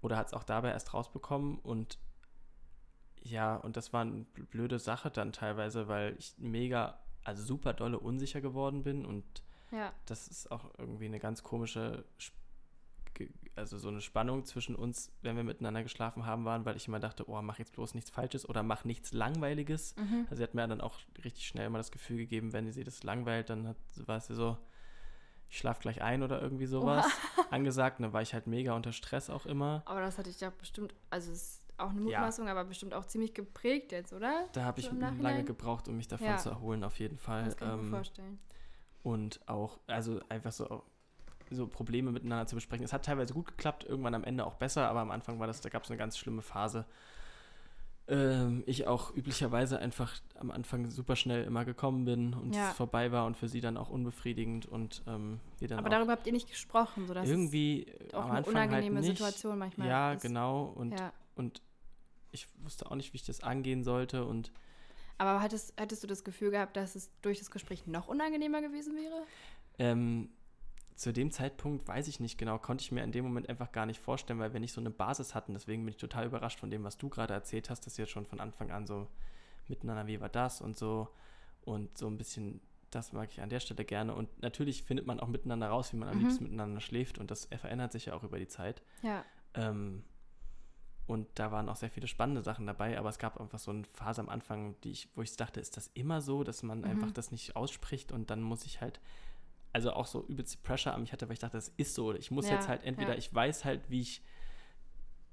oder 0.00 0.16
hat 0.16 0.28
es 0.28 0.34
auch 0.34 0.44
dabei 0.44 0.70
erst 0.70 0.94
rausbekommen 0.94 1.58
und 1.58 1.98
ja, 3.22 3.56
und 3.56 3.76
das 3.76 3.92
war 3.92 4.02
eine 4.02 4.24
bl- 4.36 4.46
blöde 4.46 4.78
Sache 4.78 5.10
dann 5.10 5.32
teilweise, 5.32 5.88
weil 5.88 6.14
ich 6.16 6.34
mega, 6.38 7.00
also 7.26 7.42
super 7.42 7.72
dolle 7.72 7.98
unsicher 7.98 8.40
geworden 8.40 8.82
bin 8.82 9.04
und 9.04 9.24
Ja, 9.72 9.92
das 10.06 10.28
ist 10.28 10.50
auch 10.50 10.70
irgendwie 10.78 11.06
eine 11.06 11.18
ganz 11.18 11.42
komische, 11.42 12.04
also 13.56 13.78
so 13.78 13.88
eine 13.88 14.00
Spannung 14.00 14.44
zwischen 14.44 14.76
uns, 14.76 15.10
wenn 15.22 15.36
wir 15.36 15.42
miteinander 15.42 15.82
geschlafen 15.82 16.24
haben, 16.24 16.44
waren, 16.44 16.64
weil 16.64 16.76
ich 16.76 16.86
immer 16.86 17.00
dachte, 17.00 17.28
oh, 17.28 17.40
mach 17.42 17.58
jetzt 17.58 17.72
bloß 17.72 17.94
nichts 17.94 18.10
Falsches 18.10 18.48
oder 18.48 18.62
mach 18.62 18.84
nichts 18.84 19.12
Langweiliges. 19.12 19.96
mhm. 19.96 20.26
Also 20.30 20.36
sie 20.36 20.42
hat 20.44 20.54
mir 20.54 20.66
dann 20.68 20.80
auch 20.80 20.98
richtig 21.24 21.48
schnell 21.48 21.68
mal 21.70 21.78
das 21.78 21.90
Gefühl 21.90 22.18
gegeben, 22.18 22.52
wenn 22.52 22.70
sie 22.70 22.84
das 22.84 23.02
langweilt, 23.02 23.50
dann 23.50 23.66
hat, 23.66 23.76
war 24.06 24.20
sie 24.20 24.34
so, 24.34 24.56
ich 25.48 25.58
schlaf 25.58 25.80
gleich 25.80 26.02
ein 26.02 26.22
oder 26.22 26.40
irgendwie 26.40 26.66
sowas 26.66 27.06
angesagt. 27.50 27.98
Und 27.98 28.04
dann 28.04 28.12
war 28.12 28.22
ich 28.22 28.34
halt 28.34 28.46
mega 28.46 28.74
unter 28.74 28.92
Stress 28.92 29.30
auch 29.30 29.46
immer. 29.46 29.82
aber 29.86 30.00
das 30.00 30.18
hatte 30.18 30.30
ich 30.30 30.40
ja 30.40 30.50
bestimmt, 30.50 30.94
also 31.10 31.32
es 31.32 31.65
auch 31.78 31.90
eine 31.90 32.00
Ja. 32.00 32.04
Mutmaßung, 32.20 32.48
aber 32.48 32.64
bestimmt 32.64 32.94
auch 32.94 33.06
ziemlich 33.06 33.34
geprägt 33.34 33.92
jetzt, 33.92 34.12
oder? 34.12 34.46
Da 34.52 34.64
habe 34.64 34.80
ich 34.80 34.86
So 34.86 34.92
im 34.92 35.20
lange 35.20 35.44
gebraucht, 35.44 35.88
um 35.88 35.96
mich 35.96 36.08
davon 36.08 36.26
Ja. 36.26 36.36
zu 36.38 36.50
erholen, 36.50 36.84
auf 36.84 36.98
jeden 36.98 37.18
Fall. 37.18 37.44
Das 37.44 37.56
kann 37.56 37.68
ich 37.68 37.74
mir 37.76 37.82
Ähm, 37.82 37.90
vorstellen. 37.90 38.38
und 39.02 39.40
auch, 39.48 39.78
also 39.86 40.20
einfach 40.28 40.52
so, 40.52 40.82
so 41.50 41.66
Probleme 41.68 42.10
miteinander 42.12 42.46
zu 42.46 42.54
besprechen. 42.56 42.84
Es 42.84 42.92
hat 42.92 43.04
teilweise 43.04 43.34
gut 43.34 43.46
geklappt, 43.46 43.84
irgendwann 43.84 44.14
am 44.14 44.24
Ende 44.24 44.44
auch 44.46 44.54
besser, 44.54 44.88
aber 44.88 45.00
am 45.00 45.10
Anfang 45.10 45.38
war 45.38 45.46
das, 45.46 45.60
da 45.60 45.68
gab 45.68 45.84
es 45.84 45.90
eine 45.90 45.98
ganz 45.98 46.18
schlimme 46.18 46.42
Phase, 46.42 46.86
ähm, 48.08 48.62
ich 48.66 48.86
auch 48.86 49.14
üblicherweise 49.16 49.80
einfach 49.80 50.14
am 50.36 50.52
Anfang 50.52 50.88
super 50.90 51.16
schnell 51.16 51.42
immer 51.44 51.64
gekommen 51.64 52.04
bin 52.04 52.34
und 52.34 52.54
Ja. 52.54 52.70
es 52.70 52.76
vorbei 52.76 53.10
war 53.10 53.26
und 53.26 53.36
für 53.36 53.48
sie 53.48 53.60
dann 53.60 53.76
auch 53.76 53.90
unbefriedigend 53.90 54.66
und 54.66 55.02
ähm, 55.08 55.40
wir 55.58 55.66
dann 55.66 55.80
Aber 55.80 55.88
darüber 55.88 56.12
habt 56.12 56.26
ihr 56.26 56.32
nicht 56.32 56.48
gesprochen, 56.48 57.06
sodass 57.08 57.28
irgendwie 57.28 57.86
auch 58.12 58.22
am 58.22 58.30
eine 58.30 58.38
Anfang 58.38 58.52
unangenehme 58.52 58.96
halt 58.96 59.06
nicht. 59.08 59.16
Situation 59.18 59.58
manchmal 59.58 59.88
Ja, 59.88 60.12
ist. 60.12 60.22
genau. 60.22 60.66
Und, 60.66 60.92
Ja. 60.92 61.12
Und 61.36 61.62
ich 62.32 62.48
wusste 62.64 62.90
auch 62.90 62.96
nicht, 62.96 63.12
wie 63.12 63.16
ich 63.16 63.24
das 63.24 63.40
angehen 63.42 63.84
sollte. 63.84 64.24
Und 64.24 64.50
Aber 65.18 65.40
hattest, 65.40 65.72
hättest 65.80 66.02
du 66.02 66.06
das 66.06 66.24
Gefühl 66.24 66.50
gehabt, 66.50 66.76
dass 66.76 66.96
es 66.96 67.10
durch 67.22 67.38
das 67.38 67.50
Gespräch 67.50 67.86
noch 67.86 68.08
unangenehmer 68.08 68.60
gewesen 68.60 68.96
wäre? 68.96 69.22
ähm, 69.78 70.30
zu 70.96 71.12
dem 71.12 71.30
Zeitpunkt 71.30 71.86
weiß 71.86 72.08
ich 72.08 72.20
nicht 72.20 72.38
genau, 72.38 72.58
konnte 72.58 72.80
ich 72.82 72.90
mir 72.90 73.04
in 73.04 73.12
dem 73.12 73.22
Moment 73.26 73.50
einfach 73.50 73.70
gar 73.70 73.84
nicht 73.84 74.00
vorstellen, 74.00 74.38
weil 74.38 74.54
wir 74.54 74.60
nicht 74.60 74.72
so 74.72 74.80
eine 74.80 74.88
Basis 74.90 75.34
hatten. 75.34 75.52
Deswegen 75.52 75.84
bin 75.84 75.90
ich 75.92 75.98
total 75.98 76.24
überrascht 76.26 76.58
von 76.58 76.70
dem, 76.70 76.84
was 76.84 76.96
du 76.96 77.10
gerade 77.10 77.34
erzählt 77.34 77.68
hast, 77.68 77.84
dass 77.86 77.98
ihr 77.98 78.06
schon 78.06 78.24
von 78.24 78.40
Anfang 78.40 78.70
an 78.70 78.86
so 78.86 79.06
miteinander, 79.68 80.06
wie 80.06 80.20
war 80.22 80.30
das 80.30 80.62
und 80.62 80.78
so. 80.78 81.08
Und 81.66 81.98
so 81.98 82.06
ein 82.06 82.16
bisschen, 82.16 82.60
das 82.90 83.12
mag 83.12 83.28
ich 83.30 83.42
an 83.42 83.50
der 83.50 83.60
Stelle 83.60 83.84
gerne. 83.84 84.14
Und 84.14 84.40
natürlich 84.40 84.84
findet 84.84 85.06
man 85.06 85.20
auch 85.20 85.28
miteinander 85.28 85.68
raus, 85.68 85.92
wie 85.92 85.98
man 85.98 86.08
am 86.08 86.16
Mhm. 86.16 86.22
liebsten 86.24 86.44
miteinander 86.44 86.80
schläft. 86.80 87.18
Und 87.18 87.30
das 87.30 87.44
verändert 87.44 87.92
sich 87.92 88.06
ja 88.06 88.14
auch 88.14 88.22
über 88.22 88.38
die 88.38 88.48
Zeit. 88.48 88.80
Ja. 89.02 89.22
Ähm, 89.52 90.02
und 91.06 91.28
da 91.34 91.52
waren 91.52 91.68
auch 91.68 91.76
sehr 91.76 91.90
viele 91.90 92.06
spannende 92.08 92.42
Sachen 92.42 92.66
dabei, 92.66 92.98
aber 92.98 93.08
es 93.08 93.18
gab 93.18 93.40
einfach 93.40 93.58
so 93.58 93.70
eine 93.70 93.84
Phase 93.84 94.20
am 94.20 94.28
Anfang, 94.28 94.74
die 94.82 94.90
ich, 94.90 95.08
wo 95.14 95.22
ich 95.22 95.36
dachte, 95.36 95.60
ist 95.60 95.76
das 95.76 95.88
immer 95.94 96.20
so, 96.20 96.42
dass 96.44 96.62
man 96.62 96.78
Mhm. 96.80 96.84
einfach 96.84 97.12
das 97.12 97.30
nicht 97.30 97.54
ausspricht 97.56 98.10
und 98.12 98.30
dann 98.30 98.42
muss 98.42 98.64
ich 98.64 98.80
halt, 98.80 99.00
also 99.72 99.92
auch 99.92 100.06
so 100.06 100.26
übelst 100.26 100.62
Pressure 100.62 100.94
an 100.94 101.02
mich 101.02 101.12
hatte, 101.12 101.28
weil 101.28 101.34
ich 101.34 101.38
dachte, 101.38 101.56
das 101.56 101.68
ist 101.76 101.94
so. 101.94 102.12
Ich 102.14 102.30
muss 102.30 102.46
Ja, 102.46 102.52
jetzt 102.56 102.68
halt 102.68 102.82
entweder, 102.84 103.12
ja. 103.12 103.18
ich 103.18 103.32
weiß 103.34 103.64
halt, 103.64 103.88
wie 103.90 104.00
ich 104.00 104.22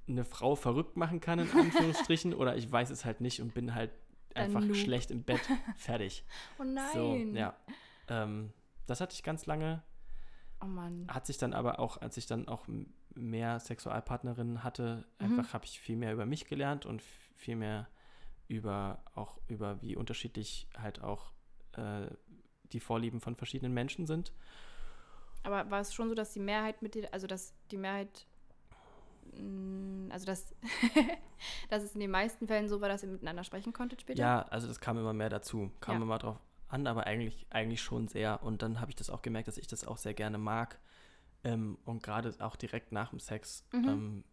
eine 0.08 0.26
Frau 0.26 0.56
verrückt 0.56 0.98
machen 0.98 1.20
kann, 1.22 1.40
in 1.40 1.50
Anführungsstrichen, 1.50 2.34
oder 2.40 2.56
ich 2.58 2.70
weiß 2.72 2.90
es 2.90 3.06
halt 3.06 3.22
nicht 3.22 3.42
und 3.42 3.54
bin 3.54 3.74
halt 3.74 3.92
Ein 4.36 4.44
einfach 4.46 4.64
schlecht 4.76 5.12
im 5.12 5.24
Bett. 5.24 5.40
Fertig. 5.78 6.24
Oh 6.60 6.64
nein. 6.64 6.94
So, 6.94 7.16
ja. 7.38 7.56
Ähm, 8.10 8.52
das 8.86 9.00
hatte 9.00 9.14
ich 9.16 9.24
ganz 9.24 9.46
lange 9.46 9.82
Oh 10.62 10.66
Mann. 10.66 11.08
hat 11.08 11.26
sich 11.26 11.38
dann 11.38 11.54
aber 11.54 11.80
auch, 11.80 11.98
als 11.98 12.18
ich 12.18 12.26
dann 12.26 12.48
auch 12.48 12.68
mehr 13.15 13.60
Sexualpartnerinnen 13.60 14.63
hatte, 14.63 15.06
Mhm. 15.19 15.26
einfach 15.26 15.54
habe 15.54 15.65
ich 15.65 15.80
viel 15.80 15.95
mehr 15.95 16.13
über 16.13 16.26
mich 16.26 16.45
gelernt 16.45 16.86
und 16.86 17.02
viel 17.38 17.56
mehr 17.56 17.88
über 18.47 19.02
auch 19.15 19.38
über 19.47 19.82
wie 19.82 19.95
unterschiedlich 19.95 20.67
halt 20.78 21.02
auch 21.02 21.32
äh, 21.73 22.08
die 22.71 22.80
Vorlieben 22.80 23.21
von 23.21 23.36
verschiedenen 23.36 23.73
Menschen 23.73 24.06
sind. 24.06 24.32
Aber 25.43 25.69
war 25.69 25.82
es 25.82 25.93
schon 25.93 26.10
so, 26.10 26.15
dass 26.15 26.34
die 26.34 26.39
Mehrheit 26.39 26.82
mit 26.82 26.95
dir, 26.95 27.13
also 27.13 27.28
dass 27.28 27.54
die 27.71 27.78
Mehrheit, 27.78 28.26
mh, 29.38 30.13
also 30.13 30.26
dass, 30.26 30.56
dass 31.69 31.84
es 31.84 31.93
in 31.95 31.99
den 32.02 32.12
meisten 32.12 32.47
Fällen 32.47 32.69
so 32.69 32.82
war, 32.82 32.89
dass 32.89 33.04
ihr 33.04 33.10
miteinander 33.10 33.43
sprechen 33.43 33.73
konntet 33.73 34.02
später? 34.02 34.21
Ja, 34.21 34.41
also 34.43 34.67
das 34.67 34.80
kam 34.80 34.97
immer 34.97 35.13
mehr 35.13 35.30
dazu, 35.30 35.71
kam 35.82 35.97
Ja. 35.97 36.02
immer 36.04 36.17
drauf 36.17 36.38
an, 36.69 36.88
aber 36.88 37.06
eigentlich 37.06 37.45
eigentlich 37.49 37.82
schon 37.82 38.08
sehr. 38.08 38.41
Und 38.43 38.62
dann 38.62 38.80
habe 38.80 38.89
ich 38.91 38.95
das 38.95 39.10
auch 39.10 39.21
gemerkt, 39.21 39.47
dass 39.47 39.58
ich 39.58 39.67
das 39.67 39.86
auch 39.86 39.97
sehr 39.97 40.13
gerne 40.13 40.38
mag 40.38 40.80
ähm, 41.44 41.78
und 41.86 42.04
gerade 42.04 42.34
auch 42.40 42.56
direkt 42.56 42.92
nach 42.92 43.10
dem 43.10 43.20
Sex 43.20 43.66
Mhm. 43.74 43.90
ähm, 43.90 44.24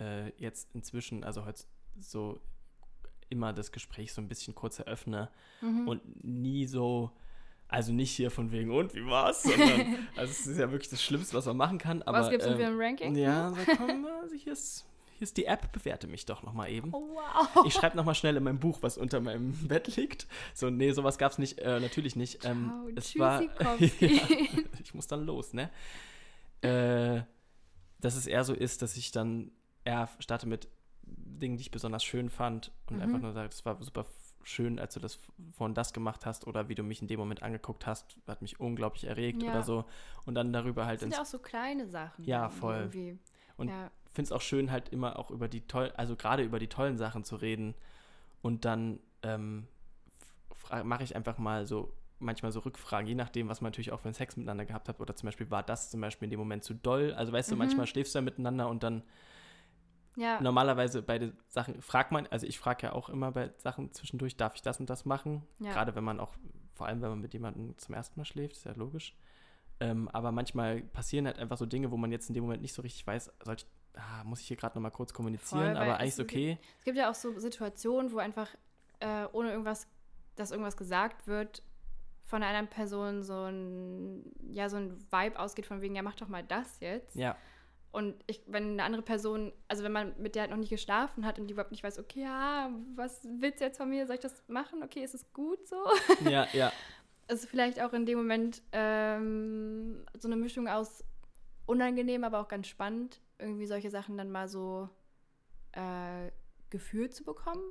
äh, 0.00 0.30
jetzt 0.40 0.74
inzwischen, 0.74 1.24
also 1.24 1.44
heute 1.44 1.64
so 2.00 2.40
immer 3.28 3.52
das 3.52 3.72
Gespräch 3.72 4.12
so 4.12 4.20
ein 4.20 4.28
bisschen 4.28 4.54
kurz 4.54 4.78
eröffne 4.78 5.30
Mhm. 5.60 5.88
und 5.88 6.24
nie 6.24 6.66
so, 6.66 7.10
also 7.68 7.92
nicht 7.92 8.10
hier 8.10 8.30
von 8.30 8.52
wegen 8.52 8.70
und 8.70 8.94
wie 8.94 9.06
war's, 9.06 9.42
sondern 9.44 9.96
also 10.16 10.30
es 10.30 10.46
ist 10.46 10.58
ja 10.58 10.70
wirklich 10.70 10.90
das 10.90 11.02
Schlimmste, 11.02 11.34
was 11.36 11.46
man 11.46 11.56
machen 11.56 11.78
kann. 11.78 12.02
Aber, 12.02 12.20
Was 12.20 12.30
gibt's 12.30 12.44
denn 12.46 12.56
für 12.56 12.62
ähm, 12.62 12.74
ein 12.74 12.80
Ranking? 12.80 13.14
Ja, 13.16 13.50
so 13.54 13.76
komm, 13.76 14.06
also 14.22 14.34
hier 14.34 14.52
ist, 14.52 14.84
hier 15.16 15.22
ist 15.24 15.36
die 15.36 15.46
App, 15.46 15.72
bewerte 15.72 16.06
mich 16.08 16.26
doch 16.26 16.42
nochmal 16.42 16.70
eben. 16.70 16.92
Oh 16.92 17.08
wow. 17.14 17.64
Ich 17.66 17.72
schreibe 17.74 17.96
nochmal 17.96 18.14
schnell 18.14 18.36
in 18.36 18.42
meinem 18.42 18.58
Buch, 18.58 18.78
was 18.82 18.98
unter 18.98 19.20
meinem 19.20 19.52
Bett 19.68 19.96
liegt. 19.96 20.26
So, 20.52 20.68
nee, 20.68 20.92
sowas 20.92 21.16
gab's 21.16 21.38
nicht, 21.38 21.58
äh, 21.60 21.80
natürlich 21.80 22.16
nicht. 22.16 22.44
Ähm, 22.44 22.70
Ciao, 22.70 22.88
es 22.96 23.18
war, 23.18 23.42
ja, 23.78 23.78
ich 24.82 24.92
muss 24.94 25.06
dann 25.06 25.24
los, 25.24 25.52
ne? 25.54 25.70
Äh, 26.62 27.22
dass 28.00 28.16
es 28.16 28.26
eher 28.26 28.44
so 28.44 28.54
ist, 28.54 28.82
dass 28.82 28.96
ich 28.96 29.10
dann 29.12 29.52
eher 29.84 30.08
starte 30.18 30.46
mit 30.48 30.68
Dingen, 31.04 31.56
die 31.56 31.62
ich 31.62 31.70
besonders 31.70 32.04
schön 32.04 32.30
fand 32.30 32.70
und 32.88 32.96
Mhm. 32.96 33.02
einfach 33.02 33.18
nur 33.20 33.32
sage, 33.32 33.48
das 33.48 33.64
war 33.64 33.82
super 33.82 34.06
schön, 34.44 34.78
als 34.80 34.94
du 34.94 35.00
das 35.00 35.18
von 35.52 35.74
das 35.74 35.92
gemacht 35.92 36.26
hast 36.26 36.46
oder 36.46 36.68
wie 36.68 36.74
du 36.74 36.82
mich 36.82 37.00
in 37.00 37.06
dem 37.08 37.18
Moment 37.20 37.42
angeguckt 37.42 37.86
hast, 37.86 38.16
hat 38.26 38.42
mich 38.42 38.58
unglaublich 38.60 39.04
erregt 39.04 39.42
Ja. 39.42 39.50
oder 39.50 39.62
so. 39.62 39.84
Und 40.24 40.34
dann 40.34 40.52
darüber 40.52 40.86
halt 40.86 40.96
Das 40.96 41.02
sind 41.02 41.12
ja 41.14 41.20
auch 41.22 41.26
so 41.26 41.38
kleine 41.38 41.86
Sachen. 41.86 42.24
Ja, 42.24 42.48
voll. 42.48 42.76
Irgendwie. 42.92 43.18
Und 43.56 43.68
ja. 43.68 43.90
finde 44.12 44.26
es 44.26 44.32
auch 44.32 44.40
schön, 44.40 44.70
halt 44.72 44.88
immer 44.88 45.18
auch 45.18 45.30
über 45.30 45.48
die 45.48 45.60
tollen, 45.66 45.92
also 45.96 46.16
gerade 46.16 46.42
über 46.42 46.58
die 46.58 46.68
tollen 46.68 46.96
Sachen 46.98 47.22
zu 47.24 47.36
reden. 47.36 47.74
Und 48.40 48.64
dann 48.64 48.98
ähm, 49.22 49.68
mache 50.84 51.04
ich 51.04 51.14
einfach 51.14 51.38
mal 51.38 51.66
so, 51.66 51.92
manchmal 52.22 52.52
so 52.52 52.60
Rückfragen, 52.60 53.06
je 53.06 53.14
nachdem, 53.14 53.48
was 53.48 53.60
man 53.60 53.70
natürlich 53.70 53.92
auch 53.92 54.00
für 54.00 54.06
einen 54.06 54.14
Sex 54.14 54.36
miteinander 54.36 54.64
gehabt 54.64 54.88
hat. 54.88 55.00
Oder 55.00 55.14
zum 55.14 55.26
Beispiel, 55.26 55.50
war 55.50 55.62
das 55.62 55.90
zum 55.90 56.00
Beispiel 56.00 56.26
in 56.26 56.30
dem 56.30 56.40
Moment 56.40 56.64
zu 56.64 56.74
doll? 56.74 57.12
Also 57.14 57.32
weißt 57.32 57.50
du, 57.50 57.54
Mhm. 57.54 57.58
manchmal 57.60 57.86
schläfst 57.86 58.14
du 58.14 58.18
ja 58.18 58.22
miteinander 58.22 58.68
und 58.68 58.82
dann 58.82 59.02
ja. 60.16 60.40
normalerweise 60.40 61.02
bei 61.02 61.18
den 61.18 61.36
Sachen 61.48 61.80
fragt 61.82 62.12
man, 62.12 62.26
also 62.28 62.46
ich 62.46 62.58
frage 62.58 62.86
ja 62.86 62.92
auch 62.92 63.08
immer 63.08 63.32
bei 63.32 63.52
Sachen 63.58 63.92
zwischendurch, 63.92 64.36
darf 64.36 64.54
ich 64.54 64.62
das 64.62 64.78
und 64.80 64.90
das 64.90 65.04
machen? 65.04 65.42
Ja. 65.58 65.72
Gerade 65.72 65.94
wenn 65.94 66.04
man 66.04 66.20
auch, 66.20 66.34
vor 66.74 66.86
allem 66.86 67.00
wenn 67.02 67.10
man 67.10 67.20
mit 67.20 67.32
jemandem 67.32 67.76
zum 67.78 67.94
ersten 67.94 68.20
Mal 68.20 68.24
schläft, 68.24 68.56
ist 68.56 68.64
ja 68.64 68.72
logisch. 68.72 69.14
Ähm, 69.80 70.08
aber 70.08 70.30
manchmal 70.32 70.82
passieren 70.82 71.26
halt 71.26 71.38
einfach 71.38 71.56
so 71.56 71.66
Dinge, 71.66 71.90
wo 71.90 71.96
man 71.96 72.12
jetzt 72.12 72.28
in 72.28 72.34
dem 72.34 72.44
Moment 72.44 72.62
nicht 72.62 72.74
so 72.74 72.82
richtig 72.82 73.06
weiß, 73.06 73.32
soll 73.42 73.56
ich, 73.56 73.66
ah, 73.94 74.22
muss 74.24 74.40
ich 74.40 74.46
hier 74.46 74.56
gerade 74.56 74.76
nochmal 74.76 74.92
kurz 74.92 75.12
kommunizieren, 75.12 75.74
Voll, 75.74 75.76
aber 75.76 75.98
eigentlich 75.98 76.10
ist 76.10 76.20
okay. 76.20 76.58
Es 76.78 76.84
gibt 76.84 76.96
ja 76.98 77.10
auch 77.10 77.14
so 77.14 77.36
Situationen, 77.38 78.12
wo 78.12 78.18
einfach 78.18 78.48
äh, 79.00 79.26
ohne 79.32 79.50
irgendwas, 79.50 79.88
dass 80.36 80.50
irgendwas 80.50 80.76
gesagt 80.76 81.26
wird, 81.26 81.62
von 82.24 82.42
einer 82.42 82.66
Person 82.66 83.22
so 83.22 83.44
ein, 83.44 84.24
ja, 84.50 84.68
so 84.68 84.76
ein 84.76 84.98
Vibe 85.10 85.38
ausgeht 85.38 85.66
von 85.66 85.80
wegen, 85.80 85.94
ja, 85.94 86.02
mach 86.02 86.14
doch 86.14 86.28
mal 86.28 86.42
das 86.42 86.80
jetzt. 86.80 87.14
Ja, 87.16 87.36
Und 87.90 88.14
ich, 88.26 88.42
wenn 88.46 88.72
eine 88.72 88.84
andere 88.84 89.02
Person, 89.02 89.52
also 89.68 89.84
wenn 89.84 89.92
man 89.92 90.14
mit 90.18 90.34
der 90.34 90.42
halt 90.42 90.50
noch 90.50 90.58
nicht 90.58 90.70
geschlafen 90.70 91.26
hat 91.26 91.38
und 91.38 91.46
die 91.48 91.52
überhaupt 91.52 91.72
nicht 91.72 91.82
weiß, 91.84 91.98
okay, 91.98 92.22
ja, 92.22 92.70
was 92.94 93.20
willst 93.24 93.60
du 93.60 93.64
jetzt 93.64 93.76
von 93.76 93.88
mir? 93.90 94.06
Soll 94.06 94.14
ich 94.14 94.22
das 94.22 94.42
machen? 94.48 94.82
Okay, 94.82 95.04
ist 95.04 95.14
es 95.14 95.30
gut 95.32 95.66
so? 95.68 95.76
ja, 96.30 96.46
ja. 96.52 96.72
Es 97.28 97.44
ist 97.44 97.50
vielleicht 97.50 97.80
auch 97.80 97.92
in 97.92 98.04
dem 98.04 98.18
Moment 98.18 98.60
ähm, 98.72 100.04
so 100.18 100.28
eine 100.28 100.36
Mischung 100.36 100.68
aus 100.68 101.02
unangenehm, 101.66 102.24
aber 102.24 102.40
auch 102.40 102.48
ganz 102.48 102.66
spannend, 102.66 103.20
irgendwie 103.38 103.64
solche 103.66 103.90
Sachen 103.90 104.18
dann 104.18 104.30
mal 104.30 104.48
so 104.48 104.88
äh, 105.70 106.30
gefühlt 106.68 107.14
zu 107.14 107.24
bekommen. 107.24 107.62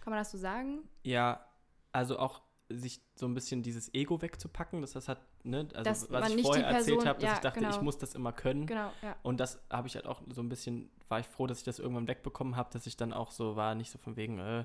Kann 0.00 0.12
man 0.12 0.20
das 0.20 0.30
so 0.30 0.38
sagen? 0.38 0.88
Ja, 1.02 1.44
also 1.90 2.18
auch 2.18 2.42
sich 2.70 3.00
so 3.14 3.26
ein 3.26 3.34
bisschen 3.34 3.62
dieses 3.62 3.92
Ego 3.94 4.20
wegzupacken, 4.20 4.80
dass 4.82 4.92
das 4.92 5.08
hat, 5.08 5.20
ne, 5.42 5.68
also 5.74 5.82
Dass 5.84 6.10
was 6.10 6.30
ich 6.34 6.42
vorher 6.42 6.68
die 6.68 6.74
erzählt 6.74 6.86
Person- 6.96 7.08
habe, 7.08 7.20
dass 7.20 7.28
ja, 7.30 7.34
ich 7.34 7.40
dachte, 7.40 7.60
genau. 7.60 7.70
ich 7.74 7.80
muss 7.80 7.98
das 7.98 8.14
immer 8.14 8.32
können. 8.32 8.66
Genau, 8.66 8.90
ja. 9.02 9.16
Und 9.22 9.40
das 9.40 9.60
habe 9.70 9.88
ich 9.88 9.94
halt 9.94 10.06
auch 10.06 10.20
so 10.28 10.42
ein 10.42 10.48
bisschen, 10.48 10.90
war 11.08 11.20
ich 11.20 11.26
froh, 11.26 11.46
dass 11.46 11.58
ich 11.58 11.64
das 11.64 11.78
irgendwann 11.78 12.06
wegbekommen 12.08 12.56
habe, 12.56 12.68
dass 12.72 12.86
ich 12.86 12.96
dann 12.96 13.12
auch 13.12 13.30
so 13.30 13.56
war, 13.56 13.74
nicht 13.74 13.90
so 13.90 13.98
von 13.98 14.16
wegen, 14.16 14.38
äh, 14.38 14.64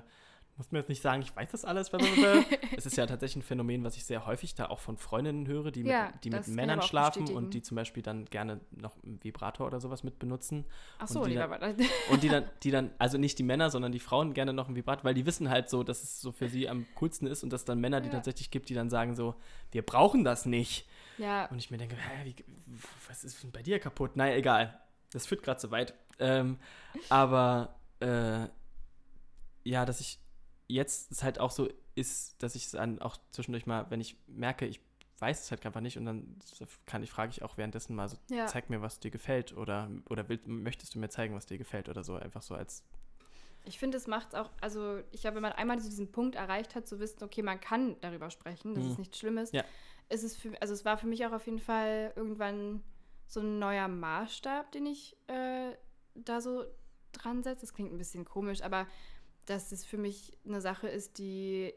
du 0.54 0.58
musst 0.58 0.70
mir 0.72 0.78
jetzt 0.78 0.88
nicht 0.88 1.02
sagen, 1.02 1.20
ich 1.20 1.34
weiß 1.34 1.50
das 1.50 1.64
alles. 1.64 1.90
es 2.76 2.86
ist 2.86 2.96
ja 2.96 3.06
tatsächlich 3.06 3.42
ein 3.42 3.46
Phänomen, 3.46 3.82
was 3.82 3.96
ich 3.96 4.04
sehr 4.04 4.24
häufig 4.24 4.54
da 4.54 4.66
auch 4.66 4.78
von 4.78 4.96
Freundinnen 4.96 5.46
höre, 5.48 5.72
die 5.72 5.82
Ja, 5.82 6.06
mit, 6.12 6.24
die 6.24 6.30
mit 6.30 6.46
Männern 6.48 6.80
schlafen 6.82 7.22
bestätigen. 7.24 7.36
und 7.44 7.54
die 7.54 7.62
zum 7.62 7.74
Beispiel 7.74 8.02
dann 8.04 8.24
gerne 8.26 8.60
noch 8.70 8.96
einen 9.02 9.22
Vibrator 9.24 9.66
oder 9.66 9.80
sowas 9.80 10.04
mit 10.04 10.18
benutzen. 10.20 10.64
Ach 10.98 11.08
so, 11.08 11.20
Und 11.22 11.26
die 11.30 11.34
lieber. 11.36 11.58
dann- 11.58 11.76
Und 12.10 12.22
die 12.22 12.28
dann, 12.28 12.44
die 12.62 12.70
dann, 12.70 12.90
also 12.98 13.18
nicht 13.18 13.38
die 13.38 13.42
Männer, 13.42 13.70
sondern 13.70 13.90
die 13.90 13.98
Frauen 14.00 14.32
gerne 14.32 14.52
noch 14.52 14.68
ein 14.68 14.76
Vibrator, 14.76 15.02
weil 15.04 15.14
die 15.14 15.26
wissen 15.26 15.50
halt 15.50 15.68
so, 15.68 15.82
dass 15.82 16.02
es 16.04 16.20
so 16.20 16.30
für 16.30 16.48
sie 16.48 16.68
am 16.68 16.86
coolsten 16.94 17.26
ist 17.26 17.42
und 17.42 17.50
dass 17.52 17.64
dann 17.64 17.80
Männer, 17.80 18.00
die 18.00 18.08
Ja. 18.08 18.14
tatsächlich 18.14 18.50
gibt, 18.52 18.68
die 18.68 18.74
dann 18.74 18.90
sagen 18.90 19.16
so, 19.16 19.34
wir 19.72 19.82
brauchen 19.82 20.22
das 20.24 20.46
nicht. 20.46 20.86
ja, 21.18 21.46
Und 21.46 21.58
ich 21.58 21.70
mir 21.72 21.78
denke, 21.78 21.96
hä, 21.96 22.24
wie, 22.24 22.36
was 23.08 23.24
ist 23.24 23.42
denn 23.42 23.50
bei 23.50 23.62
dir 23.62 23.80
kaputt? 23.80 24.14
Naja, 24.16 24.36
egal. 24.36 24.80
Das 25.12 25.26
führt 25.26 25.42
gerade 25.42 25.58
zu 25.58 25.70
weit. 25.72 25.94
Ähm, 26.20 26.58
aber 27.08 27.74
äh, 28.00 28.46
ja, 29.64 29.84
dass 29.84 30.00
ich 30.00 30.18
jetzt 30.68 31.10
es 31.12 31.22
halt 31.22 31.38
auch 31.38 31.50
so 31.50 31.68
ist, 31.94 32.42
dass 32.42 32.54
ich 32.54 32.66
es 32.66 32.70
dann 32.72 32.98
auch 33.00 33.16
zwischendurch 33.30 33.66
mal, 33.66 33.90
wenn 33.90 34.00
ich 34.00 34.16
merke, 34.26 34.66
ich 34.66 34.80
weiß 35.18 35.44
es 35.44 35.50
halt 35.50 35.64
einfach 35.64 35.80
nicht 35.80 35.96
und 35.96 36.06
dann 36.06 36.36
kann 36.86 37.02
ich, 37.02 37.10
frage 37.10 37.30
ich 37.30 37.42
auch 37.42 37.56
währenddessen 37.56 37.94
mal 37.94 38.08
so, 38.08 38.16
ja. 38.30 38.46
zeig 38.46 38.68
mir, 38.68 38.82
was 38.82 38.98
dir 39.00 39.10
gefällt 39.10 39.56
oder, 39.56 39.90
oder 40.08 40.28
will, 40.28 40.40
möchtest 40.46 40.94
du 40.94 40.98
mir 40.98 41.08
zeigen, 41.08 41.34
was 41.34 41.46
dir 41.46 41.58
gefällt 41.58 41.88
oder 41.88 42.02
so, 42.02 42.16
einfach 42.16 42.42
so 42.42 42.54
als, 42.54 42.82
Ich 43.64 43.78
finde, 43.78 43.96
es 43.96 44.06
macht 44.06 44.34
auch, 44.34 44.50
also 44.60 45.00
ich 45.12 45.20
glaube, 45.22 45.36
wenn 45.36 45.42
man 45.42 45.52
einmal 45.52 45.78
so 45.80 45.88
diesen 45.88 46.10
Punkt 46.10 46.34
erreicht 46.34 46.74
hat, 46.74 46.86
zu 46.88 46.98
wissen, 46.98 47.22
okay, 47.22 47.42
man 47.42 47.60
kann 47.60 47.96
darüber 48.00 48.30
sprechen, 48.30 48.74
dass 48.74 48.84
Mhm. 48.84 48.90
es 48.90 48.98
nichts 48.98 49.18
Schlimmes, 49.18 49.52
Ja. 49.52 49.64
ist 50.08 50.24
es 50.24 50.36
für, 50.36 50.60
also 50.60 50.74
es 50.74 50.84
war 50.84 50.98
für 50.98 51.06
mich 51.06 51.24
auch 51.24 51.32
auf 51.32 51.46
jeden 51.46 51.60
Fall 51.60 52.12
irgendwann 52.16 52.82
so 53.26 53.40
ein 53.40 53.58
neuer 53.58 53.88
Maßstab, 53.88 54.72
den 54.72 54.86
ich 54.86 55.16
äh, 55.28 55.74
da 56.14 56.40
so 56.40 56.64
dran 57.12 57.42
setze. 57.42 57.62
Das 57.62 57.72
klingt 57.72 57.92
ein 57.92 57.98
bisschen 57.98 58.24
komisch, 58.24 58.62
aber 58.62 58.86
dass 59.46 59.72
es 59.72 59.84
für 59.84 59.98
mich 59.98 60.36
eine 60.46 60.60
Sache 60.60 60.88
ist, 60.88 61.18
die 61.18 61.72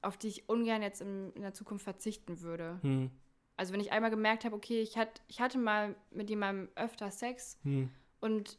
auf 0.00 0.16
die 0.16 0.28
ich 0.28 0.48
ungern 0.48 0.82
jetzt 0.82 1.00
im, 1.00 1.32
in 1.34 1.42
der 1.42 1.54
Zukunft 1.54 1.82
verzichten 1.84 2.40
würde. 2.40 2.78
hm, 2.82 3.10
Also 3.56 3.72
wenn 3.72 3.80
ich 3.80 3.90
einmal 3.90 4.10
gemerkt 4.10 4.44
habe, 4.44 4.54
okay, 4.54 4.80
ich, 4.80 4.96
hat, 4.96 5.20
ich 5.26 5.40
hatte 5.40 5.58
mal 5.58 5.96
mit 6.10 6.30
jemandem 6.30 6.68
öfter 6.76 7.10
Sex 7.10 7.58
hm, 7.64 7.90
und 8.20 8.58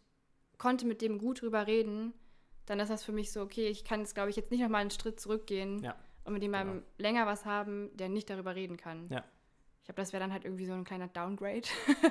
konnte 0.57 0.85
mit 0.85 1.01
dem 1.01 1.17
gut 1.17 1.41
drüber 1.41 1.65
reden, 1.65 2.13
dann 2.65 2.79
ist 2.81 2.89
das 2.89 3.03
für 3.05 3.13
mich 3.13 3.31
so, 3.31 3.41
okay, 3.41 3.67
ich 3.69 3.85
kann 3.85 4.01
jetzt, 4.01 4.13
glaube 4.15 4.29
ich, 4.29 4.35
jetzt 4.35 4.51
nicht 4.51 4.59
nochmal 4.61 4.81
einen 4.81 4.91
Schritt 4.91 5.19
zurückgehen 5.19 5.81
Ja. 5.81 5.95
und 6.25 6.33
mit 6.33 6.43
jemandem 6.43 6.79
Genau. 6.79 6.87
länger 6.97 7.25
was 7.25 7.45
haben, 7.45 7.89
der 7.95 8.09
nicht 8.09 8.29
darüber 8.29 8.55
reden 8.55 8.75
kann. 8.75 9.07
Ja. 9.09 9.23
Ich 9.79 9.85
glaube, 9.85 10.01
das 10.01 10.11
wäre 10.13 10.21
dann 10.21 10.33
halt 10.33 10.43
irgendwie 10.43 10.65
so 10.65 10.73
ein 10.73 10.83
kleiner 10.83 11.07
Downgrade, 11.07 11.67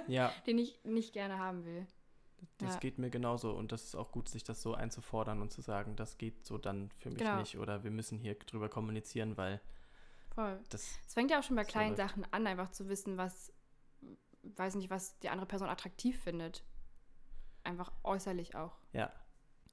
Ja, 0.08 0.32
den 0.46 0.56
ich 0.58 0.80
nicht 0.84 1.12
gerne 1.12 1.38
haben 1.38 1.64
will. 1.66 1.86
Das 2.58 2.74
Ja. 2.74 2.80
geht 2.80 2.98
mir 2.98 3.10
genauso 3.10 3.52
und 3.52 3.72
das 3.72 3.84
ist 3.84 3.94
auch 3.94 4.10
gut, 4.12 4.28
sich 4.28 4.44
das 4.44 4.62
so 4.62 4.74
einzufordern 4.74 5.40
und 5.42 5.52
zu 5.52 5.60
sagen, 5.60 5.96
das 5.96 6.18
geht 6.18 6.44
so 6.46 6.58
dann 6.58 6.90
für 6.98 7.10
mich 7.10 7.18
Genau. 7.18 7.36
nicht 7.38 7.58
oder 7.58 7.84
wir 7.84 7.90
müssen 7.90 8.18
hier 8.18 8.34
drüber 8.34 8.68
kommunizieren, 8.68 9.36
weil 9.36 9.60
Voll. 10.34 10.60
das, 10.70 10.98
Es 11.06 11.14
fängt 11.14 11.30
ja 11.30 11.38
auch 11.40 11.42
schon 11.42 11.56
bei 11.56 11.64
So 11.64 11.70
kleinen 11.70 11.96
läuft. 11.96 12.10
Sachen 12.10 12.26
an, 12.32 12.46
einfach 12.46 12.70
zu 12.70 12.88
wissen, 12.88 13.16
was, 13.16 13.52
weiß 14.42 14.74
nicht, 14.76 14.90
was 14.90 15.18
die 15.20 15.28
andere 15.28 15.46
Person 15.46 15.68
attraktiv 15.68 16.20
findet. 16.20 16.64
Einfach 17.64 17.92
äußerlich 18.04 18.54
auch. 18.56 18.78
ja, 18.92 19.12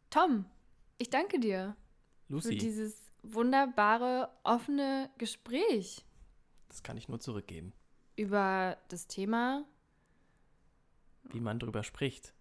Tom, 0.10 0.46
ich 0.98 1.10
danke 1.10 1.40
dir 1.40 1.76
für 2.28 2.34
Lucy, 2.34 2.58
dieses 2.58 3.12
wunderbare, 3.24 4.30
offene 4.44 5.10
Gespräch 5.18 6.06
das 6.68 6.84
kann 6.84 6.98
ich 6.98 7.08
nur 7.08 7.20
zurückgeben, 7.20 7.72
über 8.18 8.78
das 8.90 9.08
Thema, 9.08 9.66
wie 11.24 11.40
man 11.40 11.58
drüber 11.60 11.84
spricht. 11.84 12.34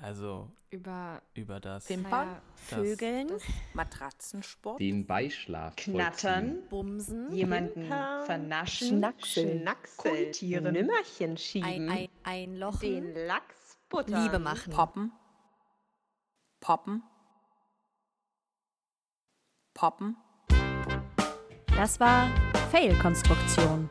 Also 0.00 0.48
über 0.70 1.20
über 1.34 1.58
das, 1.58 1.88
Wimpern, 1.88 2.10
naja, 2.28 2.42
Vögeln, 2.54 3.28
das- 3.28 3.42
Matratzensport, 3.74 4.78
Den 4.80 5.06
Beischlaf. 5.06 5.74
Knattern, 5.76 6.44
vollziehen. 6.46 6.68
Bumsen, 6.68 7.32
jemanden 7.32 7.80
Pimpern, 7.80 8.24
vernaschen, 8.26 8.98
Schnackseln, 8.98 9.60
Schnackseln, 9.62 10.72
Nimmerchen 10.72 11.30
ein, 11.32 11.36
schieben, 11.36 11.88
ein, 11.88 12.08
einlochen, 12.22 12.80
den 12.80 13.26
Lachs 13.26 13.78
buttern, 13.88 14.22
Liebe 14.22 14.38
machen, 14.38 14.72
poppen, 14.72 15.12
poppen, 16.60 17.02
poppen. 19.74 20.16
Das 21.76 21.98
war 21.98 22.28
Fail-Konstruktion. 22.70 23.88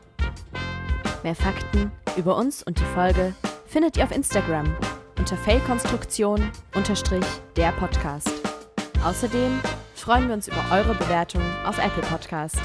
Mehr 1.22 1.34
Fakten 1.34 1.90
über 2.16 2.36
uns 2.36 2.62
und 2.62 2.78
die 2.78 2.84
Folge 2.94 3.34
findet 3.66 3.96
ihr 3.96 4.04
auf 4.04 4.12
Instagram 4.12 4.74
unter 5.18 5.36
Fail-Konstruktion-der 5.36 7.72
Podcast. 7.72 8.30
Außerdem 9.04 9.60
freuen 9.94 10.28
wir 10.28 10.34
uns 10.34 10.48
über 10.48 10.64
eure 10.70 10.94
Bewertung 10.94 11.42
auf 11.64 11.78
Apple 11.78 12.02
Podcast. 12.02 12.60